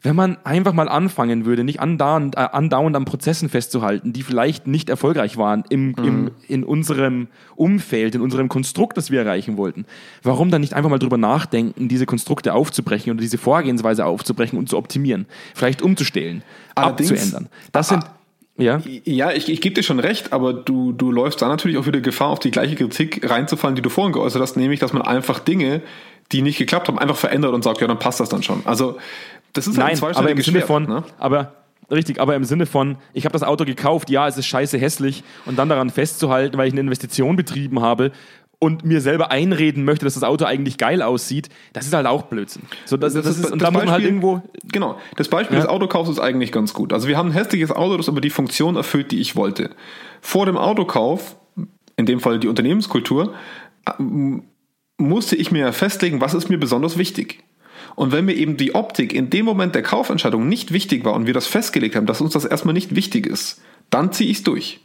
Wenn 0.00 0.14
man 0.14 0.38
einfach 0.44 0.74
mal 0.74 0.88
anfangen 0.88 1.44
würde, 1.44 1.64
nicht 1.64 1.80
andauernd, 1.80 2.36
äh, 2.36 2.40
andauernd 2.52 2.94
an 2.94 3.04
Prozessen 3.04 3.48
festzuhalten, 3.48 4.12
die 4.12 4.22
vielleicht 4.22 4.68
nicht 4.68 4.88
erfolgreich 4.90 5.36
waren 5.36 5.64
im, 5.70 5.88
mhm. 5.88 6.04
im, 6.04 6.30
in 6.46 6.62
unserem 6.62 7.26
Umfeld, 7.56 8.14
in 8.14 8.20
unserem 8.20 8.48
Konstrukt, 8.48 8.96
das 8.96 9.10
wir 9.10 9.22
erreichen 9.22 9.56
wollten, 9.56 9.86
warum 10.22 10.52
dann 10.52 10.60
nicht 10.60 10.74
einfach 10.74 10.88
mal 10.88 11.00
drüber 11.00 11.18
nachdenken, 11.18 11.88
diese 11.88 12.06
Konstrukte 12.06 12.54
aufzubrechen 12.54 13.10
oder 13.10 13.20
diese 13.20 13.38
Vorgehensweise 13.38 14.06
aufzubrechen 14.06 14.56
und 14.56 14.68
zu 14.68 14.78
optimieren, 14.78 15.26
vielleicht 15.52 15.82
umzustellen, 15.82 16.44
Allerdings, 16.76 17.10
abzuändern. 17.10 17.48
Das 17.72 17.88
sind 17.88 18.04
ja, 18.58 18.82
ja 19.04 19.32
ich, 19.32 19.48
ich 19.48 19.60
gebe 19.60 19.74
dir 19.74 19.82
schon 19.82 20.00
recht, 20.00 20.32
aber 20.32 20.52
du, 20.52 20.92
du 20.92 21.10
läufst 21.10 21.40
da 21.40 21.48
natürlich 21.48 21.78
auch 21.78 21.86
wieder 21.86 22.00
Gefahr, 22.00 22.28
auf 22.28 22.40
die 22.40 22.50
gleiche 22.50 22.76
Kritik 22.76 23.28
reinzufallen, 23.28 23.76
die 23.76 23.82
du 23.82 23.88
vorhin 23.88 24.12
geäußert 24.12 24.42
hast, 24.42 24.56
nämlich, 24.56 24.80
dass 24.80 24.92
man 24.92 25.02
einfach 25.02 25.38
Dinge, 25.38 25.82
die 26.32 26.42
nicht 26.42 26.58
geklappt 26.58 26.88
haben, 26.88 26.98
einfach 26.98 27.16
verändert 27.16 27.54
und 27.54 27.64
sagt, 27.64 27.80
ja, 27.80 27.86
dann 27.86 27.98
passt 27.98 28.20
das 28.20 28.28
dann 28.28 28.42
schon. 28.42 28.62
Also, 28.66 28.98
das 29.54 29.66
ist 29.66 29.78
halt 29.78 30.00
Nein, 30.00 30.14
aber 30.14 30.30
im 30.30 30.42
Sinne 30.42 30.60
von, 30.60 30.84
ne? 30.84 31.04
aber 31.18 31.54
Richtig, 31.90 32.20
aber 32.20 32.36
im 32.36 32.44
Sinne 32.44 32.66
von, 32.66 32.98
ich 33.14 33.24
habe 33.24 33.32
das 33.32 33.42
Auto 33.42 33.64
gekauft, 33.64 34.10
ja, 34.10 34.28
es 34.28 34.36
ist 34.36 34.44
scheiße 34.46 34.76
hässlich 34.76 35.24
und 35.46 35.58
dann 35.58 35.70
daran 35.70 35.88
festzuhalten, 35.88 36.58
weil 36.58 36.68
ich 36.68 36.74
eine 36.74 36.82
Investition 36.82 37.34
betrieben 37.34 37.80
habe 37.80 38.12
und 38.60 38.84
mir 38.84 39.00
selber 39.00 39.30
einreden 39.30 39.84
möchte, 39.84 40.04
dass 40.04 40.14
das 40.14 40.24
Auto 40.24 40.44
eigentlich 40.44 40.78
geil 40.78 41.00
aussieht, 41.02 41.48
das 41.72 41.86
ist 41.86 41.94
halt 41.94 42.06
auch 42.06 42.22
Blödsinn. 42.24 42.62
So, 42.86 42.96
das, 42.96 43.14
das, 43.14 43.24
das 43.24 43.38
ist, 43.38 43.52
und 43.52 43.62
da 43.62 43.70
muss 43.70 43.84
man 43.84 43.92
halt 43.92 44.04
irgendwo. 44.04 44.42
Genau, 44.64 44.98
das 45.16 45.28
Beispiel 45.28 45.56
ja. 45.56 45.62
des 45.62 45.70
Autokaufs 45.70 46.10
ist 46.10 46.18
eigentlich 46.18 46.50
ganz 46.50 46.74
gut. 46.74 46.92
Also 46.92 47.06
wir 47.06 47.16
haben 47.16 47.30
ein 47.30 47.34
hässliches 47.34 47.70
Auto, 47.70 47.96
das 47.96 48.08
aber 48.08 48.20
die 48.20 48.30
Funktion 48.30 48.76
erfüllt, 48.76 49.12
die 49.12 49.20
ich 49.20 49.36
wollte. 49.36 49.70
Vor 50.20 50.46
dem 50.46 50.56
Autokauf, 50.56 51.36
in 51.96 52.06
dem 52.06 52.20
Fall 52.20 52.40
die 52.40 52.48
Unternehmenskultur, 52.48 53.34
musste 54.96 55.36
ich 55.36 55.52
mir 55.52 55.72
festlegen, 55.72 56.20
was 56.20 56.34
ist 56.34 56.48
mir 56.48 56.58
besonders 56.58 56.98
wichtig. 56.98 57.44
Und 57.94 58.12
wenn 58.12 58.24
mir 58.24 58.34
eben 58.34 58.56
die 58.56 58.74
Optik 58.74 59.12
in 59.12 59.30
dem 59.30 59.44
Moment 59.44 59.76
der 59.76 59.82
Kaufentscheidung 59.82 60.48
nicht 60.48 60.72
wichtig 60.72 61.04
war 61.04 61.14
und 61.14 61.26
wir 61.26 61.34
das 61.34 61.46
festgelegt 61.46 61.94
haben, 61.94 62.06
dass 62.06 62.20
uns 62.20 62.32
das 62.32 62.44
erstmal 62.44 62.74
nicht 62.74 62.96
wichtig 62.96 63.26
ist, 63.26 63.62
dann 63.90 64.12
ziehe 64.12 64.30
ich 64.30 64.38
es 64.38 64.44
durch. 64.44 64.80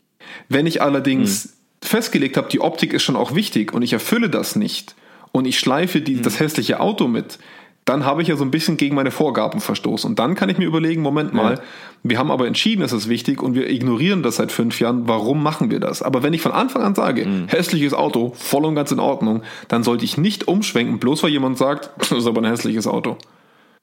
Wenn 0.47 0.67
ich 0.67 0.81
allerdings 0.81 1.45
hm 1.45 1.62
festgelegt 1.83 2.37
habe, 2.37 2.49
die 2.49 2.61
Optik 2.61 2.93
ist 2.93 3.03
schon 3.03 3.15
auch 3.15 3.35
wichtig 3.35 3.73
und 3.73 3.81
ich 3.81 3.93
erfülle 3.93 4.29
das 4.29 4.55
nicht 4.55 4.95
und 5.31 5.45
ich 5.45 5.59
schleife 5.59 6.01
die, 6.01 6.15
mhm. 6.15 6.21
das 6.21 6.39
hässliche 6.39 6.79
Auto 6.79 7.07
mit, 7.07 7.39
dann 7.85 8.05
habe 8.05 8.21
ich 8.21 8.29
ja 8.29 8.35
so 8.35 8.45
ein 8.45 8.51
bisschen 8.51 8.77
gegen 8.77 8.95
meine 8.95 9.11
Vorgaben 9.11 9.59
verstoßen. 9.59 10.11
Und 10.11 10.19
dann 10.19 10.35
kann 10.35 10.47
ich 10.47 10.57
mir 10.57 10.65
überlegen, 10.65 11.01
Moment 11.01 11.33
mal, 11.33 11.55
ja. 11.55 11.61
wir 12.03 12.17
haben 12.17 12.31
aber 12.31 12.47
entschieden, 12.47 12.81
es 12.81 12.93
ist 12.93 13.09
wichtig 13.09 13.41
und 13.41 13.55
wir 13.55 13.69
ignorieren 13.69 14.23
das 14.23 14.37
seit 14.37 14.51
fünf 14.51 14.79
Jahren, 14.79 15.07
warum 15.07 15.43
machen 15.43 15.69
wir 15.69 15.79
das? 15.79 16.01
Aber 16.01 16.23
wenn 16.23 16.33
ich 16.33 16.41
von 16.41 16.53
Anfang 16.53 16.81
an 16.81 16.95
sage, 16.95 17.25
mhm. 17.25 17.47
hässliches 17.47 17.93
Auto, 17.93 18.31
voll 18.35 18.63
und 18.65 18.75
ganz 18.75 18.91
in 18.91 18.99
Ordnung, 18.99 19.43
dann 19.67 19.83
sollte 19.83 20.05
ich 20.05 20.17
nicht 20.17 20.47
umschwenken, 20.47 20.99
bloß 20.99 21.23
weil 21.23 21.31
jemand 21.31 21.57
sagt, 21.57 21.89
das 21.99 22.11
ist 22.11 22.27
aber 22.27 22.41
ein 22.41 22.47
hässliches 22.47 22.87
Auto. 22.87 23.17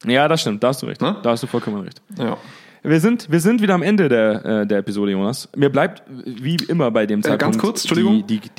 Ja, 0.06 0.28
das 0.28 0.40
stimmt, 0.40 0.62
da 0.62 0.68
hast 0.68 0.80
du 0.82 0.86
recht. 0.86 1.02
Na? 1.02 1.18
Da 1.22 1.30
hast 1.30 1.42
du 1.42 1.46
vollkommen 1.46 1.82
recht. 1.82 2.00
Ja. 2.18 2.38
Wir 2.82 3.00
sind, 3.00 3.30
wir 3.30 3.40
sind 3.40 3.60
wieder 3.60 3.74
am 3.74 3.82
Ende 3.82 4.08
der, 4.08 4.44
äh, 4.44 4.66
der 4.66 4.78
Episode, 4.78 5.12
Jonas. 5.12 5.48
Mir 5.54 5.70
bleibt 5.70 6.02
wie 6.08 6.56
immer 6.68 6.90
bei 6.90 7.06
dem 7.06 7.22
Zeitpunkt. 7.22 7.42
Äh, 7.42 7.44
ganz 7.44 7.58
kurz, 7.58 7.84
Entschuldigung. 7.84 8.26
Die, 8.26 8.40
die, 8.40 8.50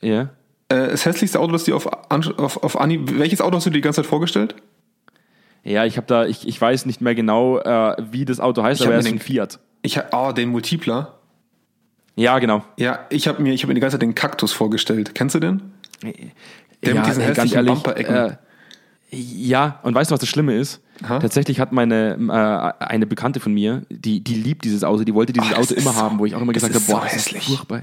die, 0.00 0.08
ja. 0.08 0.22
Äh, 0.68 0.88
das 0.88 1.06
hässlichste 1.06 1.38
Auto, 1.38 1.52
das 1.52 1.64
dir 1.64 1.76
auf, 1.76 1.86
auf, 1.86 2.62
auf 2.62 2.80
Anni. 2.80 3.00
Welches 3.18 3.40
Auto 3.40 3.56
hast 3.56 3.66
du 3.66 3.70
dir 3.70 3.74
die 3.74 3.80
ganze 3.82 4.02
Zeit 4.02 4.06
vorgestellt? 4.06 4.56
Ja, 5.64 5.84
ich 5.84 5.96
habe 5.96 6.06
da, 6.08 6.26
ich, 6.26 6.48
ich 6.48 6.60
weiß 6.60 6.86
nicht 6.86 7.00
mehr 7.00 7.14
genau, 7.14 7.58
äh, 7.58 7.94
wie 8.10 8.24
das 8.24 8.40
Auto 8.40 8.64
heißt, 8.64 8.80
ich 8.80 8.86
aber 8.86 8.94
er 8.94 9.00
ist 9.00 9.06
ein 9.06 9.20
Fiat. 9.20 9.60
Ich 9.82 9.96
hab, 9.96 10.12
oh, 10.12 10.32
den 10.32 10.48
Multipler. 10.48 11.18
Ja, 12.16 12.38
genau. 12.40 12.64
Ja, 12.76 13.06
ich 13.10 13.28
habe 13.28 13.40
mir, 13.42 13.54
ich 13.54 13.62
habe 13.62 13.68
mir 13.68 13.74
die 13.74 13.80
ganze 13.80 13.94
Zeit 13.94 14.02
den 14.02 14.14
Kaktus 14.14 14.52
vorgestellt. 14.52 15.14
Kennst 15.14 15.36
du 15.36 15.40
den? 15.40 15.72
Der 16.02 16.94
ja, 16.94 17.00
mit 17.00 17.06
diesen 17.06 17.22
hässlichen 17.22 17.64
Bumper-Ecken. 17.64 18.38
Ja, 19.14 19.78
und 19.82 19.94
weißt 19.94 20.10
du, 20.10 20.14
was 20.14 20.20
das 20.20 20.28
Schlimme 20.28 20.54
ist? 20.56 20.80
Ha? 21.06 21.18
Tatsächlich 21.18 21.60
hat 21.60 21.70
meine 21.70 22.16
äh, 22.80 22.84
eine 22.84 23.06
Bekannte 23.06 23.40
von 23.40 23.52
mir, 23.52 23.82
die, 23.90 24.20
die 24.20 24.34
liebt 24.34 24.64
dieses 24.64 24.84
Auto, 24.84 25.04
die 25.04 25.12
wollte 25.12 25.34
dieses 25.34 25.52
Ach, 25.52 25.58
Auto 25.58 25.74
immer 25.74 25.92
so, 25.92 25.96
haben, 25.96 26.18
wo 26.18 26.24
ich 26.24 26.34
auch 26.34 26.40
immer 26.40 26.52
gesagt 26.54 26.74
habe, 26.74 26.84
boah, 26.86 27.00
so 27.00 27.14
das 27.14 27.26
ist 27.26 27.44
furchtbar. 27.44 27.82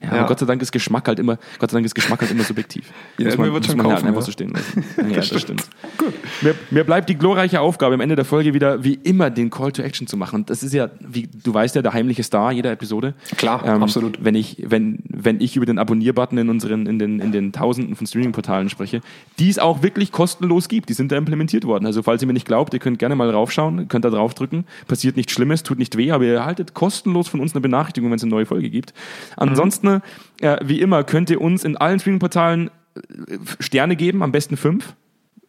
Ja, 0.00 0.14
ja. 0.14 0.26
Gott 0.26 0.38
sei 0.38 0.46
Dank 0.46 0.62
ist 0.62 0.70
Geschmack 0.70 1.08
halt 1.08 1.18
immer, 1.18 1.38
Gott 1.58 1.70
sei 1.70 1.76
Dank 1.76 1.86
ist 1.86 1.94
Geschmack 1.94 2.20
halt 2.20 2.30
immer 2.30 2.44
subjektiv. 2.44 2.92
ja, 3.18 3.26
muss 3.26 3.36
man, 3.36 3.52
wird 3.52 3.66
schon 3.66 3.76
man 3.76 3.86
kaufen, 3.86 3.96
halt 3.96 4.06
einfach 4.06 4.20
ja. 4.20 4.26
so 4.26 4.32
stehen 4.32 4.50
lassen. 4.50 4.84
Ja, 5.08 5.16
das, 5.16 5.30
das 5.30 5.42
stimmt. 5.42 5.68
Gut. 5.96 6.12
Mir, 6.42 6.54
mir, 6.70 6.84
bleibt 6.84 7.08
die 7.08 7.16
glorreiche 7.16 7.60
Aufgabe, 7.60 7.94
am 7.94 8.00
Ende 8.00 8.14
der 8.14 8.24
Folge 8.24 8.54
wieder 8.54 8.84
wie 8.84 8.94
immer 8.94 9.30
den 9.30 9.50
Call 9.50 9.72
to 9.72 9.82
Action 9.82 10.06
zu 10.06 10.16
machen. 10.16 10.36
Und 10.36 10.50
das 10.50 10.62
ist 10.62 10.74
ja, 10.74 10.90
wie 11.00 11.28
du 11.32 11.52
weißt 11.52 11.74
ja, 11.74 11.82
der 11.82 11.92
heimliche 11.92 12.22
Star 12.22 12.52
jeder 12.52 12.70
Episode. 12.70 13.14
Klar, 13.36 13.64
ähm, 13.64 13.82
absolut. 13.82 14.24
Wenn 14.24 14.34
ich, 14.34 14.62
wenn, 14.66 14.98
wenn 15.08 15.40
ich 15.40 15.56
über 15.56 15.66
den 15.66 15.78
Abonnier-Button 15.78 16.38
in 16.38 16.48
unseren, 16.48 16.86
in 16.86 16.98
den, 16.98 17.20
in 17.20 17.32
den 17.32 17.52
Tausenden 17.52 17.96
von 17.96 18.06
Streaming-Portalen 18.06 18.68
spreche, 18.68 19.00
die 19.38 19.48
es 19.48 19.58
auch 19.58 19.82
wirklich 19.82 20.12
kostenlos 20.12 20.68
gibt. 20.68 20.88
Die 20.88 20.94
sind 20.94 21.10
da 21.10 21.16
implementiert 21.16 21.64
worden. 21.64 21.86
Also 21.86 22.02
falls 22.02 22.22
ihr 22.22 22.26
mir 22.26 22.34
nicht 22.34 22.46
glaubt, 22.46 22.74
ihr 22.74 22.80
könnt 22.80 22.98
gerne 22.98 23.16
mal 23.16 23.30
raufschauen, 23.30 23.88
könnt 23.88 24.04
da 24.04 24.10
draufdrücken. 24.10 24.64
Passiert 24.86 25.16
nichts 25.16 25.32
Schlimmes, 25.32 25.62
tut 25.62 25.78
nicht 25.78 25.96
weh, 25.96 26.12
aber 26.12 26.24
ihr 26.24 26.34
erhaltet 26.34 26.74
kostenlos 26.74 27.28
von 27.28 27.40
uns 27.40 27.54
eine 27.54 27.60
Benachrichtigung, 27.60 28.10
wenn 28.10 28.16
es 28.16 28.22
eine 28.22 28.30
neue 28.30 28.46
Folge 28.46 28.70
gibt. 28.70 28.92
Ansonsten 29.36 29.87
mhm 29.96 30.28
äh, 30.40 30.58
wie 30.64 30.80
immer 30.80 31.04
könnt 31.04 31.30
ihr 31.30 31.40
uns 31.40 31.64
in 31.64 31.76
allen 31.76 31.98
Streaming-Portalen 31.98 32.70
äh, 32.94 33.38
Sterne 33.60 33.96
geben, 33.96 34.22
am 34.22 34.32
besten 34.32 34.56
fünf. 34.56 34.94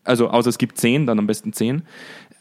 Also 0.03 0.29
außer 0.29 0.49
es 0.49 0.57
gibt 0.57 0.77
zehn, 0.77 1.05
dann 1.05 1.19
am 1.19 1.27
besten 1.27 1.53
zehn. 1.53 1.83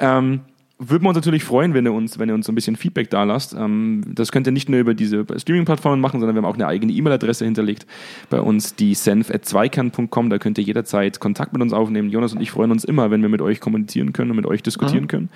Ähm, 0.00 0.40
würden 0.80 1.02
wir 1.02 1.08
uns 1.08 1.16
natürlich 1.16 1.42
freuen, 1.42 1.74
wenn 1.74 1.84
ihr 1.84 1.92
uns, 1.92 2.20
wenn 2.20 2.28
ihr 2.28 2.36
uns 2.36 2.46
so 2.46 2.52
ein 2.52 2.54
bisschen 2.54 2.76
Feedback 2.76 3.10
da 3.10 3.24
lasst. 3.24 3.52
Ähm, 3.52 4.04
das 4.06 4.30
könnt 4.30 4.46
ihr 4.46 4.52
nicht 4.52 4.68
nur 4.68 4.78
über 4.78 4.94
diese 4.94 5.26
Streaming-Plattformen 5.36 6.00
machen, 6.00 6.20
sondern 6.20 6.36
wir 6.36 6.42
haben 6.42 6.48
auch 6.48 6.54
eine 6.54 6.68
eigene 6.68 6.92
E-Mail-Adresse 6.92 7.44
hinterlegt 7.44 7.84
bei 8.30 8.40
uns, 8.40 8.76
die 8.76 8.94
senf.zweikern.com. 8.94 10.30
Da 10.30 10.38
könnt 10.38 10.56
ihr 10.58 10.64
jederzeit 10.64 11.18
Kontakt 11.18 11.52
mit 11.52 11.62
uns 11.62 11.72
aufnehmen. 11.72 12.10
Jonas 12.10 12.32
und 12.32 12.40
ich 12.40 12.52
freuen 12.52 12.70
uns 12.70 12.84
immer, 12.84 13.10
wenn 13.10 13.22
wir 13.22 13.28
mit 13.28 13.42
euch 13.42 13.60
kommunizieren 13.60 14.12
können 14.12 14.30
und 14.30 14.36
mit 14.36 14.46
euch 14.46 14.62
diskutieren 14.62 15.04
mhm. 15.04 15.08
können. 15.08 15.30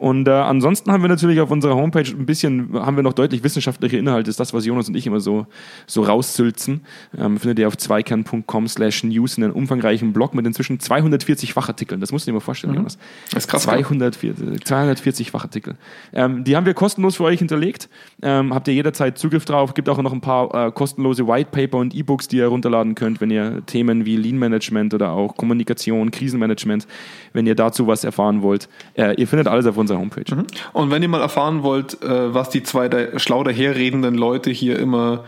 Und 0.00 0.28
äh, 0.28 0.30
ansonsten 0.30 0.90
haben 0.90 1.02
wir 1.02 1.10
natürlich 1.10 1.42
auf 1.42 1.50
unserer 1.50 1.74
Homepage 1.74 2.08
ein 2.08 2.24
bisschen, 2.24 2.70
haben 2.72 2.96
wir 2.96 3.02
noch 3.02 3.12
deutlich 3.12 3.44
wissenschaftliche 3.44 3.98
Inhalte, 3.98 4.30
ist 4.30 4.40
das, 4.40 4.54
was 4.54 4.64
Jonas 4.64 4.88
und 4.88 4.96
ich 4.96 5.06
immer 5.06 5.20
so, 5.20 5.46
so 5.86 6.02
raussülzen. 6.02 6.80
Ähm, 7.18 7.38
findet 7.38 7.58
ihr 7.58 7.68
auf 7.68 7.76
zweikern.com 7.76 8.66
slash 8.66 9.04
news 9.04 9.36
in 9.36 9.44
einem 9.44 9.52
umfangreichen 9.52 10.14
Blog 10.14 10.34
mit 10.34 10.46
inzwischen 10.46 10.80
240 10.80 11.52
Fachartikeln. 11.52 12.00
Das 12.00 12.12
musst 12.12 12.26
du 12.26 12.30
dir 12.30 12.32
mal 12.32 12.40
vorstellen, 12.40 12.72
mhm. 12.72 12.78
Jonas. 12.78 12.96
Das 13.30 13.44
ist 13.44 13.50
krass. 13.50 13.64
240, 13.64 14.64
240 14.64 15.30
Fachartikel. 15.30 15.76
Ähm, 16.14 16.44
die 16.44 16.56
haben 16.56 16.64
wir 16.64 16.72
kostenlos 16.72 17.16
für 17.16 17.24
euch 17.24 17.38
hinterlegt. 17.38 17.90
Ähm, 18.22 18.54
habt 18.54 18.68
ihr 18.68 18.74
jederzeit 18.74 19.18
Zugriff 19.18 19.44
drauf. 19.44 19.74
Gibt 19.74 19.90
auch 19.90 20.00
noch 20.00 20.14
ein 20.14 20.22
paar 20.22 20.68
äh, 20.68 20.72
kostenlose 20.72 21.28
White 21.28 21.50
Paper 21.52 21.76
und 21.76 21.94
E-Books, 21.94 22.26
die 22.26 22.38
ihr 22.38 22.46
runterladen 22.46 22.94
könnt, 22.94 23.20
wenn 23.20 23.30
ihr 23.30 23.66
Themen 23.66 24.06
wie 24.06 24.16
Lean 24.16 24.38
Management 24.38 24.94
oder 24.94 25.10
auch 25.10 25.36
Kommunikation, 25.36 26.10
Krisenmanagement, 26.10 26.86
wenn 27.34 27.46
ihr 27.46 27.54
dazu 27.54 27.86
was 27.86 28.02
erfahren 28.02 28.40
wollt. 28.40 28.70
Äh, 28.94 29.20
ihr 29.20 29.28
findet 29.28 29.46
alles 29.46 29.66
auf 29.66 29.76
unserer 29.76 29.89
unserer 29.90 29.98
Homepage. 29.98 30.34
Mhm. 30.34 30.46
Und 30.72 30.90
wenn 30.90 31.02
ihr 31.02 31.08
mal 31.08 31.20
erfahren 31.20 31.62
wollt, 31.62 32.02
äh, 32.02 32.34
was 32.34 32.50
die 32.50 32.62
zwei 32.62 32.88
der 32.88 33.18
schlau 33.18 33.42
daherredenden 33.44 34.14
Leute 34.14 34.50
hier 34.50 34.78
immer 34.78 35.24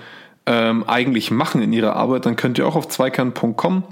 ähm, 0.46 0.84
eigentlich 0.86 1.30
machen 1.30 1.62
in 1.62 1.72
ihrer 1.72 1.94
Arbeit, 1.96 2.26
dann 2.26 2.36
könnt 2.36 2.58
ihr 2.58 2.66
auch 2.66 2.76
auf 2.76 2.88
zweikern.com 2.88 3.84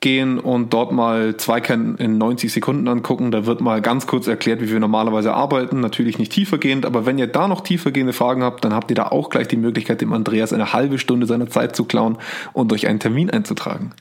gehen 0.00 0.38
und 0.38 0.74
dort 0.74 0.92
mal 0.92 1.38
Zweikern 1.38 1.96
in 1.96 2.18
90 2.18 2.52
Sekunden 2.52 2.86
angucken. 2.86 3.30
Da 3.30 3.46
wird 3.46 3.62
mal 3.62 3.80
ganz 3.80 4.06
kurz 4.06 4.26
erklärt, 4.26 4.60
wie 4.60 4.70
wir 4.70 4.78
normalerweise 4.78 5.32
arbeiten. 5.32 5.80
Natürlich 5.80 6.18
nicht 6.18 6.32
tiefergehend, 6.32 6.84
aber 6.84 7.06
wenn 7.06 7.16
ihr 7.18 7.26
da 7.26 7.48
noch 7.48 7.62
tiefergehende 7.62 8.12
Fragen 8.12 8.42
habt, 8.42 8.62
dann 8.64 8.74
habt 8.74 8.90
ihr 8.90 8.94
da 8.94 9.06
auch 9.08 9.30
gleich 9.30 9.48
die 9.48 9.56
Möglichkeit, 9.56 10.02
dem 10.02 10.12
Andreas 10.12 10.52
eine 10.52 10.74
halbe 10.74 10.98
Stunde 10.98 11.26
seiner 11.26 11.48
Zeit 11.48 11.74
zu 11.74 11.84
klauen 11.86 12.18
und 12.52 12.72
euch 12.74 12.86
einen 12.86 13.00
Termin 13.00 13.30
einzutragen. 13.30 13.92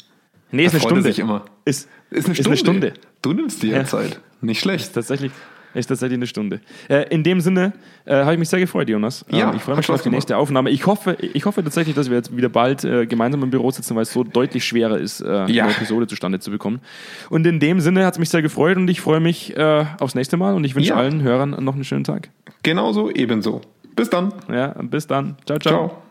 Nee, 0.51 0.65
ist 0.65 0.73
Da 0.73 0.79
eine 0.79 0.85
Stunde. 0.85 1.01
sich 1.03 1.19
immer. 1.19 1.43
Ist, 1.63 1.87
Ist 2.11 2.25
eine 2.25 2.33
Ist 2.33 2.41
Stunde. 2.41 2.49
eine 2.49 2.57
Stunde. 2.57 2.93
Du 3.21 3.31
nimmst 3.33 3.63
dir. 3.63 3.77
Ja. 3.77 3.85
Zeit. 3.85 4.19
Nicht 4.41 4.59
schlecht. 4.59 4.87
Ist 4.87 4.93
tatsächlich, 4.93 5.31
ist 5.75 5.87
tatsächlich 5.87 6.17
eine 6.17 6.27
Stunde. 6.27 6.59
Äh, 6.89 7.03
in 7.09 7.23
dem 7.23 7.41
Sinne 7.41 7.73
äh, 8.05 8.15
habe 8.15 8.33
ich 8.33 8.39
mich 8.39 8.49
sehr 8.49 8.59
gefreut, 8.59 8.89
Jonas. 8.89 9.25
Ja, 9.29 9.49
ähm, 9.51 9.55
ich 9.57 9.61
freue 9.61 9.75
mich 9.75 9.85
schon 9.85 9.95
auf 9.95 10.01
die 10.01 10.09
nächste 10.09 10.37
Aufnahme. 10.37 10.69
Ich 10.71 10.85
hoffe, 10.87 11.17
ich 11.21 11.45
hoffe 11.45 11.63
tatsächlich, 11.63 11.95
dass 11.95 12.09
wir 12.09 12.17
jetzt 12.17 12.35
wieder 12.35 12.49
bald 12.49 12.83
äh, 12.83 13.05
gemeinsam 13.05 13.43
im 13.43 13.49
Büro 13.51 13.69
sitzen, 13.71 13.95
weil 13.95 14.03
es 14.03 14.11
so 14.13 14.23
deutlich 14.23 14.65
schwerer 14.65 14.97
ist, 14.97 15.21
äh, 15.21 15.45
Ja. 15.51 15.65
eine 15.65 15.73
Episode 15.73 16.07
zustande 16.07 16.39
zu 16.39 16.49
bekommen. 16.51 16.79
Und 17.29 17.45
in 17.45 17.59
dem 17.59 17.79
Sinne 17.79 18.05
hat 18.05 18.13
es 18.15 18.19
mich 18.19 18.29
sehr 18.29 18.41
gefreut 18.41 18.77
und 18.77 18.87
ich 18.89 19.01
freue 19.01 19.19
mich 19.19 19.55
äh, 19.55 19.85
aufs 19.99 20.15
nächste 20.15 20.37
Mal 20.37 20.53
und 20.55 20.63
ich 20.63 20.75
wünsche 20.75 20.89
Ja. 20.89 20.95
allen 20.95 21.21
Hörern 21.21 21.51
noch 21.63 21.75
einen 21.75 21.83
schönen 21.83 22.03
Tag. 22.03 22.29
Genauso, 22.63 23.11
ebenso. 23.11 23.61
Bis 23.95 24.09
dann. 24.09 24.33
Ja, 24.51 24.67
bis 24.81 25.07
dann. 25.07 25.35
ciao. 25.45 25.59
ciao. 25.59 25.87
Ciao. 25.87 26.04